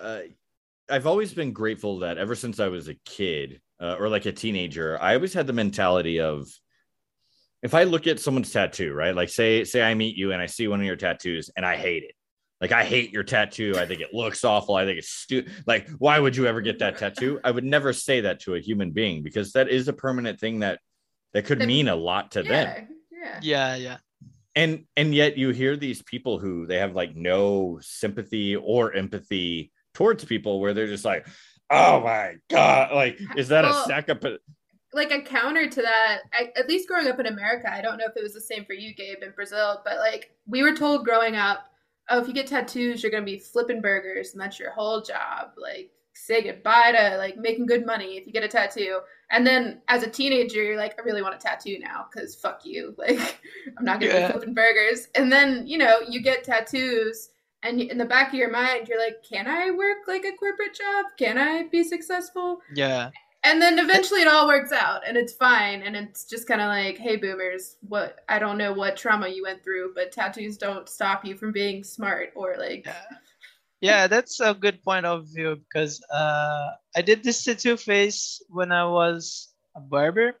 uh, 0.00 0.20
I've 0.90 1.06
always 1.06 1.32
been 1.32 1.52
grateful 1.52 2.00
that 2.00 2.18
ever 2.18 2.34
since 2.34 2.60
I 2.60 2.68
was 2.68 2.88
a 2.88 2.94
kid 3.06 3.60
uh, 3.82 3.96
or 3.98 4.08
like 4.08 4.26
a 4.26 4.32
teenager, 4.32 4.98
I 5.00 5.14
always 5.14 5.34
had 5.34 5.46
the 5.46 5.52
mentality 5.52 6.20
of, 6.20 6.48
if 7.62 7.74
I 7.74 7.84
look 7.84 8.06
at 8.06 8.20
someone's 8.20 8.52
tattoo, 8.52 8.92
right? 8.92 9.14
Like, 9.14 9.28
say, 9.28 9.64
say 9.64 9.82
I 9.82 9.94
meet 9.94 10.16
you 10.16 10.32
and 10.32 10.40
I 10.40 10.46
see 10.46 10.68
one 10.68 10.80
of 10.80 10.86
your 10.86 10.96
tattoos 10.96 11.50
and 11.56 11.66
I 11.66 11.76
hate 11.76 12.04
it. 12.04 12.14
Like, 12.60 12.72
I 12.72 12.84
hate 12.84 13.12
your 13.12 13.24
tattoo. 13.24 13.74
I 13.76 13.86
think 13.86 14.00
it 14.00 14.14
looks 14.14 14.44
awful. 14.44 14.76
I 14.76 14.84
think 14.84 14.98
it's 14.98 15.08
stupid. 15.08 15.52
Like, 15.66 15.88
why 15.98 16.18
would 16.18 16.36
you 16.36 16.46
ever 16.46 16.60
get 16.60 16.78
that 16.78 16.98
tattoo? 16.98 17.40
I 17.42 17.50
would 17.50 17.64
never 17.64 17.92
say 17.92 18.20
that 18.22 18.40
to 18.42 18.54
a 18.54 18.60
human 18.60 18.92
being 18.92 19.22
because 19.22 19.52
that 19.52 19.68
is 19.68 19.88
a 19.88 19.92
permanent 19.92 20.38
thing 20.38 20.60
that 20.60 20.78
that 21.32 21.44
could 21.46 21.58
mean 21.60 21.88
a 21.88 21.96
lot 21.96 22.32
to 22.32 22.42
them 22.42 22.88
yeah, 23.10 23.38
yeah. 23.40 23.40
Yeah, 23.42 23.76
yeah. 23.76 23.96
and 24.54 24.84
and 24.96 25.14
yet 25.14 25.38
you 25.38 25.50
hear 25.50 25.76
these 25.76 26.02
people 26.02 26.38
who 26.38 26.66
they 26.66 26.78
have 26.78 26.94
like 26.94 27.16
no 27.16 27.78
sympathy 27.80 28.56
or 28.56 28.92
empathy 28.92 29.72
towards 29.94 30.24
people 30.24 30.60
where 30.60 30.74
they're 30.74 30.86
just 30.86 31.04
like 31.04 31.26
oh 31.72 32.00
my 32.00 32.34
god. 32.50 32.92
Like 32.92 33.18
is 33.36 33.48
that 33.48 33.64
Well, 33.64 33.84
a 33.84 33.88
sack 33.88 34.08
of 34.08 34.24
like 34.92 35.10
a 35.10 35.22
counter 35.22 35.68
to 35.68 35.82
that 35.82 36.18
I, 36.32 36.52
at 36.56 36.68
least 36.68 36.88
growing 36.88 37.06
up 37.08 37.18
in 37.18 37.26
america 37.26 37.72
i 37.72 37.80
don't 37.80 37.96
know 37.98 38.04
if 38.06 38.16
it 38.16 38.22
was 38.22 38.34
the 38.34 38.40
same 38.40 38.64
for 38.64 38.74
you 38.74 38.94
gabe 38.94 39.22
in 39.22 39.30
brazil 39.32 39.80
but 39.84 39.96
like 39.98 40.32
we 40.46 40.62
were 40.62 40.74
told 40.74 41.04
growing 41.04 41.34
up 41.36 41.70
oh 42.10 42.20
if 42.20 42.28
you 42.28 42.34
get 42.34 42.46
tattoos 42.46 43.02
you're 43.02 43.12
gonna 43.12 43.24
be 43.24 43.38
flipping 43.38 43.80
burgers 43.80 44.32
and 44.32 44.40
that's 44.40 44.58
your 44.58 44.72
whole 44.72 45.00
job. 45.00 45.52
Like 45.56 45.90
say 46.14 46.42
goodbye 46.42 46.92
to 46.92 47.16
like 47.16 47.36
making 47.38 47.64
good 47.66 47.86
money 47.86 48.18
if 48.18 48.26
you 48.26 48.32
get 48.32 48.42
a 48.44 48.48
tattoo. 48.48 49.00
And 49.30 49.46
then 49.46 49.80
as 49.88 50.02
a 50.02 50.10
teenager 50.10 50.62
you're 50.62 50.76
like 50.76 50.98
i 50.98 51.02
really 51.02 51.22
want 51.22 51.34
a 51.34 51.38
tattoo 51.38 51.78
now 51.78 52.06
because 52.12 52.34
fuck 52.34 52.60
you. 52.64 52.94
Like 52.98 53.40
i'm 53.78 53.84
not 53.84 54.00
gonna 54.00 54.12
Yeah. 54.12 54.26
be 54.26 54.32
flipping 54.32 54.54
burgers. 54.54 55.08
And 55.14 55.32
then 55.32 55.66
you 55.66 55.78
know 55.78 56.00
you 56.06 56.20
get 56.20 56.44
tattoos 56.44 57.30
and 57.62 57.80
in 57.80 57.98
the 57.98 58.04
back 58.04 58.28
of 58.28 58.34
your 58.34 58.50
mind 58.50 58.88
you're 58.88 58.98
like 58.98 59.22
can 59.22 59.46
i 59.46 59.70
work 59.70 59.98
like 60.08 60.24
a 60.24 60.32
corporate 60.36 60.74
job 60.74 61.06
can 61.18 61.38
i 61.38 61.64
be 61.68 61.82
successful 61.84 62.60
Yeah. 62.74 63.10
and 63.44 63.60
then 63.60 63.78
eventually 63.78 64.22
it 64.22 64.28
all 64.28 64.46
works 64.46 64.72
out 64.72 65.06
and 65.06 65.16
it's 65.16 65.32
fine 65.32 65.82
and 65.82 65.96
it's 65.96 66.24
just 66.24 66.46
kind 66.48 66.60
of 66.60 66.68
like 66.68 66.98
hey 66.98 67.16
boomers 67.16 67.76
what 67.88 68.20
i 68.28 68.38
don't 68.38 68.58
know 68.58 68.72
what 68.72 68.96
trauma 68.96 69.28
you 69.28 69.42
went 69.44 69.62
through 69.62 69.92
but 69.94 70.12
tattoos 70.12 70.56
don't 70.56 70.88
stop 70.88 71.24
you 71.24 71.36
from 71.36 71.52
being 71.52 71.82
smart 71.84 72.30
or 72.34 72.56
like 72.58 72.84
Yeah. 72.86 72.94
Yeah, 73.80 74.06
that's 74.06 74.38
a 74.38 74.54
good 74.54 74.80
point 74.84 75.06
of 75.06 75.26
view 75.34 75.56
because 75.56 76.00
uh, 76.08 76.68
I 76.94 77.02
did 77.02 77.24
this 77.24 77.42
tattoo 77.42 77.76
face 77.76 78.40
when 78.48 78.70
I 78.70 78.84
was 78.86 79.52
a 79.74 79.80
barber, 79.80 80.38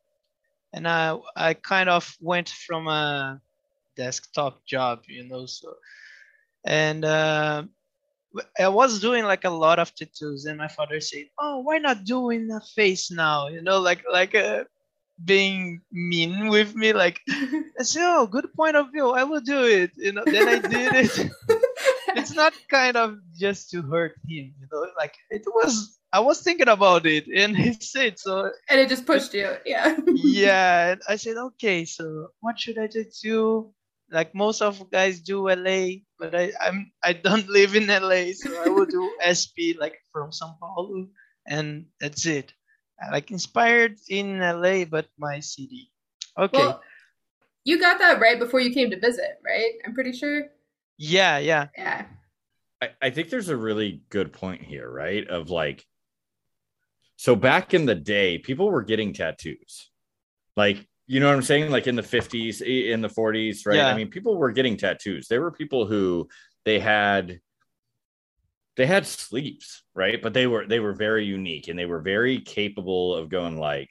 and 0.72 0.86
I 0.86 1.18
I 1.34 1.54
kind 1.54 1.88
of 1.90 2.06
went 2.20 2.50
from 2.50 2.86
a 2.86 3.40
desktop 3.96 4.64
job, 4.64 5.00
you 5.08 5.26
know. 5.26 5.46
So, 5.46 5.74
and 6.64 7.04
uh, 7.04 7.64
I 8.58 8.68
was 8.68 9.00
doing 9.00 9.24
like 9.24 9.44
a 9.44 9.50
lot 9.50 9.78
of 9.78 9.94
tattoos, 9.94 10.44
and 10.46 10.58
my 10.58 10.68
father 10.68 11.00
said, 11.00 11.26
"Oh, 11.38 11.60
why 11.60 11.78
not 11.78 12.04
doing 12.04 12.50
a 12.50 12.60
face 12.74 13.10
now?" 13.10 13.48
You 13.48 13.62
know, 13.62 13.80
like 13.80 14.04
like 14.10 14.34
uh, 14.34 14.64
being 15.24 15.80
mean 15.92 16.48
with 16.48 16.74
me. 16.74 16.92
Like 16.92 17.20
I 17.28 17.82
said, 17.82 18.02
"Oh, 18.04 18.26
good 18.26 18.52
point 18.54 18.76
of 18.76 18.92
view. 18.92 19.10
I 19.10 19.24
will 19.24 19.40
do 19.42 19.64
it." 19.64 19.92
You 19.96 20.12
know. 20.12 20.24
Then 20.24 20.48
I 20.48 20.58
did 20.58 20.94
it 20.94 21.30
it's 22.16 22.34
not 22.34 22.52
kind 22.68 22.96
of 22.96 23.18
just 23.38 23.70
to 23.70 23.82
hurt 23.82 24.14
him, 24.26 24.54
you 24.60 24.66
know. 24.70 24.86
Like 24.96 25.14
it 25.30 25.42
was, 25.46 25.98
I 26.12 26.20
was 26.20 26.40
thinking 26.40 26.68
about 26.68 27.06
it, 27.06 27.26
and 27.28 27.56
he 27.64 27.72
said 27.74 28.18
so. 28.18 28.50
and 28.68 28.80
it 28.80 28.88
just 28.88 29.06
pushed 29.06 29.34
you 29.34 29.56
yeah 29.64 29.96
Yeah, 30.06 30.92
and 30.92 31.00
I 31.08 31.16
said, 31.16 31.36
okay, 31.36 31.84
so 31.84 32.28
what 32.40 32.58
should 32.58 32.78
I 32.78 32.86
do? 32.86 33.72
Like 34.12 34.34
most 34.34 34.60
of 34.60 34.90
guys 34.90 35.20
do 35.20 35.48
LA, 35.48 36.04
but 36.18 36.34
I 36.34 36.52
I'm 36.60 36.92
I 37.02 37.14
don't 37.14 37.48
live 37.58 37.74
in 37.74 37.88
LA, 37.88 38.36
so 38.36 38.52
I 38.62 38.68
will 38.68 38.86
do 38.86 39.10
SP 39.24 39.74
like 39.80 39.96
from 40.12 40.30
São 40.30 40.58
Paulo, 40.60 41.08
and 41.48 41.86
that's 42.00 42.26
it. 42.26 42.52
I 43.00 43.10
like 43.10 43.30
inspired 43.30 43.96
in 44.08 44.38
LA, 44.38 44.84
but 44.84 45.08
my 45.18 45.40
city. 45.40 45.90
Okay. 46.38 46.58
well 46.58 46.82
you 47.64 47.78
got 47.78 47.98
that 47.98 48.20
right 48.20 48.38
before 48.38 48.60
you 48.60 48.72
came 48.72 48.90
to 48.90 48.98
visit 48.98 49.38
right 49.44 49.72
i'm 49.84 49.94
pretty 49.94 50.12
sure 50.12 50.46
yeah, 50.98 51.38
yeah, 51.38 51.66
yeah 51.76 52.04
I, 52.80 52.90
I 53.00 53.10
think 53.10 53.28
there's 53.28 53.48
a 53.48 53.56
really 53.56 54.02
good 54.08 54.32
point 54.32 54.62
here 54.62 54.88
right 54.90 55.26
of 55.26 55.50
like 55.50 55.84
so 57.16 57.34
back 57.34 57.74
in 57.74 57.86
the 57.86 57.94
day 57.94 58.38
people 58.38 58.70
were 58.70 58.82
getting 58.82 59.12
tattoos 59.12 59.90
like 60.56 60.86
you 61.06 61.20
know 61.20 61.26
what 61.26 61.34
i'm 61.34 61.42
saying 61.42 61.70
like 61.70 61.86
in 61.86 61.96
the 61.96 62.02
50s 62.02 62.60
in 62.62 63.00
the 63.00 63.08
40s 63.08 63.66
right 63.66 63.76
Yeah. 63.76 63.88
i 63.88 63.94
mean 63.94 64.08
people 64.08 64.36
were 64.36 64.52
getting 64.52 64.76
tattoos 64.76 65.28
there 65.28 65.40
were 65.40 65.50
people 65.50 65.86
who 65.86 66.28
they 66.64 66.78
had 66.78 67.40
they 68.76 68.86
had 68.86 69.06
sleeves 69.06 69.82
right 69.94 70.22
but 70.22 70.32
they 70.32 70.46
were 70.46 70.66
they 70.66 70.80
were 70.80 70.92
very 70.94 71.24
unique 71.24 71.68
and 71.68 71.78
they 71.78 71.86
were 71.86 72.00
very 72.00 72.38
capable 72.40 73.14
of 73.14 73.28
going 73.28 73.58
like 73.58 73.90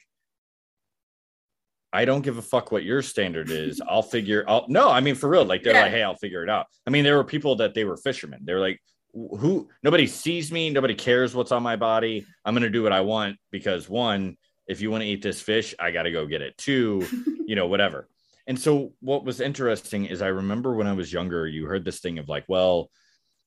I 1.94 2.06
don't 2.06 2.22
give 2.22 2.38
a 2.38 2.42
fuck 2.42 2.72
what 2.72 2.84
your 2.84 3.02
standard 3.02 3.50
is. 3.50 3.82
I'll 3.86 4.02
figure 4.02 4.46
out. 4.48 4.70
No, 4.70 4.88
I 4.90 5.00
mean 5.00 5.14
for 5.14 5.28
real. 5.28 5.44
Like 5.44 5.62
they're 5.62 5.74
Yeah. 5.74 5.82
like, 5.82 5.90
hey, 5.90 6.02
I'll 6.02 6.16
figure 6.16 6.42
it 6.42 6.48
out. 6.48 6.64
I 6.86 6.90
mean, 6.90 7.04
there 7.04 7.18
were 7.18 7.24
people 7.24 7.56
that 7.56 7.74
they 7.74 7.84
were 7.84 7.98
fishermen. 7.98 8.40
They 8.44 8.54
were 8.54 8.60
like, 8.60 8.80
who? 9.12 9.68
Nobody 9.82 10.06
sees 10.06 10.50
me. 10.50 10.70
Nobody 10.70 10.94
cares 10.94 11.34
what's 11.34 11.52
on 11.52 11.62
my 11.62 11.76
body. 11.76 12.24
I'm 12.46 12.54
gonna 12.54 12.70
do 12.70 12.82
what 12.82 12.94
I 12.94 13.02
want 13.02 13.36
because 13.50 13.90
one, 13.90 14.38
if 14.72 14.80
you 14.80 14.90
want 14.90 15.02
to 15.02 15.08
eat 15.08 15.22
this 15.22 15.40
fish, 15.40 15.74
I 15.78 15.92
got 15.92 16.02
to 16.02 16.10
go 16.10 16.26
get 16.26 16.42
it. 16.42 16.58
Two, 16.58 17.06
you 17.46 17.54
know, 17.54 17.68
whatever. 17.68 18.08
And 18.46 18.58
so 18.58 18.92
what 19.00 19.24
was 19.24 19.40
interesting 19.40 20.06
is 20.06 20.20
I 20.20 20.28
remember 20.28 20.74
when 20.74 20.88
I 20.88 20.94
was 20.94 21.12
younger, 21.12 21.46
you 21.46 21.66
heard 21.66 21.84
this 21.84 22.00
thing 22.00 22.18
of 22.18 22.28
like, 22.28 22.44
well, 22.48 22.90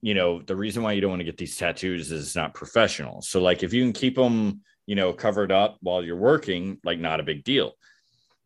you 0.01 0.13
know, 0.13 0.41
the 0.41 0.55
reason 0.55 0.83
why 0.83 0.93
you 0.93 1.01
don't 1.01 1.09
want 1.09 1.19
to 1.19 1.25
get 1.25 1.37
these 1.37 1.57
tattoos 1.57 2.11
is 2.11 2.27
it's 2.27 2.35
not 2.35 2.53
professional. 2.53 3.21
So 3.21 3.41
like 3.41 3.63
if 3.63 3.73
you 3.73 3.83
can 3.83 3.91
keep 3.91 4.15
them, 4.15 4.61
you 4.85 4.95
know, 4.95 5.11
covered 5.11 5.51
up 5.51 5.77
while 5.81 6.03
you're 6.03 6.15
working, 6.15 6.79
like 6.85 6.99
not 6.99 7.19
a 7.19 7.23
big 7.23 7.43
deal. 7.43 7.73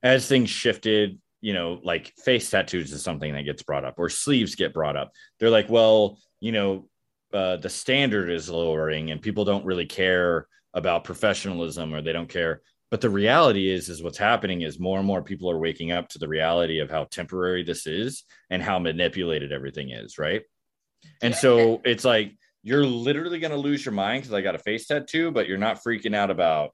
As 0.02 0.28
things 0.28 0.50
shifted, 0.50 1.20
you 1.42 1.54
know, 1.54 1.80
like 1.84 2.14
face 2.24 2.50
tattoos 2.50 2.92
is 2.92 3.04
something 3.04 3.34
that 3.34 3.44
gets 3.44 3.62
brought 3.62 3.86
up 3.86 3.96
or 3.98 4.10
sleeves 4.10 4.56
get 4.56 4.74
brought 4.74 4.96
up. 4.96 5.12
They're 5.40 5.50
like, 5.50 5.70
well, 5.70 6.18
you 6.40 6.52
know, 6.52 6.88
uh, 7.34 7.58
the 7.58 7.70
standard 7.70 8.30
is 8.32 8.50
lowering 8.50 9.12
and 9.12 9.22
people 9.22 9.46
don't 9.46 9.66
really 9.66 9.86
care 9.86 10.48
about 10.74 11.04
professionalism 11.04 11.94
or 11.94 12.02
they 12.02 12.14
don't 12.14 12.30
care. 12.30 12.62
But 12.92 13.02
the 13.02 13.10
reality 13.10 13.70
is 13.70 13.90
is 13.90 14.02
what's 14.02 14.18
happening 14.18 14.62
is 14.62 14.80
more 14.80 14.98
and 14.98 15.08
more 15.08 15.22
people 15.22 15.50
are 15.52 15.60
waking 15.60 15.92
up 15.92 16.10
to 16.10 16.20
the 16.20 16.28
reality 16.28 16.80
of 16.80 16.90
how 16.90 17.06
temporary 17.06 17.64
this 17.64 17.86
is 17.86 18.24
and 18.50 18.62
how 18.64 18.80
manipulated 18.80 19.52
everything 19.52 19.92
is 19.92 20.18
right? 20.18 20.42
And 21.22 21.34
so 21.36 21.82
it's 21.86 22.04
like 22.06 22.34
you're 22.64 22.86
literally 22.86 23.40
going 23.40 23.52
to 23.52 23.58
lose 23.58 23.86
your 23.86 23.94
mind 23.94 24.22
because 24.22 24.34
i 24.34 24.42
got 24.42 24.54
a 24.54 24.60
face 24.60 24.86
tattoo 24.86 25.32
but 25.32 25.48
you're 25.48 25.58
not 25.58 25.82
freaking 25.82 26.14
out 26.14 26.30
about 26.30 26.72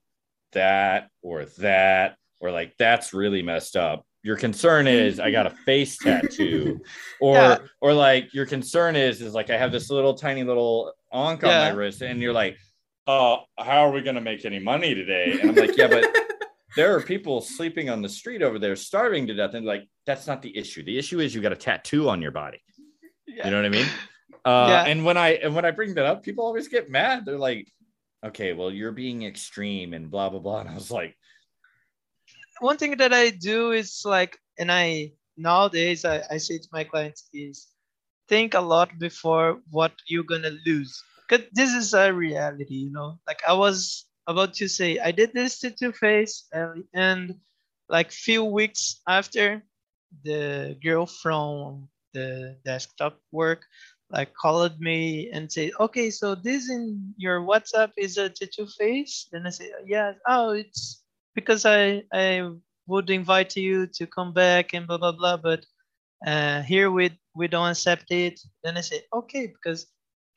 that 0.53 1.09
or 1.21 1.45
that 1.59 2.15
or 2.39 2.51
like 2.51 2.73
that's 2.79 3.13
really 3.13 3.41
messed 3.41 3.75
up. 3.75 4.05
Your 4.23 4.35
concern 4.35 4.87
is 4.87 5.19
I 5.19 5.29
got 5.31 5.45
a 5.45 5.49
face 5.65 5.97
tattoo, 5.97 6.81
or 7.21 7.35
Yeah. 7.35 7.57
or 7.81 7.93
like 7.93 8.33
your 8.33 8.45
concern 8.45 8.95
is 8.95 9.21
is 9.21 9.33
like 9.33 9.49
I 9.49 9.57
have 9.57 9.71
this 9.71 9.89
little 9.91 10.13
tiny 10.15 10.43
little 10.43 10.93
ankh 11.13 11.43
on 11.43 11.49
my 11.49 11.69
wrist, 11.69 12.01
and 12.01 12.19
you're 12.21 12.33
like, 12.33 12.57
oh, 13.07 13.43
how 13.57 13.85
are 13.87 13.91
we 13.91 14.01
gonna 14.01 14.21
make 14.21 14.45
any 14.45 14.59
money 14.59 14.95
today? 14.95 15.39
And 15.39 15.51
I'm 15.51 15.55
like, 15.55 15.77
yeah, 15.77 15.87
but 15.87 16.15
there 16.75 16.95
are 16.95 17.01
people 17.01 17.41
sleeping 17.41 17.89
on 17.89 18.01
the 18.01 18.09
street 18.09 18.41
over 18.41 18.59
there, 18.59 18.75
starving 18.75 19.27
to 19.27 19.33
death, 19.33 19.53
and 19.53 19.65
like 19.65 19.87
that's 20.05 20.27
not 20.27 20.41
the 20.41 20.55
issue. 20.55 20.83
The 20.83 20.97
issue 20.97 21.19
is 21.19 21.33
you 21.33 21.41
got 21.41 21.51
a 21.53 21.57
tattoo 21.57 22.09
on 22.09 22.21
your 22.21 22.31
body. 22.31 22.61
Yeah. 23.27 23.45
You 23.45 23.51
know 23.51 23.57
what 23.57 23.65
I 23.65 23.69
mean? 23.69 23.87
Uh, 24.45 24.67
Yeah. 24.69 24.85
And 24.85 25.05
when 25.05 25.17
I 25.17 25.35
and 25.35 25.55
when 25.55 25.65
I 25.65 25.71
bring 25.71 25.95
that 25.95 26.05
up, 26.05 26.23
people 26.23 26.45
always 26.45 26.67
get 26.67 26.89
mad. 26.89 27.25
They're 27.25 27.37
like, 27.37 27.71
okay, 28.23 28.53
well, 28.53 28.71
you're 28.71 28.91
being 28.91 29.23
extreme 29.23 29.93
and 29.93 30.09
blah 30.11 30.29
blah 30.29 30.39
blah. 30.39 30.59
And 30.61 30.69
I 30.69 30.73
was 30.75 30.91
like, 30.91 31.17
one 32.59 32.77
thing 32.77 32.97
that 32.97 33.13
I 33.13 33.29
do 33.29 33.71
is 33.71 34.01
like, 34.05 34.37
and 34.59 34.71
I 34.71 35.13
nowadays 35.37 36.05
I, 36.05 36.21
I 36.29 36.37
say 36.37 36.57
to 36.57 36.67
my 36.71 36.83
clients 36.83 37.27
is 37.33 37.67
think 38.27 38.53
a 38.53 38.61
lot 38.61 38.97
before 38.99 39.59
what 39.71 39.93
you're 40.07 40.23
gonna 40.23 40.55
lose. 40.65 41.03
Cause 41.29 41.41
this 41.53 41.73
is 41.73 41.93
a 41.93 42.13
reality, 42.13 42.75
you 42.75 42.91
know. 42.91 43.19
Like 43.27 43.41
I 43.47 43.53
was 43.53 44.05
about 44.27 44.53
to 44.55 44.67
say, 44.67 44.99
I 44.99 45.11
did 45.11 45.33
this 45.33 45.59
to 45.59 45.71
Two 45.71 45.91
Face, 45.91 46.45
and, 46.51 46.83
and 46.93 47.35
like 47.89 48.11
few 48.11 48.43
weeks 48.43 49.01
after, 49.07 49.63
the 50.23 50.77
girl 50.83 51.05
from 51.05 51.89
the 52.13 52.57
desktop 52.65 53.19
work 53.31 53.65
like 54.11 54.33
called 54.33 54.79
me 54.79 55.29
and 55.31 55.51
said, 55.51 55.71
okay, 55.79 56.09
so 56.11 56.35
this 56.35 56.69
in 56.69 57.13
your 57.17 57.41
WhatsApp 57.41 57.91
is 57.97 58.17
a 58.17 58.29
tattoo 58.29 58.67
face? 58.67 59.27
Then 59.31 59.45
I 59.47 59.49
say, 59.49 59.71
yeah. 59.85 60.13
Oh, 60.27 60.51
it's 60.51 61.03
because 61.33 61.65
I 61.65 62.03
I 62.13 62.49
would 62.87 63.09
invite 63.09 63.55
you 63.55 63.87
to 63.95 64.05
come 64.07 64.33
back 64.33 64.73
and 64.73 64.87
blah 64.87 64.97
blah 64.97 65.11
blah, 65.11 65.37
but 65.37 65.65
uh, 66.25 66.61
here 66.61 66.91
we 66.91 67.11
we 67.35 67.47
don't 67.47 67.71
accept 67.71 68.11
it. 68.11 68.39
Then 68.63 68.77
I 68.77 68.81
say, 68.81 69.01
okay, 69.13 69.47
because 69.47 69.87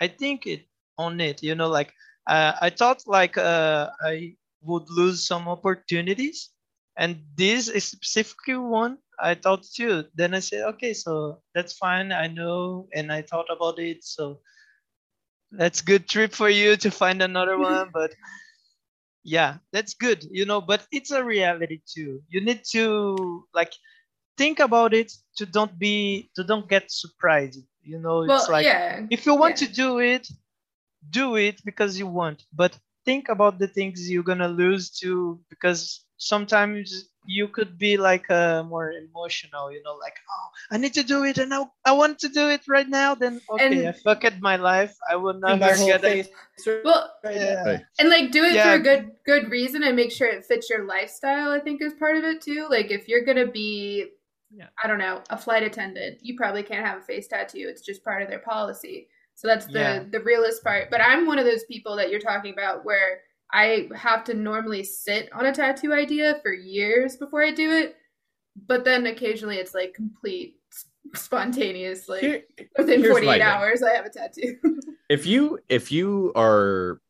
I 0.01 0.09
think 0.09 0.47
it 0.47 0.67
on 0.99 1.21
it. 1.21 1.43
You 1.43 1.55
know, 1.55 1.69
like 1.69 1.93
uh, 2.29 2.53
I 2.61 2.71
thought 2.71 3.03
like 3.07 3.39
uh, 3.39 3.91
I 4.03 4.35
would 4.63 4.85
lose 4.91 5.27
some 5.27 5.49
opportunities, 5.49 6.51
and 6.97 7.23
this 7.37 7.69
is 7.69 7.85
specifically 7.85 8.57
one 8.57 8.99
I 9.21 9.35
thought 9.35 9.65
too. 9.75 10.05
Then 10.15 10.35
I 10.35 10.41
said, 10.41 10.65
okay, 10.75 10.95
so 10.95 11.43
that's 11.55 11.75
fine. 11.75 12.13
I 12.13 12.29
know, 12.29 12.89
and 12.95 13.13
I 13.13 13.23
thought 13.23 13.47
about 13.51 13.79
it. 13.79 14.05
So 14.05 14.41
that's 15.53 15.81
good 15.83 16.09
trip 16.09 16.33
for 16.35 16.49
you 16.49 16.77
to 16.77 16.91
find 16.91 17.23
another 17.23 17.59
one, 17.59 17.91
but 17.93 18.13
yeah, 19.25 19.57
that's 19.73 19.95
good. 19.95 20.25
You 20.31 20.47
know, 20.47 20.61
but 20.61 20.87
it's 20.93 21.11
a 21.11 21.25
reality 21.25 21.81
too. 21.87 22.21
You 22.29 22.41
need 22.41 22.63
to 22.73 23.45
like 23.55 23.73
think 24.37 24.61
about 24.61 24.95
it 24.95 25.13
to 25.37 25.47
don't 25.47 25.79
be 25.79 26.31
to 26.37 26.45
don't 26.45 26.69
get 26.69 26.91
surprised. 26.91 27.61
You 27.83 27.99
know, 28.01 28.23
it's 28.23 28.49
well, 28.49 28.49
like 28.49 28.69
yeah. 28.69 29.07
if 29.11 29.27
you 29.27 29.35
want 29.35 29.57
Yeah. 29.57 29.59
to 29.59 29.67
do 29.69 29.99
it 29.99 30.29
do 31.11 31.37
it 31.37 31.61
because 31.65 31.99
you 31.99 32.07
want 32.07 32.45
but 32.55 32.77
think 33.05 33.29
about 33.29 33.59
the 33.59 33.69
things 33.69 34.11
you're 34.11 34.23
gonna 34.23 34.49
lose 34.49 34.91
too 34.91 35.41
because 35.49 36.05
sometimes 36.17 37.09
you 37.25 37.47
could 37.47 37.79
be 37.79 37.97
like 37.97 38.29
uh, 38.31 38.63
more 38.65 38.91
emotional 38.93 39.71
you 39.71 39.81
know 39.85 39.95
like 39.95 40.17
oh 40.31 40.47
i 40.73 40.77
need 40.77 40.93
to 40.95 41.03
do 41.03 41.25
it 41.25 41.39
and 41.39 41.53
i, 41.55 41.63
I 41.85 41.93
want 41.93 42.19
to 42.21 42.29
do 42.29 42.49
it 42.49 42.63
right 42.67 42.89
now 42.89 43.15
then 43.15 43.41
okay 43.51 43.87
i 43.87 43.91
And- 43.91 43.97
fucked 44.03 44.41
my 44.41 44.57
life 44.57 44.95
i 45.11 45.15
will 45.17 45.39
my 45.39 45.55
never 45.55 45.77
get 45.87 46.03
it 46.05 46.27
face 46.27 46.29
Well, 46.85 47.13
yeah. 47.25 47.63
Right. 47.65 47.81
and 48.01 48.09
like 48.09 48.33
do 48.33 48.43
it 48.45 48.55
Yeah. 48.55 48.65
for 48.75 48.81
a 48.81 48.83
good 48.83 49.13
good 49.25 49.51
reason 49.51 49.85
and 49.85 49.95
make 49.95 50.11
sure 50.11 50.27
it 50.29 50.45
fits 50.45 50.69
your 50.69 50.85
lifestyle. 50.85 51.51
I 51.53 51.61
think 51.61 51.81
is 51.81 51.95
part 51.95 52.17
of 52.17 52.25
it 52.25 52.41
too. 52.43 52.67
Like 52.69 52.91
if 52.91 53.07
you're 53.09 53.25
gonna 53.25 53.47
be, 53.47 54.07
Yeah. 54.51 54.67
I 54.83 54.89
don't 54.89 54.99
know, 54.99 55.23
a 55.31 55.39
flight 55.39 55.63
attendant, 55.63 56.19
you 56.27 56.35
probably 56.37 56.65
can't 56.65 56.85
have 56.85 56.99
a 56.99 57.05
face 57.11 57.29
tattoo. 57.29 57.67
It's 57.71 57.83
just 57.83 58.03
part 58.03 58.23
of 58.23 58.29
their 58.29 58.41
policy. 58.55 59.07
So 59.39 59.47
that's 59.47 59.67
the 59.67 59.79
Yeah. 59.79 60.03
the 60.11 60.19
realist 60.19 60.65
part. 60.65 60.91
But 60.91 61.01
I'm 61.01 61.25
one 61.25 61.39
of 61.39 61.45
those 61.45 61.63
people 61.71 61.95
that 61.95 62.11
you're 62.11 62.19
talking 62.19 62.53
about 62.53 62.85
where 62.85 63.21
I 63.53 63.89
have 63.95 64.25
to 64.25 64.35
normally 64.35 64.83
sit 64.83 65.33
on 65.33 65.47
a 65.47 65.55
tattoo 65.55 65.93
idea 65.93 66.41
for 66.43 66.53
years 66.53 67.17
before 67.17 67.45
I 67.45 67.53
do 67.53 67.71
it. 67.71 67.95
But 68.67 68.85
then 68.85 69.07
occasionally 69.07 69.59
it's 69.59 69.75
like 69.75 69.95
complete 69.95 70.57
s- 70.73 70.87
spontaneous, 71.23 72.09
like 72.09 72.21
Here- 72.21 72.43
within 72.77 73.05
48 73.05 73.41
hours 73.41 73.81
I 73.81 73.95
have 73.95 74.07
a 74.07 74.11
tattoo. 74.11 74.57
if 75.09 75.25
you 75.25 75.61
if 75.69 75.93
you 75.93 76.33
are 76.35 77.01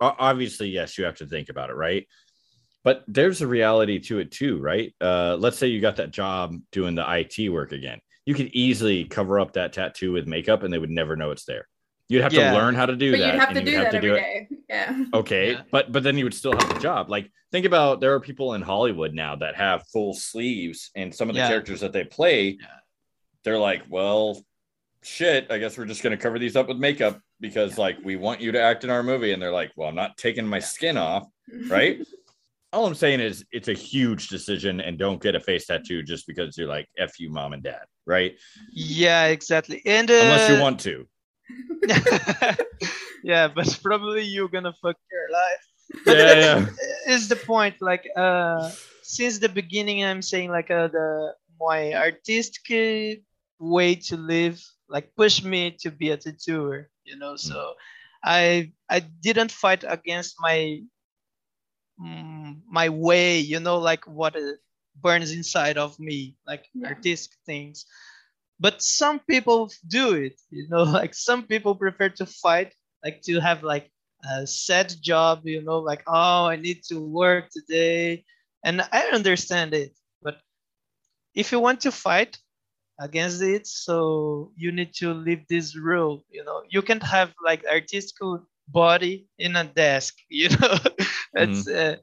obviously 0.00 0.70
yes 0.70 0.96
you 0.96 1.04
have 1.04 1.16
to 1.16 1.26
think 1.26 1.50
about 1.50 1.68
it 1.68 1.74
right 1.76 2.06
but 2.82 3.04
there's 3.06 3.42
a 3.42 3.46
reality 3.46 3.98
to 3.98 4.18
it 4.18 4.30
too 4.32 4.58
right 4.58 4.94
uh 5.02 5.36
let's 5.38 5.58
say 5.58 5.66
you 5.66 5.82
got 5.82 5.96
that 5.96 6.10
job 6.10 6.56
doing 6.72 6.94
the 6.94 7.02
it 7.02 7.52
work 7.52 7.72
again 7.72 8.00
you 8.30 8.34
could 8.34 8.50
easily 8.52 9.04
cover 9.04 9.40
up 9.40 9.52
that 9.54 9.72
tattoo 9.72 10.12
with 10.12 10.26
makeup 10.26 10.62
and 10.62 10.72
they 10.72 10.78
would 10.78 10.90
never 11.00 11.16
know 11.16 11.30
it's 11.32 11.44
there 11.44 11.66
you'd 12.08 12.22
have 12.22 12.32
Yeah. 12.32 12.50
to 12.52 12.56
learn 12.58 12.74
how 12.76 12.86
to 12.86 12.96
do 12.96 13.10
but 13.12 13.18
that 13.18 13.26
you'd 13.32 13.40
have 13.40 13.48
to 13.54 13.60
you'd 13.60 13.64
do 13.66 13.76
that 13.82 13.94
every 13.94 14.10
it 14.10 14.14
day. 14.14 14.48
Yeah. 14.68 15.04
okay 15.20 15.52
Yeah. 15.52 15.62
but 15.72 15.90
but 15.92 16.02
then 16.04 16.16
you 16.18 16.24
would 16.24 16.34
still 16.34 16.52
have 16.52 16.68
the 16.74 16.80
job 16.80 17.10
like 17.10 17.30
think 17.52 17.66
about 17.66 18.00
there 18.00 18.14
are 18.14 18.20
people 18.20 18.54
in 18.54 18.62
hollywood 18.62 19.12
now 19.14 19.34
that 19.36 19.54
have 19.56 19.82
full 19.92 20.14
sleeves 20.14 20.90
and 20.94 21.12
some 21.14 21.28
of 21.28 21.34
the 21.34 21.40
Yeah. 21.40 21.48
characters 21.48 21.80
that 21.80 21.92
they 21.92 22.04
play 22.04 22.58
Yeah. 22.60 22.66
they're 23.44 23.58
like 23.58 23.82
well 23.88 24.40
shit 25.02 25.46
i 25.50 25.58
guess 25.58 25.78
we're 25.78 25.86
just 25.86 26.02
going 26.02 26.16
to 26.16 26.22
cover 26.22 26.38
these 26.38 26.56
up 26.56 26.68
with 26.68 26.76
makeup 26.76 27.18
because 27.40 27.78
like 27.78 27.96
we 28.04 28.16
want 28.16 28.40
you 28.40 28.52
to 28.52 28.60
act 28.60 28.84
in 28.84 28.90
our 28.90 29.02
movie 29.02 29.32
and 29.32 29.40
they're 29.42 29.50
like 29.62 29.72
well 29.76 29.88
i'm 29.88 29.94
not 29.94 30.16
taking 30.18 30.46
my 30.46 30.58
skin 30.60 30.96
off 30.98 31.26
right 31.68 31.98
all 32.72 32.86
i'm 32.86 32.94
saying 32.94 33.18
is 33.18 33.44
it's 33.50 33.68
a 33.68 33.72
huge 33.72 34.28
decision 34.28 34.80
and 34.80 34.98
don't 34.98 35.22
get 35.22 35.34
a 35.34 35.40
face 35.40 35.66
tattoo 35.66 36.02
just 36.02 36.26
because 36.26 36.56
you're 36.58 36.68
like 36.68 36.86
f 36.98 37.18
you 37.18 37.30
mom 37.30 37.52
and 37.54 37.62
dad 37.62 37.84
right? 38.10 38.34
Yeah 38.74 39.26
exactly. 39.26 39.82
And 39.86 40.10
uh, 40.10 40.26
unless 40.26 40.48
you 40.48 40.60
want 40.60 40.80
to. 40.80 41.06
Yeah 43.22 43.48
but 43.48 43.78
probably 43.84 44.22
you're 44.24 44.48
gonna 44.48 44.74
fuck 44.82 44.96
your 45.12 45.28
life. 45.30 45.64
Yeah, 46.06 46.34
yeah. 46.34 46.66
is 47.14 47.28
the 47.28 47.36
point 47.36 47.76
like 47.80 48.04
uh 48.16 48.70
since 49.02 49.38
the 49.38 49.48
beginning 49.48 50.04
i'm 50.04 50.22
saying 50.22 50.50
like 50.50 50.70
uh, 50.70 50.88
the 50.88 51.34
my 51.58 51.92
artistic 51.94 53.22
way 53.58 53.94
to 53.94 54.16
live 54.16 54.62
like 54.88 55.14
push 55.16 55.42
me 55.42 55.76
to 55.80 55.90
be 55.90 56.10
a 56.10 56.16
tattooer 56.16 56.88
you 57.04 57.16
know? 57.16 57.36
So 57.36 57.74
i 58.24 58.72
i 58.88 59.00
didn't 59.00 59.50
fight 59.52 59.84
against 59.86 60.36
my 60.40 60.80
mm, 62.00 62.60
my 62.68 62.88
way 62.88 63.40
you 63.40 63.60
know 63.60 63.78
like 63.78 64.06
what 64.06 64.36
uh, 64.36 64.56
burns 65.02 65.32
inside 65.32 65.78
of 65.78 65.98
me 65.98 66.36
like 66.46 66.66
Yeah. 66.74 66.88
artistic 66.88 67.32
things. 67.46 67.86
But 68.60 68.82
some 68.82 69.20
people 69.20 69.70
do 69.86 70.14
it 70.14 70.40
you 70.50 70.68
know 70.68 70.82
like 70.98 71.14
some 71.14 71.44
people 71.44 71.74
prefer 71.74 72.08
to 72.10 72.26
fight 72.26 72.74
like 73.04 73.22
to 73.22 73.40
have 73.40 73.62
like 73.62 73.90
a 74.30 74.46
set 74.46 74.94
job 75.00 75.42
you 75.46 75.62
know 75.62 75.78
like 75.80 76.02
oh 76.06 76.46
i 76.46 76.56
need 76.56 76.82
to 76.90 77.00
work 77.00 77.50
today. 77.50 78.24
And 78.64 78.82
i 78.92 79.00
understand 79.12 79.74
it 79.74 79.92
but 80.22 80.36
if 81.34 81.52
you 81.52 81.60
want 81.60 81.80
to 81.80 81.90
fight 81.92 82.38
against 83.00 83.42
it 83.42 83.66
so 83.66 84.52
you 84.56 84.72
need 84.72 84.92
to 84.94 85.12
leave 85.14 85.46
this 85.48 85.76
rule 85.76 86.24
you 86.30 86.44
know. 86.44 86.62
You 86.70 86.82
can't 86.82 87.02
have 87.02 87.32
like 87.44 87.64
artistic 87.66 88.16
body 88.68 89.26
in 89.38 89.56
a 89.56 89.64
desk 89.64 90.16
you 90.30 90.48
know? 90.50 90.76
It's 91.34 91.68
uh, 91.68 91.96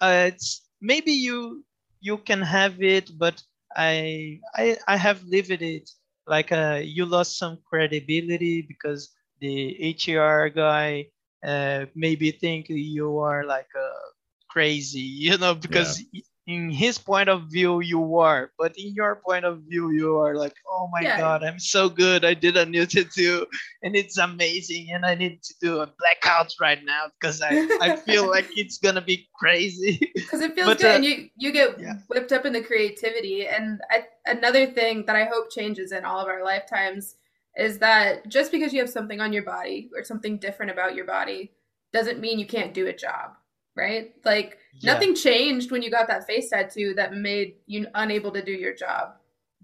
uh, 0.00 0.30
it's 0.32 0.66
maybe 0.80 1.12
you 1.12 1.64
you 2.02 2.18
can 2.18 2.42
have 2.42 2.82
it 2.82 3.10
but 3.18 3.42
i 3.76 4.40
i 4.56 4.76
i 4.88 4.96
have 4.96 5.22
lived 5.24 5.50
it. 5.62 5.90
Like 6.26 6.52
uh 6.52 6.80
you 6.82 7.06
lost 7.06 7.38
some 7.38 7.58
credibility 7.70 8.62
because 8.62 9.10
the 9.40 9.94
hr 10.06 10.48
guy 10.50 11.06
uh 11.46 11.86
maybe 11.94 12.30
think 12.32 12.66
you 12.68 13.18
are 13.20 13.44
like 13.44 13.70
uh 13.76 14.06
crazy 14.50 15.00
you 15.28 15.38
know 15.38 15.54
because 15.54 16.02
in 16.46 16.70
his 16.70 16.98
point 16.98 17.28
of 17.28 17.44
view 17.50 17.80
you 17.80 18.18
are 18.18 18.50
but 18.58 18.76
in 18.76 18.92
your 18.94 19.20
point 19.24 19.44
of 19.44 19.60
view 19.68 19.92
you 19.92 20.18
are 20.18 20.34
like 20.34 20.54
oh 20.68 20.88
my 20.92 21.00
Yeah. 21.00 21.18
god 21.18 21.44
i'm 21.44 21.60
so 21.60 21.88
good 21.88 22.24
i 22.24 22.34
did 22.34 22.56
a 22.56 22.66
new 22.66 22.84
tattoo 22.84 23.46
and 23.82 23.94
it's 23.94 24.18
amazing 24.18 24.90
and 24.90 25.06
i 25.06 25.14
need 25.14 25.40
to 25.42 25.54
do 25.60 25.80
a 25.80 25.86
blackout 25.98 26.52
right 26.60 26.80
now 26.84 27.06
because 27.20 27.40
i 27.42 27.50
i 27.80 27.94
feel 27.94 28.28
like 28.28 28.46
it's 28.56 28.78
gonna 28.78 29.00
be 29.00 29.28
crazy 29.38 30.10
because 30.14 30.40
it 30.40 30.54
feels 30.54 30.66
But, 30.66 30.78
good 30.78 30.90
uh, 30.90 30.94
and 30.96 31.04
you 31.04 31.28
you 31.36 31.52
get 31.52 31.78
yeah. 31.78 31.94
whipped 32.08 32.32
up 32.32 32.44
in 32.44 32.52
the 32.52 32.62
creativity 32.62 33.46
and 33.46 33.80
I, 33.90 34.06
another 34.26 34.66
thing 34.66 35.06
that 35.06 35.14
i 35.14 35.24
hope 35.24 35.50
changes 35.52 35.92
in 35.92 36.04
all 36.04 36.18
of 36.18 36.26
our 36.26 36.44
lifetimes 36.44 37.14
is 37.56 37.78
that 37.78 38.26
just 38.28 38.50
because 38.50 38.72
you 38.72 38.80
have 38.80 38.90
something 38.90 39.20
on 39.20 39.32
your 39.32 39.44
body 39.44 39.90
or 39.96 40.02
something 40.02 40.38
different 40.38 40.72
about 40.72 40.96
your 40.96 41.04
body 41.04 41.52
doesn't 41.92 42.18
mean 42.18 42.40
you 42.40 42.46
can't 42.46 42.74
do 42.74 42.88
a 42.88 42.92
job 42.92 43.32
right 43.76 44.12
like 44.24 44.58
Yeah. 44.72 44.94
nothing 44.94 45.14
changed 45.14 45.70
when 45.70 45.82
you 45.82 45.90
got 45.90 46.08
that 46.08 46.26
face 46.26 46.50
tattoo 46.50 46.94
that 46.94 47.12
made 47.14 47.56
you 47.66 47.86
unable 47.94 48.30
to 48.32 48.42
do 48.42 48.52
your 48.52 48.74
job 48.74 49.14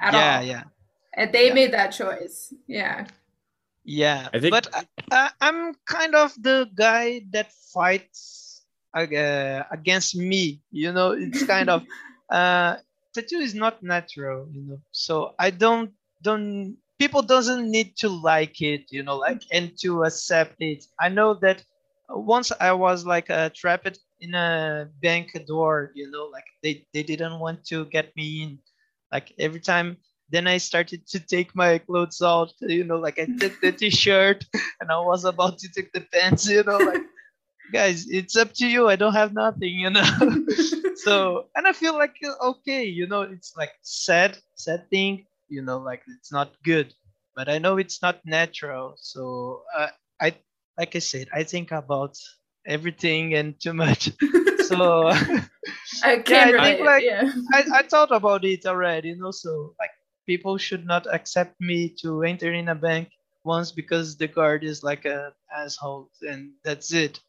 at 0.00 0.12
yeah 0.12 0.18
all 0.38 0.42
yeah 0.44 0.50
yeah. 0.52 0.62
and 1.14 1.32
they 1.32 1.48
Yeah. 1.48 1.54
made 1.54 1.72
that 1.72 1.90
choice 1.90 2.52
yeah 2.66 3.06
Yeah, 3.84 4.28
I 4.34 4.38
think- 4.40 4.52
but 4.52 4.68
I, 4.74 4.82
I, 5.10 5.30
I'm 5.40 5.72
kind 5.88 6.14
of 6.14 6.34
the 6.42 6.68
guy 6.74 7.24
that 7.32 7.48
fights 7.72 8.62
uh, 8.94 9.62
against 9.70 10.12
me. 10.16 10.60
You 10.70 10.92
know, 10.92 11.12
it's 11.12 11.42
kind 11.46 11.70
of 11.70 11.84
uh, 12.30 12.76
tattoo 13.14 13.40
is 13.40 13.54
not 13.54 13.82
natural, 13.82 14.46
you 14.52 14.62
know. 14.68 14.80
So 14.92 15.32
I 15.38 15.48
don't 15.50 15.90
don't 16.20 16.76
people 16.98 17.22
doesn't 17.22 17.70
need 17.70 17.96
to 18.04 18.08
like 18.12 18.60
it, 18.60 18.92
you 18.92 19.02
know, 19.02 19.16
like 19.16 19.40
and 19.52 19.72
to 19.80 20.04
accept 20.04 20.56
it. 20.60 20.84
I 21.00 21.08
know 21.08 21.34
that 21.40 21.64
once 22.10 22.52
I 22.60 22.72
was 22.72 23.06
like 23.06 23.30
a 23.30 23.48
trapped 23.56 23.98
in 24.20 24.34
a 24.34 24.88
bank 25.02 25.32
door, 25.46 25.92
you 25.94 26.10
know, 26.10 26.26
like 26.26 26.46
they 26.62 26.86
they 26.92 27.02
didn't 27.02 27.38
want 27.38 27.64
to 27.66 27.84
get 27.86 28.14
me 28.16 28.42
in. 28.42 28.58
Like 29.12 29.32
every 29.38 29.60
time 29.60 29.96
then 30.30 30.46
I 30.46 30.58
started 30.58 31.06
to 31.08 31.20
take 31.20 31.54
my 31.56 31.78
clothes 31.78 32.20
out, 32.22 32.52
you 32.60 32.84
know, 32.84 32.96
like 32.98 33.18
I 33.18 33.26
took 33.38 33.60
the 33.60 33.72
t-shirt 33.78 34.44
and 34.80 34.90
I 34.90 34.98
was 35.00 35.24
about 35.24 35.58
to 35.58 35.68
take 35.68 35.92
the 35.92 36.02
pants, 36.12 36.48
you 36.48 36.62
know, 36.64 36.76
like 36.78 37.02
guys, 37.72 38.06
it's 38.08 38.36
up 38.36 38.52
to 38.54 38.66
you. 38.66 38.88
I 38.88 38.96
don't 38.96 39.14
have 39.14 39.32
nothing, 39.32 39.74
you 39.74 39.90
know. 39.90 40.04
so 40.96 41.46
and 41.56 41.66
I 41.66 41.72
feel 41.72 41.94
like 41.94 42.16
okay, 42.42 42.84
you 42.84 43.06
know, 43.06 43.22
it's 43.22 43.56
like 43.56 43.72
sad, 43.82 44.38
sad 44.54 44.88
thing, 44.90 45.26
you 45.48 45.62
know, 45.62 45.78
like 45.78 46.02
it's 46.18 46.32
not 46.32 46.52
good. 46.64 46.92
But 47.34 47.48
I 47.48 47.58
know 47.58 47.76
it's 47.78 48.02
not 48.02 48.20
natural. 48.26 48.94
So 48.98 49.62
uh, 49.76 49.88
I 50.20 50.34
like 50.78 50.94
I 50.96 51.00
said, 51.00 51.28
I 51.32 51.44
think 51.44 51.72
about 51.72 52.16
everything 52.68 53.34
and 53.34 53.58
too 53.58 53.72
much. 53.74 54.12
so 54.68 55.08
I 56.04 56.18
can 56.20 56.54
yeah, 56.54 56.62
I 56.62 56.64
think 56.64 56.86
like 56.86 57.04
yeah. 57.04 57.32
I, 57.52 57.64
I 57.80 57.82
thought 57.82 58.12
about 58.12 58.44
it 58.44 58.66
already, 58.66 59.10
you 59.10 59.16
know. 59.16 59.32
So 59.32 59.74
like 59.80 59.90
people 60.26 60.58
should 60.58 60.86
not 60.86 61.06
accept 61.12 61.60
me 61.60 61.88
to 62.02 62.22
enter 62.22 62.52
in 62.52 62.68
a 62.68 62.74
bank 62.74 63.10
once 63.44 63.72
because 63.72 64.16
the 64.16 64.28
guard 64.28 64.62
is 64.62 64.82
like 64.84 65.06
a 65.06 65.32
asshole 65.56 66.10
and 66.22 66.52
that's 66.62 66.92
it. 66.92 67.20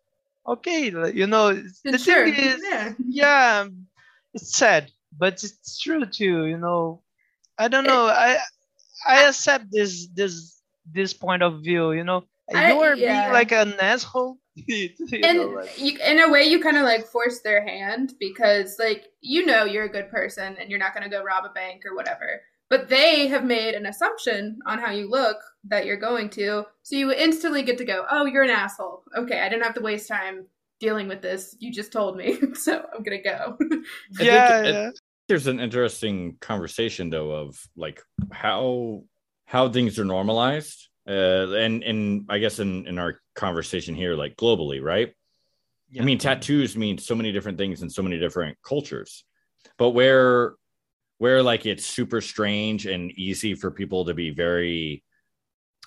Okay, 0.47 0.91
you 1.13 1.27
know 1.27 1.53
the 1.83 1.97
sure. 1.97 2.25
thing 2.25 2.35
is, 2.35 2.61
yeah. 2.63 2.93
yeah, 3.07 3.67
it's 4.33 4.55
sad, 4.55 4.91
but 5.17 5.43
it's 5.43 5.79
true 5.79 6.05
too. 6.05 6.45
You 6.45 6.57
know, 6.57 7.01
I 7.57 7.67
don't 7.67 7.85
know. 7.85 8.07
I 8.07 8.37
I 9.07 9.27
accept 9.27 9.71
this 9.71 10.07
this 10.13 10.61
this 10.91 11.13
point 11.13 11.43
of 11.43 11.61
view. 11.61 11.91
You 11.91 12.03
know, 12.03 12.23
I- 12.53 12.71
you 12.73 12.79
are 12.81 12.95
yeah. 12.95 13.21
being 13.23 13.33
like 13.33 13.51
an 13.51 13.73
asshole. 13.79 14.37
you 14.67 14.89
and 15.23 15.37
know, 15.39 15.45
like- 15.47 15.79
you, 15.79 15.97
in 15.99 16.19
a 16.19 16.29
way 16.29 16.43
you 16.43 16.59
kind 16.61 16.77
of 16.77 16.83
like 16.83 17.05
force 17.07 17.39
their 17.41 17.65
hand 17.65 18.13
because 18.19 18.77
like 18.79 19.05
you 19.21 19.45
know 19.45 19.63
you're 19.65 19.85
a 19.85 19.89
good 19.91 20.09
person 20.09 20.55
and 20.59 20.69
you're 20.69 20.79
not 20.79 20.93
going 20.93 21.03
to 21.03 21.09
go 21.09 21.23
rob 21.23 21.45
a 21.45 21.49
bank 21.49 21.83
or 21.85 21.95
whatever. 21.95 22.41
But 22.69 22.87
they 22.87 23.27
have 23.27 23.45
made 23.45 23.73
an 23.73 23.87
assumption 23.87 24.59
on 24.67 24.77
how 24.77 24.91
you 24.91 25.09
look 25.09 25.37
that 25.63 25.85
you're 25.87 25.97
going 25.97 26.29
to 26.31 26.65
so 26.83 26.95
you 26.95 27.11
instantly 27.11 27.63
get 27.63 27.77
to 27.79 27.85
go 27.85 28.05
oh 28.11 28.25
you're 28.25 28.43
an 28.43 28.49
asshole. 28.49 29.03
Okay 29.17 29.39
i 29.39 29.49
didn't 29.49 29.63
have 29.63 29.73
to 29.75 29.81
waste 29.81 30.07
time 30.07 30.45
dealing 30.79 31.07
with 31.09 31.21
this. 31.21 31.55
You 31.59 31.73
just 31.73 31.91
told 31.91 32.15
me. 32.15 32.37
So 32.55 32.85
i'm 32.95 33.03
gonna 33.03 33.21
go. 33.23 33.57
Yeah, 34.19 34.61
think 34.61 34.67
it- 34.67 34.73
yeah. 34.73 34.89
there's 35.27 35.47
an 35.47 35.59
interesting 35.59 36.37
conversation 36.41 37.09
though 37.09 37.31
of 37.31 37.59
like 37.75 38.01
how 38.31 39.03
how 39.45 39.67
things 39.69 39.97
are 39.97 40.05
normalized 40.05 40.89
uh 41.07 41.49
and 41.53 41.83
and 41.83 42.25
i 42.29 42.37
guess 42.37 42.59
in 42.59 42.85
in 42.87 42.99
our 42.99 43.19
conversation 43.39 43.95
here 43.95 44.15
like 44.15 44.35
globally 44.35 44.81
right 44.83 45.13
Yeah. 45.89 46.01
i 46.01 46.05
mean 46.05 46.17
tattoos 46.17 46.75
mean 46.75 46.97
so 46.97 47.15
many 47.15 47.31
different 47.31 47.57
things 47.57 47.81
in 47.81 47.89
so 47.89 48.03
many 48.03 48.19
different 48.19 48.57
cultures 48.61 49.23
but 49.77 49.91
where 49.91 50.55
where 51.17 51.41
like 51.41 51.65
it's 51.65 51.85
super 51.85 52.21
strange 52.21 52.85
and 52.85 53.11
easy 53.11 53.55
for 53.55 53.71
people 53.71 54.05
to 54.05 54.13
be 54.13 54.29
very 54.31 55.03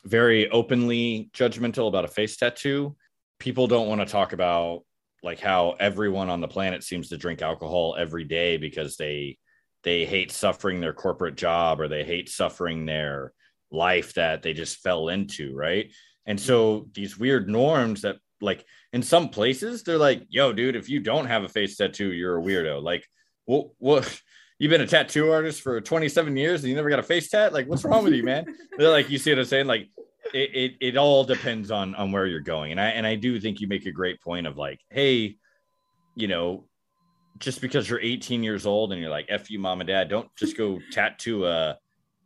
very 0.04 0.50
openly 0.50 1.30
judgmental 1.34 1.88
about 1.88 2.04
a 2.04 2.08
face 2.08 2.36
tattoo 2.36 2.96
people 3.38 3.66
don't 3.66 3.88
want 3.88 4.00
to 4.00 4.06
talk 4.06 4.32
about 4.32 4.82
like 5.22 5.40
how 5.40 5.76
everyone 5.78 6.28
on 6.28 6.40
the 6.40 6.48
planet 6.48 6.82
seems 6.82 7.08
to 7.08 7.16
drink 7.18 7.42
alcohol 7.42 7.94
every 7.98 8.24
day 8.24 8.56
because 8.56 8.96
they 8.96 9.36
they 9.84 10.04
hate 10.04 10.30
suffering 10.32 10.80
their 10.80 10.92
corporate 10.92 11.36
job 11.36 11.80
or 11.80 11.88
they 11.88 12.04
hate 12.04 12.28
suffering 12.28 12.86
their 12.86 13.32
life 13.70 14.14
that 14.14 14.42
they 14.42 14.52
just 14.52 14.78
fell 14.78 15.08
into 15.08 15.54
right 15.54 15.92
and 16.26 16.40
so 16.40 16.88
these 16.94 17.18
weird 17.18 17.48
norms 17.48 18.02
that 18.02 18.16
like 18.40 18.64
in 18.92 19.02
some 19.02 19.28
places 19.28 19.82
they're 19.82 19.98
like 19.98 20.24
yo 20.28 20.52
dude 20.52 20.76
if 20.76 20.88
you 20.88 21.00
don't 21.00 21.26
have 21.26 21.44
a 21.44 21.48
face 21.48 21.76
tattoo 21.76 22.12
you're 22.12 22.38
a 22.38 22.42
weirdo. 22.42 22.82
Like 22.82 23.06
what 23.44 23.68
what 23.78 24.20
you've 24.58 24.70
been 24.70 24.80
a 24.80 24.86
tattoo 24.86 25.30
artist 25.30 25.62
for 25.62 25.80
27 25.80 26.36
years 26.36 26.62
and 26.62 26.70
you 26.70 26.76
never 26.76 26.90
got 26.90 26.98
a 26.98 27.04
face 27.04 27.30
tat? 27.30 27.52
Like 27.52 27.68
what's 27.68 27.84
wrong 27.84 28.04
with 28.04 28.14
you 28.14 28.22
man? 28.22 28.46
They're 28.78 28.90
like 28.90 29.10
you 29.10 29.18
see 29.18 29.30
what 29.30 29.38
i'm 29.38 29.44
saying? 29.44 29.66
Like 29.66 29.88
it, 30.32 30.54
it 30.54 30.72
it 30.80 30.96
all 30.96 31.24
depends 31.24 31.70
on 31.70 31.94
on 31.94 32.12
where 32.12 32.26
you're 32.26 32.40
going. 32.40 32.72
And 32.72 32.80
i 32.80 32.88
and 32.88 33.06
i 33.06 33.14
do 33.14 33.38
think 33.40 33.60
you 33.60 33.68
make 33.68 33.86
a 33.86 33.92
great 33.92 34.20
point 34.20 34.46
of 34.46 34.56
like 34.56 34.80
hey 34.90 35.36
you 36.14 36.28
know 36.28 36.66
just 37.38 37.60
because 37.60 37.88
you're 37.88 38.00
18 38.00 38.42
years 38.42 38.66
old 38.66 38.92
and 38.92 39.00
you're 39.00 39.10
like 39.10 39.26
f 39.28 39.50
you 39.50 39.58
mom 39.58 39.80
and 39.80 39.88
dad 39.88 40.08
don't 40.08 40.28
just 40.36 40.56
go 40.56 40.78
tattoo 40.92 41.46
a 41.46 41.78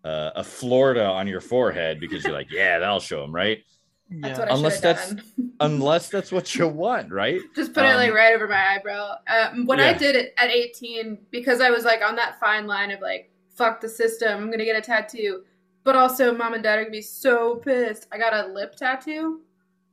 a, 0.05 0.32
a 0.36 0.44
florida 0.44 1.05
on 1.05 1.26
your 1.26 1.40
forehead 1.40 2.01
because 2.01 2.24
you're 2.24 2.32
like 2.32 2.51
yeah 2.51 2.78
that'll 2.78 3.01
show 3.01 3.22
them 3.22 3.34
right 3.34 3.62
that's 4.11 4.38
yeah. 4.38 4.44
what 4.44 4.52
Unless 4.52 4.74
should 4.74 4.82
that's- 4.82 5.09
done 5.11 5.22
unless 5.61 6.09
that's 6.11 6.30
what 6.30 6.54
you 6.54 6.68
want 6.68 7.11
right 7.11 7.40
just 7.54 7.72
put 7.72 7.84
it 7.84 7.94
like 7.96 8.11
Um, 8.11 8.16
right 8.16 8.34
over 8.34 8.46
my 8.46 8.74
eyebrow 8.74 9.14
um, 9.26 9.64
when 9.66 9.80
i 9.80 9.92
did 9.94 10.14
it 10.14 10.34
at 10.38 10.50
18 10.50 11.18
because 11.30 11.61
i 11.62 11.70
was 11.70 11.84
like 11.84 12.02
on 12.02 12.14
that 12.16 12.38
fine 12.38 12.66
line 12.66 12.90
of 12.90 13.00
like 13.00 13.30
fuck 13.54 13.80
the 13.80 13.88
system 13.88 14.42
i'm 14.42 14.50
gonna 14.50 14.64
get 14.66 14.76
a 14.76 14.80
tattoo 14.82 15.44
but 15.82 15.96
also 15.96 16.34
mom 16.36 16.52
and 16.54 16.62
dad 16.62 16.78
are 16.78 16.82
gonna 16.82 16.90
be 16.92 17.00
so 17.00 17.57
pissed 17.57 18.07
i 18.12 18.18
got 18.18 18.34
a 18.34 18.52
lip 18.52 18.76
tattoo 18.76 19.40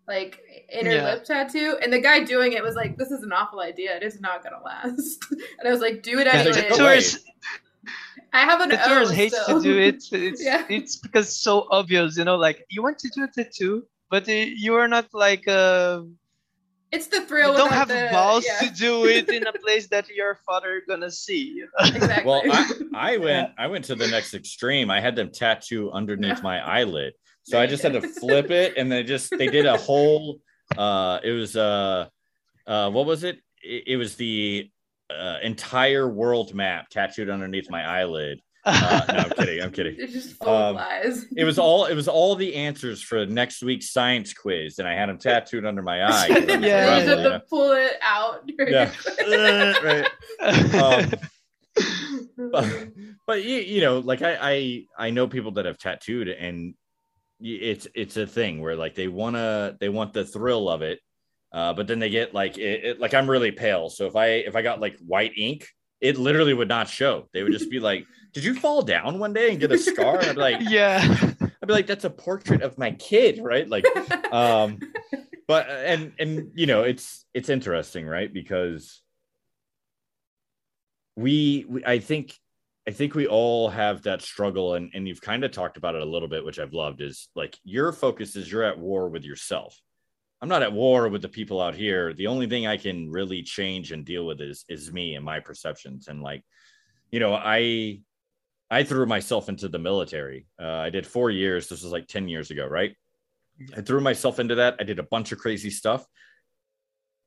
like 0.07 0.41
inner 0.69 0.91
Yeah. 0.91 1.13
lip 1.13 1.23
tattoo 1.23 1.77
and 1.81 1.91
the 1.93 1.99
guy 1.99 2.23
doing 2.25 2.51
it 2.53 2.61
was 2.61 2.75
like 2.75 2.97
this 2.97 3.09
is 3.09 3.23
an 3.23 3.31
awful 3.31 3.61
idea 3.61 3.95
it 3.95 4.03
is 4.03 4.19
not 4.19 4.43
gonna 4.43 4.61
last 4.63 5.25
and 5.31 5.65
i 5.67 5.71
was 5.71 5.79
like 5.79 6.03
do 6.03 6.19
it 6.19 6.27
anyway 6.27 6.67
no 6.69 6.75
way. 6.75 6.77
Tourists, 6.77 7.23
i 8.33 8.41
have 8.41 8.59
an 8.61 8.69
tattooers 8.71 9.09
O 9.11 9.13
hate 9.13 9.31
still. 9.33 9.61
to 9.61 9.63
do 9.63 9.77
it. 9.79 10.03
It's, 10.11 10.43
Yeah. 10.43 10.65
it's 10.69 10.97
because 10.97 11.27
it's 11.27 11.37
so 11.37 11.67
obvious, 11.71 12.17
you 12.17 12.25
know. 12.25 12.35
Like 12.35 12.65
you 12.69 12.81
want 12.83 12.97
to 12.99 13.09
do 13.09 13.23
a 13.23 13.27
tattoo, 13.27 13.85
but 14.13 14.27
you 14.27 14.75
are 14.75 14.87
not 14.87 15.07
like 15.11 15.47
uh, 15.47 16.01
it's 16.91 17.07
the 17.07 17.17
you 17.17 17.25
thrill 17.25 17.53
don't 17.57 17.71
have 17.73 17.87
the, 17.87 18.09
balls 18.11 18.45
yeah, 18.45 18.59
to 18.69 18.75
do 18.75 19.05
it 19.07 19.27
in 19.27 19.41
a 19.47 19.53
place 19.65 19.87
that 19.87 20.07
your 20.09 20.37
father 20.45 20.83
gonna 20.87 21.09
see. 21.09 21.43
You 21.57 21.65
know? 21.65 21.95
exactly 21.95 22.29
well 22.29 22.43
I, 22.45 22.61
I 22.93 23.17
went 23.25 23.49
i 23.57 23.65
went 23.65 23.85
to 23.85 23.95
the 23.95 24.07
next 24.07 24.35
extreme 24.35 24.91
i 24.91 24.99
had 25.01 25.15
them 25.15 25.31
tattoo 25.31 25.89
underneath 25.91 26.37
Yeah. 26.37 26.49
my 26.51 26.57
eyelid 26.77 27.13
so 27.41 27.57
There 27.57 27.63
i 27.63 27.65
just 27.65 27.81
go. 27.81 27.89
had 27.91 28.01
to 28.03 28.07
flip 28.21 28.51
it 28.51 28.77
and 28.77 28.91
they 28.91 29.01
just 29.01 29.31
they 29.39 29.47
did 29.47 29.65
a 29.65 29.77
whole 29.77 30.39
uh 30.77 31.17
it 31.23 31.31
was 31.31 31.55
uh 31.55 32.05
uh 32.67 32.91
what 32.91 33.07
was 33.07 33.23
it 33.23 33.37
it, 33.63 33.83
it 33.93 33.97
was 33.97 34.15
the 34.15 34.69
uh, 35.09 35.37
entire 35.43 36.07
world 36.07 36.53
map 36.53 36.89
tattooed 36.89 37.29
underneath 37.29 37.69
my 37.69 37.83
eyelid 37.97 38.37
uh, 38.65 39.01
no 39.09 39.17
i'm 39.19 39.29
kidding 39.31 39.61
i'm 39.61 39.71
kidding 39.71 39.95
it's 39.97 40.13
just 40.13 40.33
full 40.35 40.49
um, 40.49 40.75
lies 40.75 41.25
it 41.35 41.43
was 41.43 41.59
all 41.59 41.85
it 41.85 41.95
was 41.95 42.07
all 42.07 42.35
the 42.35 42.55
answers 42.55 43.01
for 43.01 43.25
next 43.25 43.61
week's 43.63 43.91
science 43.91 44.33
quiz 44.33 44.79
and 44.79 44.87
i 44.87 44.93
had 44.93 45.09
them 45.09 45.17
tattooed 45.17 45.65
under 45.65 45.81
my 45.81 46.03
eye. 46.03 46.27
Yeah, 46.29 46.57
you 46.59 46.69
have 46.69 47.07
you 47.07 47.29
to 47.29 47.43
pull 47.49 47.71
it 47.73 47.97
out 48.01 48.49
Yeah. 48.59 48.91
know? 49.27 49.73
right 49.83 50.09
um, 50.75 51.11
but, 52.51 52.87
but 53.27 53.43
you, 53.43 53.57
you 53.57 53.81
know 53.81 53.99
like 53.99 54.21
I, 54.21 54.37
I 54.39 54.85
i 54.97 55.09
know 55.09 55.27
people 55.27 55.51
that 55.53 55.65
have 55.65 55.77
tattooed 55.77 56.27
and 56.27 56.75
it's 57.39 57.87
it's 57.95 58.17
a 58.17 58.27
thing 58.27 58.61
where 58.61 58.75
like 58.75 58.95
they 58.95 59.07
want 59.07 59.35
to 59.35 59.75
they 59.79 59.89
want 59.89 60.13
the 60.13 60.23
thrill 60.23 60.69
of 60.69 60.81
it 60.81 60.99
uh, 61.51 61.73
but 61.73 61.87
then 61.87 61.99
they 61.99 62.09
get 62.09 62.33
like 62.33 62.57
it, 62.57 62.85
it, 62.85 62.99
like 62.99 63.13
i'm 63.13 63.29
really 63.29 63.51
pale 63.51 63.89
so 63.89 64.05
if 64.05 64.15
i 64.15 64.27
if 64.27 64.55
i 64.55 64.61
got 64.61 64.79
like 64.79 64.97
white 64.99 65.33
ink 65.37 65.67
it 66.03 66.17
literally 66.17 66.53
would 66.53 66.67
not 66.67 66.89
show. 66.89 67.27
They 67.33 67.43
would 67.43 67.53
just 67.53 67.71
be 67.71 67.79
like 67.79 68.05
did 68.33 68.43
you 68.43 68.55
fall 68.55 68.81
down 68.81 69.19
one 69.19 69.33
day 69.33 69.51
and 69.51 69.59
get 69.59 69.71
a 69.71 69.77
scar? 69.77 70.17
And 70.19 70.27
i'd 70.27 70.35
be 70.35 70.41
like 70.41 70.57
yeah. 70.69 71.01
i'd 71.41 71.67
be 71.67 71.73
like 71.73 71.87
that's 71.87 72.05
a 72.05 72.09
portrait 72.09 72.61
of 72.61 72.77
my 72.77 72.91
kid 72.91 73.39
right? 73.41 73.67
Like 73.67 73.85
um 74.31 74.79
but 75.47 75.69
and 75.69 76.13
and 76.19 76.51
you 76.53 76.65
know 76.65 76.83
it's 76.83 77.25
it's 77.33 77.49
interesting 77.49 78.05
right? 78.05 78.31
Because 78.31 79.01
we, 81.15 81.65
we 81.69 81.85
i 81.85 81.99
think 81.99 82.33
i 82.87 82.91
think 82.91 83.13
we 83.13 83.27
all 83.27 83.69
have 83.69 84.01
that 84.03 84.21
struggle 84.21 84.75
and 84.75 84.91
and 84.93 85.07
you've 85.07 85.21
kind 85.21 85.43
of 85.43 85.51
talked 85.51 85.77
about 85.77 85.95
it 85.95 86.01
a 86.01 86.05
little 86.05 86.27
bit 86.27 86.43
which 86.43 86.59
i've 86.59 86.73
loved 86.73 87.01
is 87.01 87.29
like 87.35 87.57
your 87.63 87.91
focus 87.91 88.35
is 88.35 88.51
you're 88.51 88.63
at 88.63 88.79
war 88.79 89.09
with 89.09 89.23
yourself 89.23 89.79
i'm 90.43 90.49
not 90.49 90.61
at 90.61 90.71
war 90.71 91.09
with 91.09 91.23
the 91.23 91.27
people 91.27 91.59
out 91.59 91.73
here 91.73 92.13
the 92.13 92.27
only 92.27 92.45
thing 92.45 92.67
i 92.67 92.77
can 92.77 93.09
really 93.09 93.41
change 93.41 93.91
and 93.91 94.05
deal 94.05 94.27
with 94.27 94.39
is 94.39 94.63
is 94.69 94.93
me 94.93 95.15
and 95.15 95.25
my 95.25 95.39
perceptions 95.39 96.07
and 96.07 96.21
like 96.21 96.43
you 97.09 97.19
know 97.19 97.33
i 97.33 97.99
i 98.69 98.83
threw 98.83 99.07
myself 99.07 99.49
into 99.49 99.67
the 99.67 99.79
military 99.79 100.45
uh, 100.61 100.77
i 100.77 100.91
did 100.91 101.07
four 101.07 101.31
years 101.31 101.67
this 101.67 101.81
was 101.81 101.91
like 101.91 102.07
10 102.07 102.27
years 102.27 102.51
ago 102.51 102.67
right 102.67 102.95
I 103.75 103.81
threw 103.81 104.01
myself 104.01 104.39
into 104.39 104.55
that. 104.55 104.75
I 104.79 104.83
did 104.83 104.99
a 104.99 105.03
bunch 105.03 105.31
of 105.31 105.39
crazy 105.39 105.69
stuff. 105.69 106.05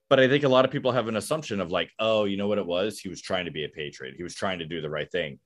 But 0.09 0.21
I 0.21 0.29
think 0.29 0.45
a 0.45 0.49
lot 0.49 0.65
of 0.65 0.71
people 0.71 0.93
have 0.93 1.09
an 1.09 1.17
assumption 1.17 1.61
of 1.61 1.73
like, 1.73 1.91
oh, 1.99 2.25
you 2.25 2.37
know 2.37 2.47
what 2.47 2.59
it 2.59 2.67
was? 2.67 2.99
He 2.99 3.09
was 3.09 3.21
trying 3.21 3.47
to 3.47 3.51
be 3.51 3.65
a 3.65 3.69
patriot. 3.69 4.15
He 4.17 4.23
was 4.23 4.35
trying 4.35 4.61
to 4.61 4.67
do 4.67 4.81
the 4.81 4.91
right 4.91 5.11
thing. 5.11 5.41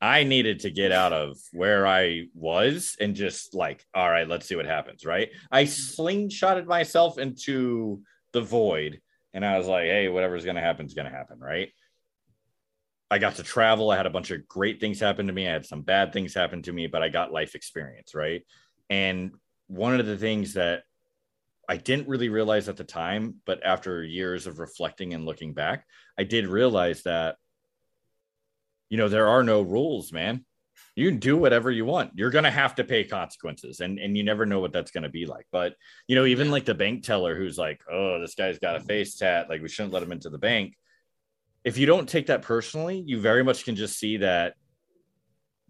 I 0.00 0.24
needed 0.24 0.60
to 0.60 0.70
get 0.70 0.92
out 0.92 1.12
of 1.12 1.36
where 1.52 1.86
I 1.86 2.26
was 2.34 2.96
and 2.98 3.14
just 3.14 3.54
like, 3.54 3.84
all 3.94 4.10
right, 4.10 4.28
let's 4.28 4.46
see 4.46 4.56
what 4.56 4.66
happens. 4.66 5.04
Right. 5.04 5.30
I 5.50 5.64
mm-hmm. 5.64 6.02
slingshotted 6.02 6.66
myself 6.66 7.18
into 7.18 8.02
the 8.32 8.40
void 8.40 9.00
and 9.34 9.44
I 9.44 9.58
was 9.58 9.66
like, 9.66 9.84
hey, 9.84 10.08
whatever's 10.08 10.44
going 10.44 10.56
to 10.56 10.62
happen 10.62 10.86
is 10.86 10.94
going 10.94 11.10
to 11.10 11.16
happen. 11.16 11.38
Right. 11.38 11.70
I 13.10 13.18
got 13.18 13.36
to 13.36 13.42
travel. 13.42 13.90
I 13.90 13.96
had 13.96 14.06
a 14.06 14.10
bunch 14.10 14.30
of 14.30 14.46
great 14.48 14.80
things 14.80 15.00
happen 15.00 15.26
to 15.26 15.32
me. 15.32 15.46
I 15.46 15.52
had 15.52 15.66
some 15.66 15.82
bad 15.82 16.12
things 16.12 16.32
happen 16.32 16.62
to 16.62 16.72
me, 16.72 16.86
but 16.86 17.02
I 17.02 17.08
got 17.08 17.32
life 17.32 17.54
experience, 17.54 18.14
right? 18.14 18.42
And 18.88 19.32
one 19.66 19.98
of 19.98 20.06
the 20.06 20.16
things 20.16 20.54
that 20.54 20.84
I 21.68 21.76
didn't 21.76 22.08
really 22.08 22.28
realize 22.28 22.68
at 22.68 22.76
the 22.76 22.84
time, 22.84 23.36
but 23.46 23.64
after 23.64 24.02
years 24.02 24.46
of 24.46 24.58
reflecting 24.58 25.12
and 25.12 25.26
looking 25.26 25.54
back, 25.54 25.84
I 26.18 26.24
did 26.24 26.46
realize 26.46 27.02
that, 27.02 27.36
you 28.90 28.98
know, 28.98 29.08
there 29.08 29.28
are 29.28 29.42
no 29.42 29.62
rules, 29.62 30.12
man. 30.12 30.44
You 30.96 31.08
can 31.08 31.18
do 31.18 31.36
whatever 31.36 31.70
you 31.70 31.86
want. 31.86 32.12
You're 32.14 32.30
gonna 32.30 32.50
have 32.50 32.74
to 32.74 32.84
pay 32.84 33.04
consequences, 33.04 33.80
and 33.80 33.98
and 33.98 34.16
you 34.16 34.24
never 34.24 34.44
know 34.44 34.60
what 34.60 34.72
that's 34.72 34.90
gonna 34.90 35.08
be 35.08 35.24
like. 35.24 35.46
But 35.50 35.74
you 36.08 36.16
know, 36.16 36.26
even 36.26 36.50
like 36.50 36.66
the 36.66 36.74
bank 36.74 37.04
teller 37.04 37.36
who's 37.36 37.56
like, 37.56 37.80
"Oh, 37.90 38.20
this 38.20 38.34
guy's 38.34 38.58
got 38.58 38.76
a 38.76 38.80
face 38.80 39.16
tat. 39.16 39.48
Like, 39.48 39.62
we 39.62 39.68
shouldn't 39.68 39.94
let 39.94 40.02
him 40.02 40.12
into 40.12 40.28
the 40.28 40.38
bank." 40.38 40.76
If 41.64 41.78
you 41.78 41.86
don't 41.86 42.08
take 42.08 42.26
that 42.26 42.42
personally, 42.42 43.02
you 43.06 43.20
very 43.20 43.44
much 43.44 43.64
can 43.64 43.76
just 43.76 43.98
see 43.98 44.18
that 44.18 44.54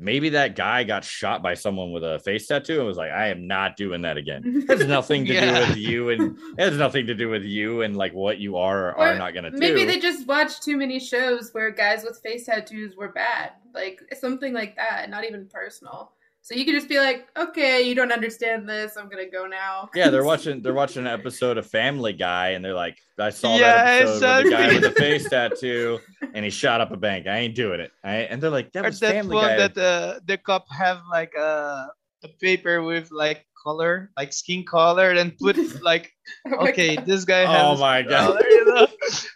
maybe 0.01 0.31
that 0.31 0.57
guy 0.57 0.83
got 0.83 1.05
shot 1.05 1.43
by 1.43 1.55
someone 1.55 1.93
with 1.93 2.03
a 2.03 2.19
face 2.21 2.47
tattoo 2.47 2.79
and 2.79 2.87
was 2.87 2.97
like, 2.97 3.13
I 3.13 3.29
am 3.29 3.47
not 3.47 3.77
doing 3.77 4.03
that 4.03 4.17
again. 4.17 4.65
It 4.69 4.69
has 4.79 4.89
nothing 4.89 5.27
to 5.27 5.35
Yeah. 5.35 5.61
do 5.61 5.69
with 5.69 5.77
you 5.77 6.09
and 6.09 6.39
it 6.59 6.71
has 6.71 6.77
nothing 6.79 7.07
to 7.07 7.15
do 7.15 7.29
with 7.29 7.45
you 7.45 7.83
and 7.83 7.97
like 7.97 8.15
what 8.15 8.39
you 8.39 8.57
are 8.57 8.89
or 8.93 8.99
are 8.99 9.19
not 9.19 9.35
gonna 9.35 9.51
do. 9.51 9.59
Maybe 9.59 9.85
they 9.85 9.99
just 10.01 10.27
watched 10.27 10.63
too 10.63 10.77
many 10.77 10.99
shows 10.99 11.51
where 11.53 11.71
guys 11.71 12.03
with 12.03 12.19
face 12.23 12.47
tattoos 12.47 12.97
were 12.97 13.13
bad, 13.13 13.53
like 13.75 14.01
something 14.19 14.53
like 14.55 14.75
that, 14.77 15.11
not 15.11 15.25
even 15.25 15.47
personal. 15.47 16.13
So 16.43 16.55
you 16.55 16.65
can 16.65 16.75
just 16.75 16.89
be 16.89 16.99
like, 16.99 17.29
okay, 17.39 17.83
you 17.83 17.95
don't 17.95 18.11
understand 18.13 18.69
this. 18.69 18.97
I'm 18.97 19.09
gonna 19.09 19.31
go 19.31 19.47
now. 19.47 19.89
yeah, 19.95 20.09
they're 20.11 20.25
watching 20.33 20.63
they're 20.63 20.75
watching 20.75 21.03
an 21.07 21.13
episode 21.13 21.59
of 21.59 21.67
Family 21.67 22.13
Guy 22.13 22.51
and 22.51 22.65
they're 22.65 22.75
like, 22.75 22.97
I 23.19 23.31
saw 23.31 23.57
Yeah, 23.57 23.75
that 23.85 24.03
episode 24.03 24.37
with 24.37 24.45
the 24.45 24.51
guy 24.51 24.69
with 24.69 24.83
the 24.83 24.91
face 25.01 25.29
tattoo 25.29 25.99
and 26.35 26.45
he 26.45 26.51
shot 26.51 26.81
up 26.81 26.91
a 26.93 26.97
bank. 26.97 27.27
I 27.27 27.39
ain't 27.39 27.55
doing 27.55 27.81
it. 27.81 27.93
I, 28.03 28.15
and 28.31 28.43
they're 28.43 28.51
like, 28.51 28.73
that 28.73 28.85
or 28.85 28.89
was 28.89 29.01
that 29.01 29.13
Family 29.13 29.37
Guy. 29.37 29.57
that 29.57 29.79
uh, 29.79 30.21
the 30.27 30.39
cop 30.39 30.65
have 30.73 31.01
like 31.11 31.35
a, 31.35 31.89
a 32.25 32.29
paper 32.41 32.83
with 32.83 33.11
like 33.13 33.47
color, 33.63 34.11
like 34.17 34.33
skin 34.33 34.65
color, 34.65 35.11
and 35.11 35.37
put 35.37 35.59
it 35.59 35.83
like, 35.83 36.11
Oh 36.47 36.69
okay, 36.69 36.97
God. 36.97 37.05
this 37.07 37.25
guy 37.27 37.43
Oh 37.45 37.71
has 37.73 37.81
my 37.81 38.01
God. 38.03 38.33
color, 38.33 38.49
you 38.49 38.65
know? 38.65 38.87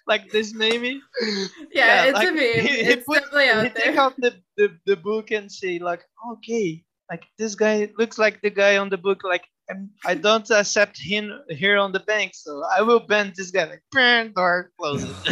like 0.07 0.31
this 0.31 0.55
maybe. 0.55 1.01
Yeah, 1.21 1.47
Yeah, 1.73 2.05
it's 2.07 2.15
like, 2.15 2.29
a 2.29 2.33
meme. 2.33 2.41
he- 2.41 2.61
he 2.61 2.91
it's 2.93 3.05
put- 3.05 3.21
definitely 3.23 3.45
he 3.45 3.51
out 3.51 3.75
take 3.77 3.97
out 3.97 4.17
the, 4.17 4.35
the, 4.57 4.75
the 4.87 4.97
book 4.97 5.31
and 5.33 5.53
say 5.53 5.79
like, 5.79 6.03
okay, 6.33 6.83
like 7.11 7.25
this 7.39 7.55
guy 7.55 7.91
looks 7.99 8.19
like 8.19 8.41
the 8.43 8.51
guy 8.51 8.77
on 8.79 8.89
the 8.89 8.99
book. 8.99 9.23
Like 9.25 9.45
I'm, 9.71 9.91
I 10.05 10.15
don't 10.15 10.49
accept 10.51 10.99
him 11.01 11.33
here 11.49 11.77
on 11.79 11.93
the 11.93 12.01
bank, 12.01 12.33
so 12.35 12.63
I 12.65 12.83
will 12.83 13.01
ban 13.01 13.33
this 13.37 13.51
guy. 13.51 13.65
Like, 13.65 13.83
bang, 13.93 14.33
door 14.33 14.71
close 14.79 15.03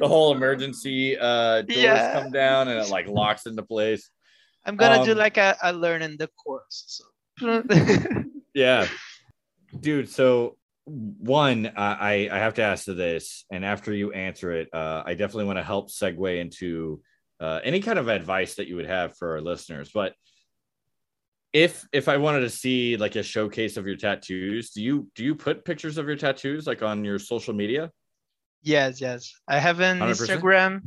the 0.00 0.08
whole 0.08 0.34
emergency 0.34 1.16
uh 1.18 1.62
doors 1.62 1.76
Yeah. 1.76 2.12
come 2.12 2.30
down 2.32 2.68
and 2.68 2.80
it 2.80 2.88
like 2.88 3.06
locks 3.06 3.46
into 3.46 3.62
place. 3.62 4.10
I'm 4.66 4.76
gonna 4.76 5.04
do 5.04 5.12
Um, 5.12 5.18
like 5.18 5.36
a, 5.36 5.56
a 5.62 5.72
learning 5.72 6.16
the 6.18 6.28
course. 6.28 6.84
So. 6.86 7.04
Yeah, 8.54 8.86
dude. 9.80 10.08
So 10.08 10.56
one, 10.86 11.72
I 11.76 12.28
I 12.30 12.38
have 12.38 12.54
to 12.54 12.62
ask 12.62 12.84
this, 12.86 13.44
and 13.50 13.64
after 13.64 13.92
you 13.92 14.12
answer 14.12 14.52
it, 14.52 14.68
uh, 14.72 15.02
I 15.04 15.14
definitely 15.14 15.46
want 15.46 15.58
to 15.58 15.64
help 15.64 15.90
segue 15.90 16.38
into 16.40 17.02
uh, 17.44 17.60
any 17.62 17.80
kind 17.80 17.98
of 17.98 18.08
advice 18.08 18.54
that 18.54 18.68
you 18.68 18.76
would 18.76 18.86
have 18.86 19.16
for 19.18 19.32
our 19.32 19.40
listeners. 19.40 19.90
But 19.92 20.14
if 21.52 21.86
if 21.92 22.08
I 22.08 22.16
wanted 22.16 22.40
to 22.40 22.50
see 22.50 22.96
like 22.96 23.16
a 23.16 23.22
showcase 23.22 23.76
of 23.76 23.86
your 23.86 23.96
tattoos, 23.96 24.70
do 24.70 24.82
you 24.82 25.08
do 25.14 25.22
you 25.24 25.34
put 25.34 25.64
pictures 25.64 25.98
of 25.98 26.06
your 26.06 26.16
tattoos 26.16 26.66
like 26.66 26.82
on 26.82 27.04
your 27.04 27.18
social 27.18 27.54
media? 27.54 27.90
Yes, 28.62 29.00
yes. 29.00 29.20
I 29.46 29.58
have 29.58 29.80
an 29.80 29.98
100%? 30.00 30.40
Instagram. 30.40 30.80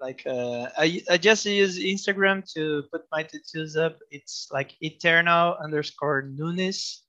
Like 0.00 0.22
uh, 0.26 0.68
I 0.78 1.02
I 1.10 1.16
just 1.18 1.44
use 1.44 1.74
Instagram 1.78 2.36
to 2.54 2.84
put 2.92 3.02
my 3.10 3.22
tattoos 3.24 3.76
up. 3.76 3.98
It's 4.10 4.48
like 4.52 4.70
eternal 4.80 5.56
underscore 5.64 6.22
Nunes, 6.22 7.02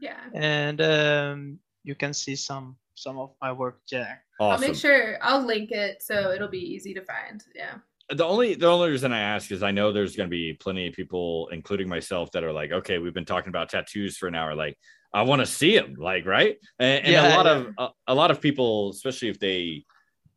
Yeah. 0.00 0.22
and 0.32 0.80
um, 0.80 1.38
you 1.84 1.94
can 1.94 2.14
see 2.14 2.36
some 2.36 2.76
some 2.94 3.18
of 3.18 3.34
my 3.42 3.52
work 3.52 3.78
there. 3.90 4.24
I'll 4.40 4.58
make 4.58 4.74
sure 4.74 5.18
I'll 5.20 5.44
link 5.44 5.70
it 5.70 6.02
so 6.02 6.30
it'll 6.34 6.54
be 6.60 6.74
easy 6.74 6.94
to 6.94 7.02
find. 7.02 7.42
Yeah. 7.54 7.78
The 8.10 8.24
only 8.24 8.54
the 8.54 8.66
only 8.66 8.90
reason 8.90 9.12
I 9.12 9.20
ask 9.20 9.52
is 9.52 9.62
I 9.62 9.70
know 9.70 9.92
there's 9.92 10.16
going 10.16 10.28
to 10.28 10.30
be 10.30 10.54
plenty 10.54 10.86
of 10.88 10.94
people, 10.94 11.48
including 11.52 11.88
myself, 11.88 12.30
that 12.32 12.44
are 12.44 12.52
like, 12.52 12.72
okay, 12.72 12.98
we've 12.98 13.14
been 13.14 13.24
talking 13.24 13.50
about 13.50 13.68
tattoos 13.68 14.16
for 14.16 14.28
an 14.28 14.34
hour. 14.34 14.54
Like, 14.54 14.78
I 15.12 15.22
want 15.22 15.40
to 15.40 15.46
see 15.46 15.76
them. 15.78 15.94
Like, 15.98 16.26
right? 16.26 16.56
And, 16.78 17.04
and 17.04 17.26
a 17.26 17.36
lot 17.36 17.46
yeah. 17.46 17.52
of 17.52 17.74
a, 17.78 18.12
a 18.12 18.14
lot 18.14 18.30
of 18.30 18.40
people, 18.40 18.90
especially 18.90 19.28
if 19.28 19.38
they, 19.38 19.84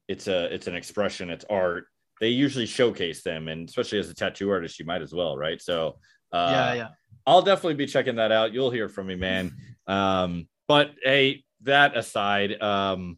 it's 0.08 0.28
a 0.28 0.54
it's 0.54 0.68
an 0.68 0.76
expression, 0.76 1.30
it's 1.30 1.46
art. 1.50 1.86
They 2.20 2.30
usually 2.30 2.66
showcase 2.66 3.24
them, 3.24 3.48
and 3.48 3.68
especially 3.68 4.00
as 4.00 4.10
a 4.10 4.14
tattoo 4.14 4.52
artist, 4.52 4.78
you 4.78 4.86
might 4.86 5.02
as 5.02 5.14
well, 5.14 5.38
right? 5.38 5.62
So, 5.62 5.98
uh, 6.32 6.50
yeah, 6.52 6.74
yeah. 6.74 6.88
I'll 7.26 7.42
definitely 7.42 7.76
be 7.76 7.88
checking 7.88 8.16
that 8.16 8.32
out. 8.32 8.54
You'll 8.54 8.72
hear 8.72 8.90
from 8.90 9.08
me, 9.08 9.16
man. 9.16 9.54
Um, 9.88 10.48
but 10.68 10.92
hey, 11.04 11.44
that 11.64 11.96
aside, 11.96 12.62
um, 12.62 13.18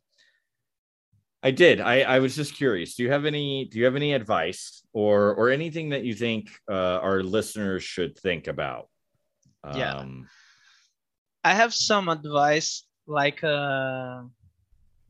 I 1.44 1.52
did. 1.52 1.82
I, 1.82 2.02
I 2.02 2.20
was 2.20 2.36
just 2.36 2.56
curious. 2.56 2.96
Do 2.96 3.04
you 3.04 3.12
have 3.12 3.26
any? 3.26 3.66
Do 3.66 3.78
you 3.78 3.86
have 3.86 3.98
any 3.98 4.14
advice 4.14 4.82
or 4.94 5.36
or 5.36 5.50
anything 5.50 5.90
that 5.90 6.06
you 6.06 6.16
think 6.16 6.50
uh, 6.72 7.00
our 7.04 7.22
listeners 7.22 7.84
should 7.84 8.18
think 8.18 8.48
about? 8.48 8.88
Yeah. 9.76 9.98
Um, 9.98 10.28
I 11.44 11.54
have 11.54 11.74
some 11.74 12.08
advice 12.08 12.86
like 13.06 13.44
uh, 13.44 14.24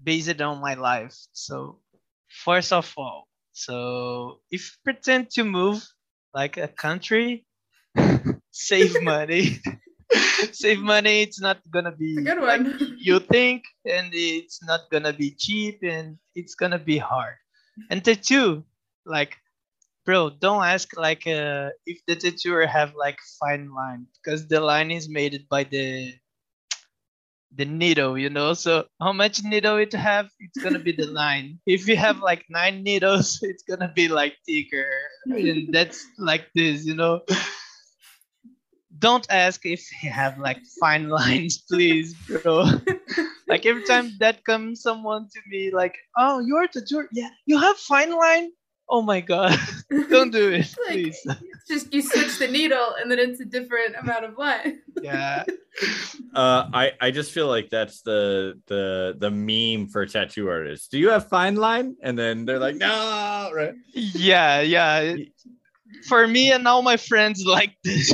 based 0.04 0.42
on 0.42 0.60
my 0.60 0.74
life. 0.74 1.16
So 1.34 1.80
first 2.28 2.74
of 2.74 2.92
all, 2.98 3.28
so 3.52 4.40
if 4.50 4.62
you 4.74 4.78
pretend 4.84 5.30
to 5.32 5.44
move 5.44 5.86
like 6.34 6.58
a 6.58 6.68
country, 6.68 7.46
save 8.52 9.02
money. 9.04 9.62
save 10.52 10.80
money. 10.80 11.22
It's 11.22 11.40
not 11.42 11.60
gonna 11.72 11.92
be 11.92 12.18
a 12.18 12.22
good 12.22 12.42
like 12.42 12.62
one. 12.62 12.96
you 12.98 13.20
think, 13.20 13.64
and 13.86 14.10
it's 14.14 14.64
not 14.64 14.82
gonna 14.92 15.14
be 15.14 15.32
cheap, 15.32 15.80
and 15.84 16.18
it's 16.36 16.56
gonna 16.56 16.80
be 16.80 16.98
hard. 16.98 17.36
And 17.90 18.04
tattoo, 18.04 18.64
like, 19.06 19.38
bro, 20.06 20.30
don't 20.30 20.64
ask 20.64 20.96
like 20.98 21.26
uh, 21.28 21.70
if 21.86 22.00
the 22.08 22.16
tattooer 22.16 22.66
have 22.68 22.94
like 22.96 23.18
fine 23.40 23.74
line 23.74 24.08
because 24.22 24.48
the 24.48 24.60
line 24.60 24.92
is 24.92 25.10
made 25.10 25.46
by 25.50 25.64
the 25.64 26.14
the 27.56 27.66
needle, 27.66 28.18
you 28.18 28.30
know. 28.30 28.54
So 28.54 28.86
how 29.00 29.14
much 29.14 29.44
needle 29.44 29.78
it 29.78 29.94
have, 29.94 30.30
it's 30.40 30.62
gonna 30.64 30.80
be 30.80 30.92
the 30.92 31.08
line. 31.08 31.60
If 31.66 31.88
you 31.88 31.96
have 31.96 32.20
like 32.20 32.46
nine 32.50 32.84
needles, 32.84 33.40
it's 33.42 33.64
gonna 33.64 33.92
be 33.94 34.08
like 34.08 34.36
thicker, 34.46 34.90
and 35.26 35.74
that's 35.74 36.06
like 36.18 36.48
this, 36.56 36.86
you 36.86 36.96
know. 36.96 37.22
Don't 39.04 39.28
ask 39.30 39.66
if 39.66 39.84
you 40.02 40.10
have 40.10 40.40
like 40.40 40.60
fine 40.80 41.10
lines, 41.20 41.58
please, 41.70 42.16
bro. 42.28 42.64
like 43.52 43.66
every 43.68 43.84
time 43.84 44.16
that 44.24 44.44
comes 44.46 44.82
someone 44.82 45.28
to 45.34 45.40
me, 45.52 45.72
like, 45.76 45.96
oh, 46.18 46.40
you're 46.40 46.68
the 46.72 46.80
tattooer, 46.82 47.10
yeah, 47.12 47.30
you 47.46 47.60
have 47.60 47.76
fine 47.78 48.16
line. 48.16 48.48
Oh 48.88 49.02
my 49.02 49.20
god, 49.22 49.60
don't 50.10 50.32
do 50.32 50.52
it, 50.52 50.68
Like, 50.88 51.04
please. 51.04 51.20
it's 51.28 51.68
just 51.68 51.94
you 51.94 52.02
switch 52.02 52.38
the 52.40 52.48
needle 52.48 52.96
and 53.00 53.12
then 53.12 53.20
it's 53.20 53.40
a 53.40 53.46
different 53.46 53.96
amount 54.00 54.24
of 54.26 54.38
line. 54.38 54.80
Yeah, 55.02 55.44
uh, 56.36 56.68
I 56.72 56.92
I 57.02 57.12
just 57.12 57.32
feel 57.36 57.48
like 57.48 57.68
that's 57.70 58.02
the 58.04 58.56
the 58.68 59.16
the 59.20 59.32
meme 59.32 59.88
for 59.92 60.06
tattoo 60.06 60.48
artists. 60.48 60.88
Do 60.88 60.98
you 61.00 61.10
have 61.12 61.28
fine 61.28 61.56
line? 61.56 61.96
And 62.04 62.16
then 62.18 62.46
they're 62.46 62.60
like, 62.60 62.76
no, 62.80 63.52
right? 63.54 63.76
yeah, 63.94 64.62
yeah. 64.62 65.00
It- 65.20 65.36
For 66.10 66.28
me 66.28 66.52
and 66.52 66.68
all 66.68 66.82
my 66.82 66.98
friends 66.98 67.44
like 67.46 67.76
this. 67.84 68.12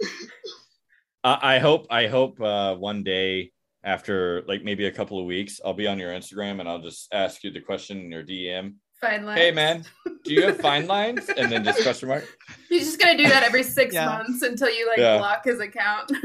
I 1.24 1.56
I 1.56 1.58
hope 1.58 1.86
I 1.90 2.06
hope 2.06 2.40
uh, 2.40 2.74
one 2.76 3.02
day 3.02 3.50
after 3.82 4.42
like 4.48 4.62
maybe 4.64 4.86
a 4.86 4.92
couple 4.92 5.18
of 5.18 5.26
weeks, 5.26 5.60
I'll 5.64 5.74
be 5.74 5.86
on 5.86 5.98
your 5.98 6.10
Instagram 6.12 6.60
and 6.60 6.68
I'll 6.68 6.80
just 6.80 7.08
ask 7.12 7.44
you 7.44 7.50
the 7.50 7.60
question 7.60 7.98
in 8.00 8.10
your 8.10 8.22
DM. 8.24 8.74
Fine 9.00 9.26
lines. 9.26 9.38
Hey 9.40 9.50
man, 9.50 9.84
do 10.24 10.32
you 10.32 10.42
have 10.44 10.56
fine 10.58 10.86
lines? 10.86 11.28
And 11.36 11.50
then 11.52 11.64
just 11.64 11.82
question 11.82 12.08
mark. 12.08 12.24
He's 12.68 12.86
just 12.86 12.98
gonna 12.98 13.16
do 13.18 13.28
that 13.28 13.42
every 13.42 13.62
six 13.62 13.94
Yeah. 13.94 14.06
months 14.06 14.42
until 14.42 14.70
you 14.70 14.86
like 14.88 14.98
Yeah. 14.98 15.18
block 15.18 15.44
his 15.44 15.60
account. 15.60 16.10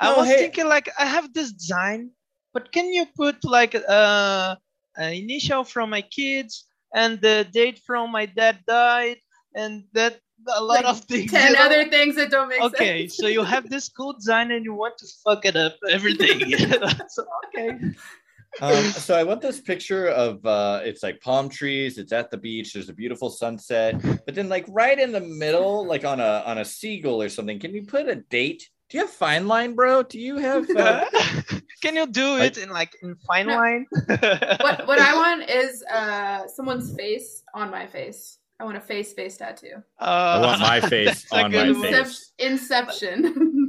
I 0.00 0.08
Oh, 0.14 0.16
was 0.18 0.28
hey. 0.28 0.38
thinking 0.38 0.66
like 0.66 0.88
I 0.98 1.06
have 1.06 1.32
this 1.32 1.52
design, 1.52 2.10
but 2.52 2.72
can 2.72 2.92
you 2.92 3.06
put 3.14 3.36
like 3.44 3.74
uh 3.74 4.56
an 4.96 5.12
initial 5.14 5.62
from 5.62 5.90
my 5.90 6.02
kids 6.02 6.66
and 6.94 7.20
the 7.20 7.46
date 7.52 7.78
from 7.86 8.10
my 8.10 8.26
dad 8.26 8.58
died 8.66 9.18
and 9.54 9.84
that 9.92 10.18
a 10.48 10.62
lot 10.62 10.84
Like 10.84 10.84
of 10.86 11.00
things. 11.00 11.30
Ten 11.30 11.52
you 11.52 11.58
know? 11.58 11.64
other 11.66 11.88
things 11.88 12.16
that 12.16 12.30
don't 12.30 12.48
make 12.48 12.60
Okay, 12.62 12.76
sense. 12.76 12.80
Okay, 12.80 13.08
so 13.08 13.26
you 13.28 13.42
have 13.42 13.68
this 13.70 13.88
cool 13.88 14.12
design 14.14 14.50
and 14.50 14.64
you 14.64 14.74
want 14.74 14.96
to 14.98 15.06
fuck 15.24 15.44
it 15.44 15.56
up 15.56 15.76
everything. 15.90 16.40
so, 17.08 17.24
okay. 17.48 17.78
Um, 18.60 18.84
so 18.84 19.14
I 19.16 19.22
want 19.22 19.40
this 19.40 19.60
picture 19.60 20.08
of 20.08 20.44
uh, 20.44 20.80
it's 20.82 21.02
like 21.02 21.20
palm 21.20 21.48
trees. 21.48 21.98
It's 21.98 22.12
at 22.12 22.30
the 22.32 22.36
beach. 22.36 22.72
There's 22.72 22.88
a 22.88 22.92
beautiful 22.92 23.30
sunset, 23.30 24.00
but 24.26 24.34
then 24.34 24.48
like 24.48 24.66
right 24.68 24.98
in 24.98 25.12
the 25.12 25.20
middle, 25.20 25.86
like 25.86 26.04
on 26.04 26.18
a 26.20 26.42
on 26.44 26.58
a 26.58 26.64
seagull 26.64 27.22
or 27.22 27.28
something. 27.28 27.60
Can 27.60 27.72
you 27.74 27.84
put 27.86 28.08
a 28.08 28.16
date? 28.16 28.68
Do 28.88 28.98
you 28.98 29.04
have 29.04 29.10
fine 29.14 29.46
line, 29.46 29.74
bro? 29.76 30.02
Do 30.02 30.18
you 30.18 30.38
have? 30.38 30.68
Uh, 30.68 31.04
Can 31.80 31.94
you 31.94 32.08
do 32.08 32.26
I- 32.38 32.46
it 32.46 32.58
in 32.58 32.70
like 32.70 32.92
in 33.02 33.14
fine 33.24 33.46
No. 33.46 33.54
line? 33.56 33.86
what 34.08 34.84
what 34.88 34.98
I 34.98 35.14
want 35.14 35.48
is 35.48 35.84
uh 35.84 36.48
someone's 36.48 36.92
face 36.96 37.44
on 37.54 37.70
my 37.70 37.86
face. 37.86 38.39
I 38.60 38.64
want 38.64 38.76
a 38.76 38.80
face 38.80 39.12
face 39.14 39.38
tattoo. 39.38 39.82
Uh, 39.98 40.04
I 40.04 40.40
want 40.40 40.60
my 40.60 40.80
face 40.88 41.24
that's 41.30 41.32
on 41.32 41.50
my 41.50 41.70
one. 41.72 41.82
face. 41.82 42.32
Inception. 42.38 43.56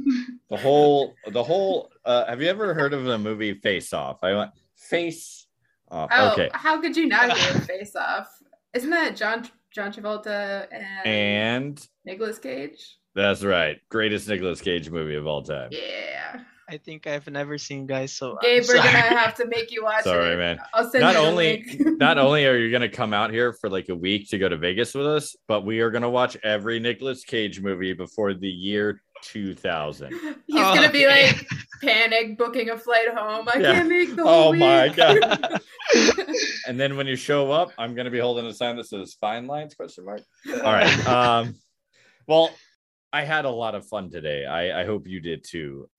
The 0.50 0.58
whole, 0.58 1.14
the 1.30 1.42
whole. 1.42 1.90
Uh, 2.04 2.26
have 2.26 2.42
you 2.42 2.48
ever 2.48 2.74
heard 2.74 2.92
of 2.92 3.04
the 3.04 3.16
movie 3.16 3.54
Face 3.54 3.94
Off? 3.94 4.22
I 4.22 4.34
want 4.34 4.50
face 4.76 5.46
off. 5.90 6.10
oh, 6.12 6.32
okay, 6.32 6.50
how 6.52 6.78
could 6.78 6.94
you 6.94 7.06
not 7.06 7.28
get 7.34 7.62
face 7.66 7.96
off? 7.96 8.28
Isn't 8.74 8.90
that 8.90 9.16
John 9.16 9.48
John 9.70 9.90
Travolta 9.90 10.66
and, 10.70 11.06
and 11.06 11.88
Nicolas 12.04 12.38
Cage? 12.38 12.98
that's 13.14 13.42
right, 13.42 13.78
greatest 13.88 14.28
Nicolas 14.28 14.60
Cage 14.60 14.90
movie 14.90 15.14
of 15.14 15.26
all 15.26 15.42
time. 15.42 15.70
Yeah. 15.72 16.11
I 16.72 16.78
think 16.78 17.06
I've 17.06 17.28
never 17.28 17.58
seen 17.58 17.86
guys 17.86 18.12
so. 18.14 18.30
I'm 18.30 18.38
Gabe, 18.40 18.64
we're 18.66 18.76
gonna 18.76 18.88
have 18.90 19.34
to 19.34 19.46
make 19.46 19.70
you 19.70 19.84
watch 19.84 20.04
Sorry, 20.04 20.32
it. 20.32 20.38
man. 20.38 20.58
I'll 20.72 20.88
send 20.90 21.02
Not 21.02 21.16
you 21.16 21.20
only, 21.20 21.64
not 21.98 22.16
only 22.16 22.46
are 22.46 22.56
you 22.56 22.72
gonna 22.72 22.88
come 22.88 23.12
out 23.12 23.30
here 23.30 23.52
for 23.52 23.68
like 23.68 23.90
a 23.90 23.94
week 23.94 24.30
to 24.30 24.38
go 24.38 24.48
to 24.48 24.56
Vegas 24.56 24.94
with 24.94 25.06
us, 25.06 25.36
but 25.48 25.66
we 25.66 25.80
are 25.80 25.90
gonna 25.90 26.08
watch 26.08 26.34
every 26.42 26.80
Nicolas 26.80 27.24
Cage 27.24 27.60
movie 27.60 27.92
before 27.92 28.32
the 28.32 28.48
year 28.48 29.02
2000. 29.22 30.12
He's 30.46 30.56
gonna 30.56 30.90
be 30.90 31.06
Okay. 31.06 31.26
like 31.32 31.46
panic 31.82 32.38
booking 32.38 32.70
a 32.70 32.78
flight 32.78 33.10
home. 33.14 33.46
I 33.52 33.58
Yeah. 33.58 33.72
can't 33.74 33.88
make 33.90 34.16
the 34.16 34.22
whole 34.22 34.48
Oh 34.48 34.52
my 34.54 34.86
week. 34.86 34.96
God. 34.96 35.60
And 36.66 36.80
then 36.80 36.96
when 36.96 37.06
you 37.06 37.16
show 37.16 37.52
up, 37.52 37.70
I'm 37.76 37.94
gonna 37.94 38.10
be 38.10 38.18
holding 38.20 38.46
a 38.46 38.54
sign 38.54 38.76
that 38.76 38.84
says 38.86 39.14
"Fine 39.20 39.46
Lines?" 39.46 39.74
question 39.74 40.06
mark. 40.06 40.22
All 40.64 40.72
right. 40.72 41.06
Um, 41.06 41.54
well, 42.26 42.48
I 43.12 43.24
had 43.24 43.44
a 43.44 43.50
lot 43.50 43.74
of 43.74 43.86
fun 43.88 44.10
today. 44.10 44.46
I, 44.46 44.80
I 44.80 44.86
hope 44.86 45.06
you 45.06 45.20
did 45.20 45.44
too. 45.46 45.90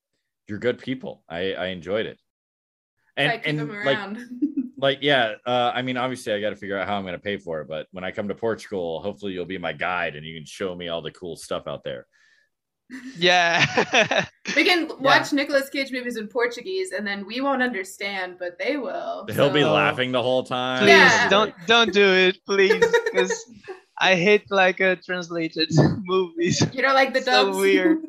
You're 0.47 0.59
good 0.59 0.79
people. 0.79 1.23
I, 1.29 1.53
I 1.53 1.65
enjoyed 1.67 2.05
it. 2.05 2.19
And 3.15 3.31
I 3.31 3.37
keep 3.37 3.47
and 3.47 3.59
him 3.59 3.69
like 3.69 3.97
around. 3.97 4.19
like 4.77 4.99
yeah, 5.01 5.35
uh, 5.45 5.71
I 5.73 5.81
mean 5.81 5.97
obviously 5.97 6.33
I 6.33 6.41
got 6.41 6.49
to 6.49 6.55
figure 6.55 6.77
out 6.77 6.87
how 6.87 6.97
I'm 6.97 7.03
going 7.03 7.13
to 7.13 7.19
pay 7.19 7.37
for 7.37 7.61
it. 7.61 7.67
But 7.67 7.87
when 7.91 8.03
I 8.03 8.11
come 8.11 8.27
to 8.27 8.35
Portugal, 8.35 9.01
hopefully 9.01 9.33
you'll 9.33 9.45
be 9.45 9.57
my 9.57 9.73
guide 9.73 10.15
and 10.15 10.25
you 10.25 10.35
can 10.35 10.45
show 10.45 10.75
me 10.75 10.89
all 10.89 11.01
the 11.01 11.11
cool 11.11 11.35
stuff 11.35 11.67
out 11.67 11.83
there. 11.83 12.07
Yeah. 13.17 14.25
we 14.55 14.65
can 14.65 14.91
watch 14.99 15.33
Nicolas 15.33 15.69
Cage 15.69 15.91
movies 15.91 16.17
in 16.17 16.27
Portuguese, 16.27 16.91
and 16.91 17.05
then 17.05 17.25
we 17.25 17.41
won't 17.41 17.61
understand, 17.61 18.35
but 18.39 18.59
they 18.59 18.77
will. 18.77 19.25
He'll 19.31 19.49
be 19.49 19.63
laughing 19.63 20.11
the 20.11 20.21
whole 20.21 20.43
time. 20.43 20.79
please 20.79 20.89
Yeah. 20.89 21.29
don't 21.29 21.53
don't 21.65 21.93
do 21.93 22.05
it, 22.05 22.37
please, 22.45 22.83
because 23.05 23.33
I 23.97 24.15
hate 24.15 24.49
like 24.51 24.81
uh, 24.81 24.97
translated 25.03 25.69
movies. 26.03 26.61
You 26.73 26.81
don't 26.81 26.95
like 26.95 27.13
the 27.13 27.21
So 27.21 27.57
weird. 27.57 27.99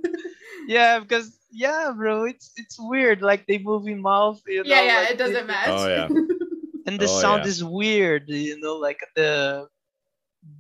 Yeah, 0.67 0.99
because 0.99 1.39
yeah, 1.55 1.93
bro, 1.97 2.25
it's 2.25 2.51
it's 2.57 2.77
weird. 2.79 3.23
Like 3.23 3.47
they 3.47 3.59
move 3.59 3.87
in 3.87 4.03
mouth. 4.03 4.43
You 4.47 4.65
know, 4.65 4.69
yeah, 4.71 4.83
yeah, 4.83 4.99
like, 5.07 5.11
it 5.13 5.19
doesn't 5.19 5.47
match. 5.47 5.69
Oh, 5.71 5.87
yeah. 5.89 6.09
and 6.87 6.99
the 7.01 7.07
Oh, 7.09 7.21
sound 7.21 7.45
yeah. 7.45 7.49
is 7.55 7.65
weird 7.65 8.29
you 8.29 8.61
know 8.61 8.77
like 8.77 9.01
the 9.17 9.65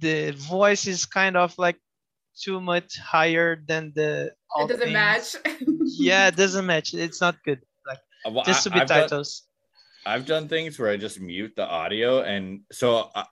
the 0.00 0.32
voice 0.32 0.86
is 0.86 1.04
kind 1.04 1.36
of 1.36 1.52
like 1.58 1.76
too 2.32 2.60
much 2.60 2.96
higher 2.96 3.60
than 3.68 3.92
the 3.94 4.32
all 4.48 4.64
it 4.64 4.68
doesn't 4.72 4.88
things. 4.88 4.94
match. 4.96 5.36
yeah 6.00 6.28
it 6.28 6.36
doesn't 6.36 6.64
match 6.64 6.94
it's 6.94 7.20
not 7.20 7.36
good 7.44 7.60
Uh, 8.24 8.30
well, 8.32 8.44
just 8.48 8.64
to 8.64 8.70
I- 8.72 8.74
be 8.74 8.80
I've 8.80 8.88
done- 8.88 9.00
titles 9.10 9.42
I've 10.06 10.24
done 10.24 10.48
things 10.48 10.78
where 10.78 10.88
I 10.90 10.96
just 10.96 11.20
mute 11.20 11.52
the 11.56 11.64
audio, 11.68 12.20
and 12.20 12.60
so 12.72 13.08
I, 13.14 13.24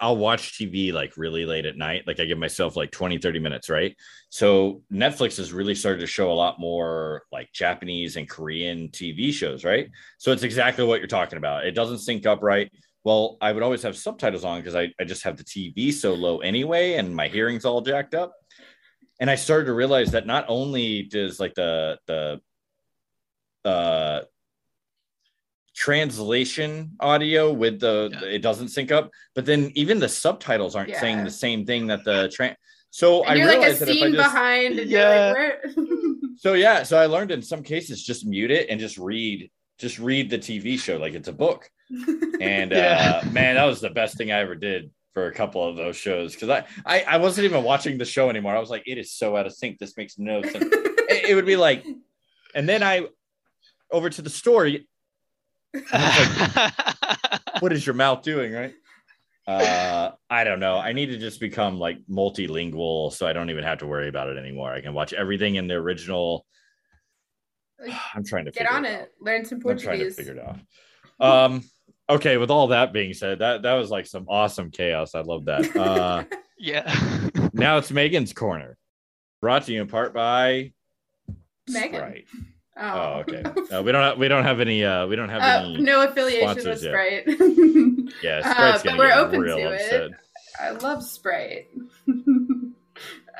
I'll 0.00 0.16
watch 0.16 0.58
TV 0.58 0.92
like 0.92 1.16
really 1.16 1.44
late 1.44 1.66
at 1.66 1.76
night. 1.76 2.04
Like 2.06 2.20
I 2.20 2.24
give 2.24 2.38
myself 2.38 2.74
like 2.74 2.90
20, 2.90 3.18
30 3.18 3.38
minutes, 3.38 3.68
right? 3.68 3.94
So 4.30 4.82
Netflix 4.90 5.36
has 5.36 5.52
really 5.52 5.74
started 5.74 6.00
to 6.00 6.06
show 6.06 6.32
a 6.32 6.34
lot 6.34 6.58
more 6.58 7.24
like 7.30 7.52
Japanese 7.52 8.16
and 8.16 8.28
Korean 8.28 8.88
TV 8.88 9.32
shows, 9.32 9.64
right? 9.64 9.90
So 10.18 10.32
it's 10.32 10.42
exactly 10.42 10.84
what 10.84 11.00
you're 11.00 11.06
talking 11.06 11.36
about. 11.36 11.66
It 11.66 11.72
doesn't 11.72 11.98
sync 11.98 12.26
up 12.26 12.42
right. 12.42 12.70
Well, 13.04 13.36
I 13.40 13.52
would 13.52 13.62
always 13.62 13.82
have 13.82 13.96
subtitles 13.96 14.44
on 14.44 14.60
because 14.60 14.74
I, 14.74 14.92
I 14.98 15.04
just 15.04 15.22
have 15.24 15.36
the 15.36 15.44
TV 15.44 15.92
so 15.92 16.14
low 16.14 16.38
anyway, 16.38 16.94
and 16.94 17.14
my 17.14 17.28
hearing's 17.28 17.64
all 17.64 17.80
jacked 17.80 18.14
up. 18.14 18.32
And 19.20 19.30
I 19.30 19.34
started 19.34 19.66
to 19.66 19.74
realize 19.74 20.12
that 20.12 20.26
not 20.26 20.46
only 20.48 21.02
does 21.02 21.38
like 21.38 21.54
the 21.54 21.98
the 22.06 22.40
uh 23.64 24.22
translation 25.80 26.90
audio 27.00 27.50
with 27.52 27.80
the 27.80 28.10
Yeah. 28.12 28.36
it 28.36 28.42
doesn't 28.42 28.68
sync 28.68 28.92
up 28.92 29.10
but 29.34 29.44
then 29.46 29.72
even 29.74 29.98
the 29.98 30.08
subtitles 30.08 30.76
aren't 30.76 30.94
saying 30.94 31.24
the 31.24 31.30
same 31.30 31.64
thing 31.64 31.86
that 31.86 32.04
the 32.04 32.28
train 32.36 32.54
so 32.90 33.22
i 33.24 33.30
and 33.30 33.38
you're 33.38 33.48
like 33.48 33.56
a 33.56 33.60
realized 33.60 33.80
that 33.80 33.88
if 33.88 33.96
i 33.96 34.00
scene 34.00 34.12
just 34.14 34.32
behind, 34.34 34.78
and 34.78 34.90
Yeah. 34.90 35.00
you're 35.00 35.26
like, 35.26 35.34
where? 35.36 35.74
so 36.44 36.52
yeah 36.52 36.82
so 36.82 36.98
i 36.98 37.06
learned 37.06 37.30
in 37.30 37.42
some 37.42 37.62
cases 37.62 38.02
just 38.02 38.26
mute 38.26 38.50
it 38.50 38.68
and 38.68 38.78
just 38.78 38.98
read 38.98 39.50
just 39.78 39.98
read 39.98 40.28
the 40.28 40.38
tv 40.38 40.78
show 40.78 40.96
like 40.98 41.14
it's 41.14 41.28
a 41.28 41.32
book 41.32 41.70
and 42.40 42.70
Yeah. 42.80 43.22
uh 43.24 43.30
man 43.30 43.54
that 43.54 43.64
was 43.64 43.80
the 43.80 43.90
best 43.90 44.16
thing 44.18 44.30
i 44.32 44.38
ever 44.40 44.54
did 44.54 44.90
for 45.14 45.26
a 45.28 45.32
couple 45.32 45.66
of 45.66 45.76
those 45.76 45.96
shows 45.96 46.34
because 46.34 46.50
I, 46.50 46.64
I 46.84 46.96
i 47.14 47.16
wasn't 47.16 47.46
even 47.46 47.64
watching 47.64 47.96
the 47.96 48.04
show 48.04 48.28
anymore 48.28 48.54
i 48.54 48.60
was 48.60 48.70
like 48.70 48.84
it 48.86 48.98
is 48.98 49.12
so 49.12 49.36
out 49.36 49.46
of 49.46 49.54
sync 49.54 49.78
this 49.78 49.96
makes 49.96 50.18
no 50.18 50.42
sense 50.42 50.66
it, 51.14 51.30
it 51.30 51.34
would 51.36 51.46
be 51.46 51.56
like 51.56 51.84
and 52.54 52.68
then 52.68 52.82
i 52.82 53.06
over 53.90 54.08
to 54.10 54.22
the 54.22 54.30
story 54.30 54.86
what 57.60 57.72
is 57.72 57.86
your 57.86 57.94
mouth 57.94 58.22
doing 58.22 58.52
right 58.52 58.74
uh 59.46 60.10
i 60.28 60.44
don't 60.44 60.60
know 60.60 60.76
i 60.76 60.92
need 60.92 61.06
to 61.06 61.16
just 61.18 61.40
become 61.40 61.78
like 61.78 61.98
multilingual 62.10 63.12
so 63.12 63.26
i 63.26 63.32
don't 63.32 63.50
even 63.50 63.64
have 63.64 63.78
to 63.78 63.86
worry 63.86 64.08
about 64.08 64.28
it 64.28 64.36
anymore 64.36 64.72
i 64.72 64.80
can 64.80 64.92
watch 64.94 65.12
everything 65.12 65.54
in 65.56 65.66
the 65.68 65.74
original 65.74 66.44
i'm 68.14 68.24
trying 68.24 68.44
to 68.44 68.50
Get 68.50 68.64
figure 68.64 68.76
on 68.76 68.84
it 68.84 68.94
out. 68.94 69.00
it. 69.02 69.12
Learn 69.20 69.44
some 69.44 69.60
Portuguese. 69.60 69.86
i'm 69.88 69.96
trying 69.96 70.08
to 70.08 70.14
figure 70.14 70.34
it 70.34 70.38
out 71.20 71.44
um 71.44 71.62
okay 72.08 72.36
with 72.36 72.50
all 72.50 72.68
that 72.68 72.92
being 72.92 73.14
said 73.14 73.38
that 73.38 73.62
that 73.62 73.74
was 73.74 73.90
like 73.90 74.06
some 74.06 74.26
awesome 74.28 74.70
chaos 74.70 75.14
i 75.14 75.20
love 75.20 75.44
that 75.46 75.74
uh 75.76 76.24
yeah 76.58 76.92
now 77.52 77.78
it's 77.78 77.90
megan's 77.90 78.32
corner 78.32 78.76
brought 79.40 79.64
to 79.64 79.72
you 79.72 79.80
in 79.80 79.88
part 79.88 80.12
by 80.12 80.72
Megan. 81.68 81.94
Sprite. 81.94 82.26
Oh, 82.82 82.86
oh 82.86 83.20
okay 83.28 83.42
no, 83.70 83.82
we 83.82 83.92
don't 83.92 84.02
have, 84.02 84.18
we 84.18 84.26
don't 84.28 84.44
have 84.44 84.58
any 84.60 84.84
uh 84.84 85.06
we 85.06 85.14
don't 85.16 85.28
have 85.28 85.42
Uh, 85.42 85.64
any 85.68 85.82
no 85.82 86.02
affiliation 86.08 86.68
with. 86.68 86.80
Sprite. 86.80 87.24
yeah 88.22 88.40
uh, 88.44 88.52
sprite's 88.52 88.82
but 88.82 88.84
gonna 88.84 88.98
we're 88.98 89.12
open 89.12 89.40
real 89.40 89.56
to 89.58 89.70
it. 89.70 89.74
upset 89.74 90.10
I 90.60 90.70
love 90.70 91.02
Sprite. 91.02 91.68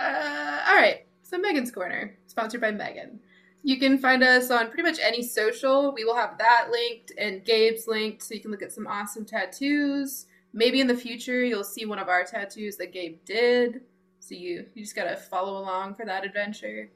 uh, 0.01 0.61
all 0.68 0.76
right, 0.76 1.07
so 1.22 1.38
Megan's 1.38 1.70
Corner, 1.70 2.16
sponsored 2.26 2.61
by 2.61 2.70
Megan. 2.70 3.20
You 3.62 3.78
can 3.78 3.99
find 3.99 4.22
us 4.22 4.51
on 4.51 4.68
pretty 4.68 4.84
much 4.84 4.99
any 5.03 5.22
social. 5.22 5.93
We 5.93 6.05
will 6.05 6.14
have 6.16 6.38
that 6.38 6.68
linked 6.70 7.12
and 7.18 7.45
Gabe's 7.45 7.86
linked, 7.86 8.22
so 8.22 8.32
you 8.34 8.41
can 8.41 8.51
look 8.51 8.62
at 8.62 8.72
some 8.72 8.86
awesome 8.86 9.26
tattoos. 9.26 10.26
Maybe 10.55 10.80
in 10.80 10.86
the 10.86 10.97
future 10.97 11.45
you'll 11.45 11.62
see 11.64 11.84
one 11.84 11.99
of 11.99 12.09
our 12.09 12.24
tattoos 12.24 12.76
that 12.78 12.93
Gabe 12.93 13.18
did. 13.26 13.82
So 14.20 14.34
you 14.34 14.66
you 14.74 14.82
just 14.82 14.97
gotta 14.97 15.16
follow 15.16 15.59
along 15.59 15.97
for 15.97 16.07
that 16.07 16.24
adventure. 16.24 16.91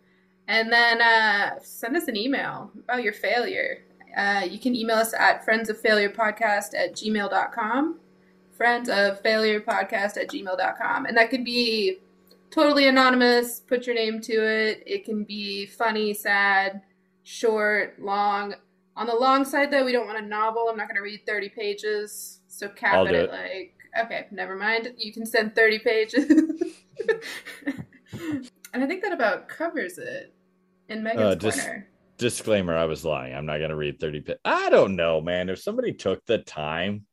And 0.47 0.71
then 0.71 1.01
uh, 1.01 1.59
send 1.63 1.97
us 1.97 2.09
an 2.09 2.17
email 2.17 2.71
about 2.77 3.03
your 3.03 3.13
failure. 3.13 3.83
Uh, 4.17 4.47
you 4.49 4.59
can 4.59 4.77
email 4.77 4.97
us 4.97 5.15
at 5.15 5.45
friendsoffailurepodcast 5.47 6.75
at 6.75 6.95
gmail.com. 6.95 7.99
Friends 8.57 8.89
of 8.89 9.21
failure 9.21 9.61
podcast 9.61 10.17
at 10.17 10.29
gmail.com. 10.29 11.07
And 11.07 11.17
that 11.17 11.31
could 11.31 11.45
be 11.45 11.99
totally 12.51 12.87
anonymous. 12.87 13.61
Put 13.61 13.87
your 13.87 13.97
name 13.97 14.21
to 14.23 14.33
it. 14.33 14.83
It 14.87 15.05
can 15.05 15.25
be 15.25 15.67
funny, 15.67 16.15
sad, 16.15 16.83
short, 17.25 18.01
long. 18.01 18.55
On 18.97 19.07
the 19.07 19.15
long 19.15 19.45
side, 19.45 19.73
though, 19.73 19.85
we 19.85 19.91
don't 19.91 20.07
want 20.07 20.19
a 20.19 20.27
novel. 20.27 20.69
I'm 20.71 20.77
not 20.77 20.87
going 20.87 20.97
to 20.97 21.03
read 21.03 21.27
30 21.27 21.49
pages. 21.49 22.41
So 22.47 22.69
cap 22.69 22.95
I'll 22.95 23.07
it 23.07 23.11
do 23.11 23.17
at 23.17 23.25
it. 23.25 23.31
like, 23.33 23.75
okay, 24.05 24.27
never 24.31 24.55
mind. 24.55 24.95
You 24.99 25.13
can 25.13 25.27
send 25.27 25.57
30 25.57 25.79
pages. 25.81 26.31
and 28.13 28.85
I 28.85 28.87
think 28.87 29.03
that 29.03 29.13
about 29.13 29.49
covers 29.49 29.99
it 29.99 30.34
in 30.89 31.03
Megan's 31.03 31.23
Uh, 31.23 31.35
just- 31.37 31.61
Corner. 31.61 31.89
disclaimer 32.17 32.77
i 32.77 32.85
was 32.85 33.05
lying 33.05 33.35
i'm 33.35 33.45
not 33.47 33.59
going 33.59 33.71
to 33.71 33.77
read 33.77 33.99
30 33.99 34.21
pi- 34.21 34.37
i 34.45 34.71
don't 34.71 34.95
know 34.95 35.21
man 35.21 35.49
if 35.49 35.59
somebody 35.59 35.93
took 35.93 36.25
the 36.27 36.39
time 36.39 37.05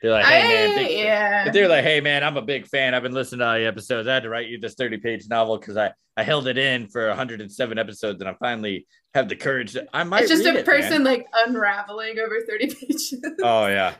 they're 0.00 0.12
like 0.12 0.24
hey 0.26 0.42
man 0.48 0.70
I- 0.70 0.74
big 0.76 0.86
fan. 0.88 0.98
yeah. 1.06 1.50
they're 1.50 1.68
like 1.68 1.82
hey 1.84 2.00
man 2.00 2.22
i'm 2.22 2.36
a 2.36 2.42
big 2.42 2.66
fan 2.68 2.94
i've 2.94 3.02
been 3.02 3.12
listening 3.12 3.40
to 3.40 3.46
all 3.46 3.54
the 3.54 3.66
episodes 3.66 4.06
i 4.06 4.14
had 4.14 4.22
to 4.22 4.28
write 4.28 4.46
you 4.48 4.60
this 4.60 4.74
30 4.74 4.98
page 4.98 5.28
novel 5.28 5.58
because 5.58 5.76
i 5.76 5.90
i 6.16 6.22
held 6.22 6.46
it 6.46 6.56
in 6.56 6.86
for 6.86 7.08
107 7.08 7.78
episodes 7.78 8.20
and 8.20 8.28
i 8.30 8.34
finally 8.34 8.86
have 9.12 9.28
the 9.28 9.34
courage 9.36 9.72
to, 9.72 9.84
i 9.92 10.04
might 10.04 10.22
it's 10.22 10.30
just 10.30 10.44
a 10.46 10.58
it, 10.58 10.64
person 10.64 11.02
man. 11.02 11.04
like 11.04 11.26
unraveling 11.34 12.18
over 12.20 12.40
30 12.48 12.66
pages. 12.74 13.14
oh 13.42 13.66
yeah 13.66 13.94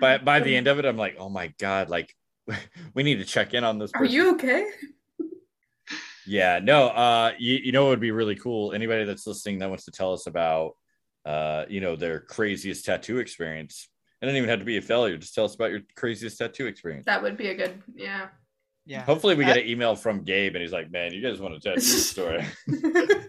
by 0.00 0.16
by 0.16 0.40
the 0.40 0.56
end 0.56 0.68
of 0.68 0.78
it 0.78 0.86
i'm 0.86 0.96
like 0.96 1.16
oh 1.18 1.28
my 1.28 1.52
god 1.58 1.90
like 1.90 2.14
we 2.94 3.02
need 3.02 3.16
to 3.18 3.24
check 3.26 3.52
in 3.52 3.62
on 3.62 3.78
this 3.78 3.90
Are 3.94 4.04
you 4.06 4.32
okay? 4.36 4.66
Yeah, 6.26 6.60
no, 6.62 6.88
uh 6.88 7.32
you, 7.38 7.54
you 7.64 7.72
know 7.72 7.86
it 7.86 7.90
would 7.90 8.00
be 8.00 8.10
really 8.12 8.36
cool. 8.36 8.72
Anybody 8.72 9.04
that's 9.04 9.26
listening 9.26 9.58
that 9.58 9.68
wants 9.68 9.84
to 9.86 9.90
tell 9.90 10.12
us 10.12 10.26
about 10.26 10.72
uh, 11.24 11.64
you 11.68 11.80
know, 11.80 11.94
their 11.94 12.18
craziest 12.18 12.84
tattoo 12.84 13.18
experience. 13.18 13.88
It 14.20 14.26
doesn't 14.26 14.36
even 14.36 14.48
have 14.48 14.58
to 14.58 14.64
be 14.64 14.76
a 14.76 14.82
failure. 14.82 15.16
Just 15.16 15.34
tell 15.36 15.44
us 15.44 15.54
about 15.54 15.70
your 15.70 15.80
craziest 15.94 16.36
tattoo 16.38 16.66
experience. 16.66 17.06
That 17.06 17.22
would 17.22 17.36
be 17.36 17.46
a 17.48 17.54
good, 17.54 17.80
yeah. 17.94 18.26
yeah 18.86 19.02
Hopefully 19.04 19.36
we 19.36 19.44
get 19.44 19.56
I- 19.56 19.60
an 19.60 19.68
email 19.68 19.94
from 19.94 20.24
Gabe 20.24 20.56
and 20.56 20.62
he's 20.62 20.72
like, 20.72 20.90
Man, 20.90 21.12
you 21.12 21.22
guys 21.22 21.40
want 21.40 21.54
to 21.54 21.60
tell 21.60 21.74
a 21.74 21.76
tattoo 21.76 21.86
story. 21.98 22.44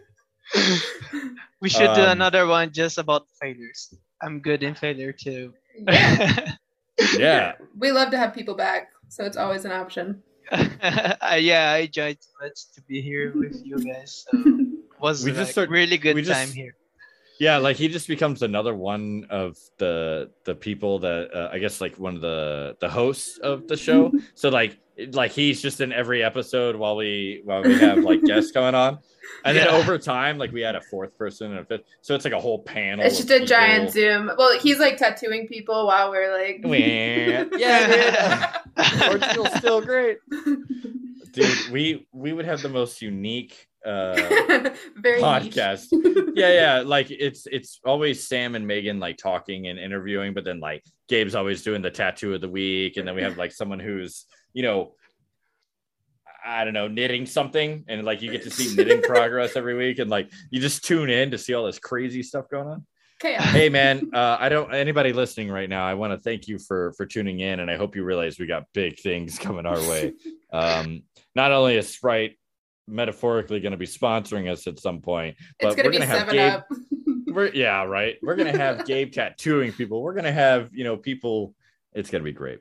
we 1.62 1.70
should 1.70 1.94
do 1.94 2.02
Um, 2.02 2.10
another 2.10 2.48
one 2.48 2.72
just 2.72 2.98
about 2.98 3.28
failures. 3.40 3.94
I'm 4.22 4.40
good 4.40 4.64
in 4.64 4.76
failure 4.76 5.14
too. 5.14 5.54
Yeah. 5.78 6.54
Yeah. 7.18 7.54
We 7.78 7.92
love 7.92 8.12
to 8.12 8.18
have 8.20 8.34
people 8.36 8.54
back, 8.56 8.92
so 9.10 9.24
it's 9.26 9.36
always 9.36 9.66
an 9.66 9.72
option. 9.72 10.22
Uh, 10.52 11.38
yeah, 11.40 11.72
I 11.72 11.78
enjoyed 11.88 12.18
so 12.20 12.32
much 12.42 12.72
to 12.76 12.82
be 12.82 13.02
here 13.02 13.32
with 13.36 13.62
you 13.66 13.78
guys. 13.84 14.26
So 14.32 14.38
it 14.40 14.68
was 15.00 15.24
We 15.24 15.32
like, 15.32 15.40
just 15.42 15.52
start- 15.52 15.70
really 15.70 15.98
good 15.98 16.18
just- 16.24 16.32
time 16.32 16.52
here. 16.52 16.76
Yeah, 17.40 17.58
like 17.58 17.78
he 17.78 17.88
just 17.88 18.08
becomes 18.08 18.44
another 18.44 18.76
one 18.76 19.26
of 19.30 19.58
the 19.78 20.30
the 20.46 20.54
people 20.56 21.00
that 21.00 21.34
uh, 21.34 21.50
I 21.52 21.58
guess 21.58 21.82
like 21.82 21.96
one 21.98 22.16
of 22.16 22.22
the 22.22 22.78
the 22.80 22.88
hosts 22.90 23.38
of 23.40 23.68
the 23.68 23.76
show. 23.76 24.12
so 24.36 24.50
like 24.50 24.78
like 25.12 25.32
he's 25.32 25.62
just 25.62 25.82
in 25.82 25.92
every 25.92 26.24
episode 26.24 26.76
while 26.76 26.96
we 26.96 27.42
while 27.44 27.64
we 27.64 27.78
have 27.80 28.00
like 28.00 28.22
guests 28.26 28.52
coming 28.52 28.76
on, 28.76 29.00
and 29.46 29.58
then 29.58 29.68
over 29.68 29.98
time 29.98 30.38
like 30.38 30.52
we 30.52 30.62
had 30.62 30.76
a 30.76 30.82
fourth 30.82 31.18
person 31.18 31.52
and 31.52 31.60
a 31.60 31.66
fifth, 31.66 31.84
so 32.02 32.16
it's 32.16 32.26
like 32.26 32.34
a 32.34 32.40
whole 32.40 32.60
panel. 32.60 33.06
It's 33.06 33.18
just 33.18 33.32
a 33.32 33.46
giant. 33.46 33.92
Zoom. 33.92 34.32
Well, 34.38 34.60
he's 34.60 34.80
like 34.80 34.98
tattooing 34.98 35.48
people 35.48 35.88
while 35.88 36.12
we're 36.12 36.32
like. 36.32 36.62
Wah. 36.64 36.74
yeah, 37.58 38.54
dude. 38.76 39.02
Portugal's 39.02 39.54
still 39.56 39.82
great, 39.82 40.20
dude. 41.32 41.70
We 41.72 42.08
we 42.12 42.34
would 42.34 42.46
have 42.46 42.62
the 42.62 42.70
most 42.70 43.02
unique 43.02 43.68
uh 43.86 44.16
Very 44.96 45.22
podcast. 45.22 45.88
yeah, 46.36 46.54
yeah. 46.54 46.84
Like 46.86 47.12
it's 47.12 47.48
it's 47.48 47.80
always 47.86 48.28
Sam 48.28 48.56
and 48.56 48.66
Megan 48.66 49.00
like 49.00 49.18
talking 49.18 49.68
and 49.68 49.78
interviewing, 49.78 50.34
but 50.34 50.44
then 50.44 50.60
like 50.60 50.84
Gabe's 51.10 51.36
always 51.36 51.64
doing 51.64 51.82
the 51.82 51.92
tattoo 51.92 52.34
of 52.34 52.42
the 52.42 52.50
week, 52.50 52.98
and 52.98 53.08
then 53.08 53.16
we 53.16 53.22
have 53.22 53.38
like 53.38 53.52
someone 53.52 53.80
who's 53.80 54.26
you 54.54 54.64
know. 54.64 54.96
I 56.46 56.66
don't 56.66 56.74
know, 56.74 56.90
knitting 56.90 57.26
something, 57.26 57.86
and 57.88 58.04
like 58.04 58.22
you 58.22 58.30
get 58.30 58.44
to 58.44 58.50
see 58.50 58.76
knitting 58.76 59.02
progress 59.14 59.56
every 59.56 59.76
week, 59.76 60.00
and 60.00 60.10
like 60.10 60.30
you 60.50 60.60
just 60.60 60.84
tune 60.84 61.10
in 61.10 61.32
to 61.32 61.38
see 61.38 61.54
all 61.54 61.66
this 61.66 61.80
crazy 61.80 62.22
stuff 62.22 62.50
going 62.50 62.68
on. 62.68 62.86
Chaos. 63.22 63.46
Hey 63.46 63.70
man, 63.70 64.10
uh, 64.14 64.36
I 64.38 64.50
don't 64.50 64.74
anybody 64.74 65.14
listening 65.14 65.50
right 65.50 65.70
now. 65.70 65.86
I 65.86 65.94
want 65.94 66.12
to 66.12 66.20
thank 66.20 66.50
you 66.50 66.60
for 66.60 66.92
for 66.98 67.06
tuning 67.06 67.40
in, 67.40 67.62
and 67.62 67.72
I 67.72 67.78
hope 67.78 67.96
you 67.96 68.04
realize 68.04 68.40
we 68.40 68.46
got 68.46 68.66
big 68.74 69.00
things 69.00 69.40
coming 69.40 69.66
our 69.66 69.80
way. 69.90 70.12
Um, 70.52 71.04
not 71.34 71.54
only 71.54 71.78
is 71.78 71.88
Sprite 71.88 72.36
metaphorically 72.88 73.60
going 73.60 73.72
to 73.72 73.78
be 73.78 73.86
sponsoring 73.88 74.52
us 74.52 74.68
at 74.68 74.80
some 74.80 75.02
point, 75.02 75.36
It's 75.40 75.48
but 75.62 75.76
gonna 75.78 75.88
we're 75.88 75.92
be 75.92 75.98
gonna 76.00 76.06
have 76.10 76.20
seven 76.30 76.36
Gabe. 76.36 76.54
up. 76.54 76.68
We're 77.28 77.54
yeah, 77.54 77.84
right. 77.84 78.18
We're 78.22 78.36
gonna 78.36 78.58
have 78.58 78.86
Gabe 78.86 79.12
tattooing 79.12 79.72
people. 79.72 80.02
We're 80.02 80.14
gonna 80.14 80.32
have 80.32 80.70
you 80.74 80.84
know 80.84 80.98
people. 80.98 81.56
It's 81.94 82.10
gonna 82.10 82.24
be 82.24 82.32
great. 82.32 82.60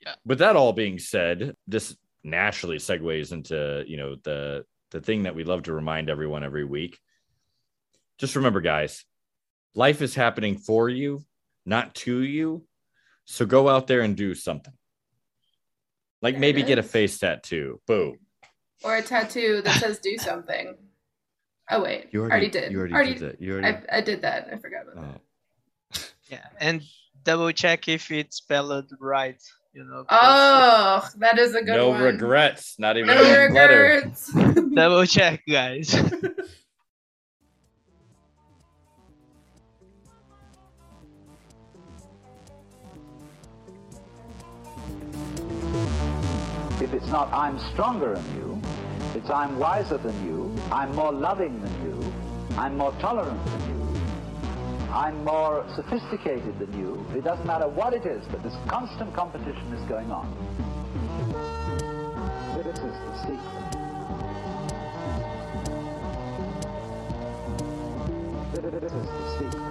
Yeah. 0.00 0.14
With 0.24 0.38
that 0.38 0.56
all 0.56 0.72
being 0.72 0.98
said, 0.98 1.54
this 1.66 1.96
naturally 2.22 2.76
segues 2.76 3.32
into 3.32 3.84
you 3.86 3.96
know 3.96 4.16
the 4.22 4.64
the 4.90 5.00
thing 5.00 5.22
that 5.22 5.34
we 5.34 5.44
love 5.44 5.64
to 5.64 5.72
remind 5.72 6.10
everyone 6.10 6.44
every 6.44 6.64
week. 6.64 6.98
Just 8.18 8.36
remember, 8.36 8.60
guys, 8.60 9.04
life 9.74 10.02
is 10.02 10.14
happening 10.14 10.58
for 10.58 10.88
you, 10.88 11.22
not 11.64 11.94
to 11.94 12.20
you. 12.20 12.64
So 13.24 13.46
go 13.46 13.68
out 13.68 13.86
there 13.86 14.00
and 14.00 14.16
do 14.16 14.34
something. 14.34 14.74
Like 16.20 16.34
There 16.34 16.40
maybe 16.40 16.62
get 16.62 16.78
a 16.78 16.82
face 16.82 17.18
tattoo. 17.18 17.80
Boom. 17.86 18.18
Or 18.82 18.96
a 18.96 19.02
tattoo 19.02 19.62
that 19.62 19.80
says 19.80 19.98
"Do 19.98 20.16
something." 20.18 20.76
Oh 21.70 21.82
wait, 21.82 22.08
You 22.10 22.22
already, 22.22 22.48
did. 22.48 22.72
You 22.72 22.80
already, 22.80 23.14
did 23.14 23.22
that. 23.22 23.40
You 23.40 23.52
already. 23.58 23.78
I, 23.90 23.98
I 23.98 24.00
did 24.00 24.22
that. 24.22 24.48
I 24.52 24.56
forgot 24.56 24.82
about 24.92 25.12
that. 25.12 25.20
oh. 25.96 26.00
Yeah, 26.28 26.46
and 26.60 26.82
double 27.24 27.50
check 27.52 27.88
if 27.88 28.10
it's 28.10 28.36
spelled 28.36 28.90
right. 29.00 29.40
You 29.72 29.84
know. 29.84 30.04
Oh, 30.08 31.08
that 31.18 31.38
is 31.38 31.54
a 31.54 31.62
good 31.62 31.76
no 31.76 31.90
one. 31.90 32.00
No 32.00 32.04
regrets. 32.06 32.74
Not 32.78 32.96
even 32.96 33.08
No 33.08 33.20
a 33.20 33.48
letter. 33.52 34.02
regrets. 34.02 34.32
double 34.74 35.06
check, 35.06 35.42
guys. 35.48 35.94
If 46.80 46.94
it's 46.94 47.06
not 47.08 47.32
I'm 47.32 47.58
stronger 47.58 48.14
than 48.14 48.34
you, 48.36 48.59
I'm 49.28 49.58
wiser 49.58 49.98
than 49.98 50.14
you, 50.26 50.54
I'm 50.72 50.94
more 50.94 51.12
loving 51.12 51.60
than 51.60 51.82
you, 51.84 52.12
I'm 52.56 52.76
more 52.76 52.92
tolerant 53.00 53.44
than 53.44 53.68
you, 53.68 53.80
I'm 54.92 55.24
more 55.24 55.64
sophisticated 55.76 56.58
than 56.58 56.72
you. 56.78 57.04
It 57.16 57.22
doesn't 57.22 57.46
matter 57.46 57.68
what 57.68 57.92
it 57.94 58.06
is, 58.06 58.24
but 58.30 58.42
this 58.42 58.54
constant 58.66 59.14
competition 59.14 59.72
is 59.72 59.82
going 59.88 60.10
on. 60.10 60.26
This 62.64 62.76
is 62.76 62.82
the 62.82 63.14
secret. 63.18 63.40
This 68.80 68.92
is 68.92 69.06
the 69.06 69.28
secret. 69.38 69.62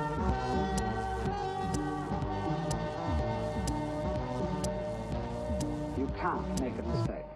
You 5.98 6.08
can't 6.18 6.62
make 6.62 6.78
a 6.80 6.84
mistake. 6.84 7.29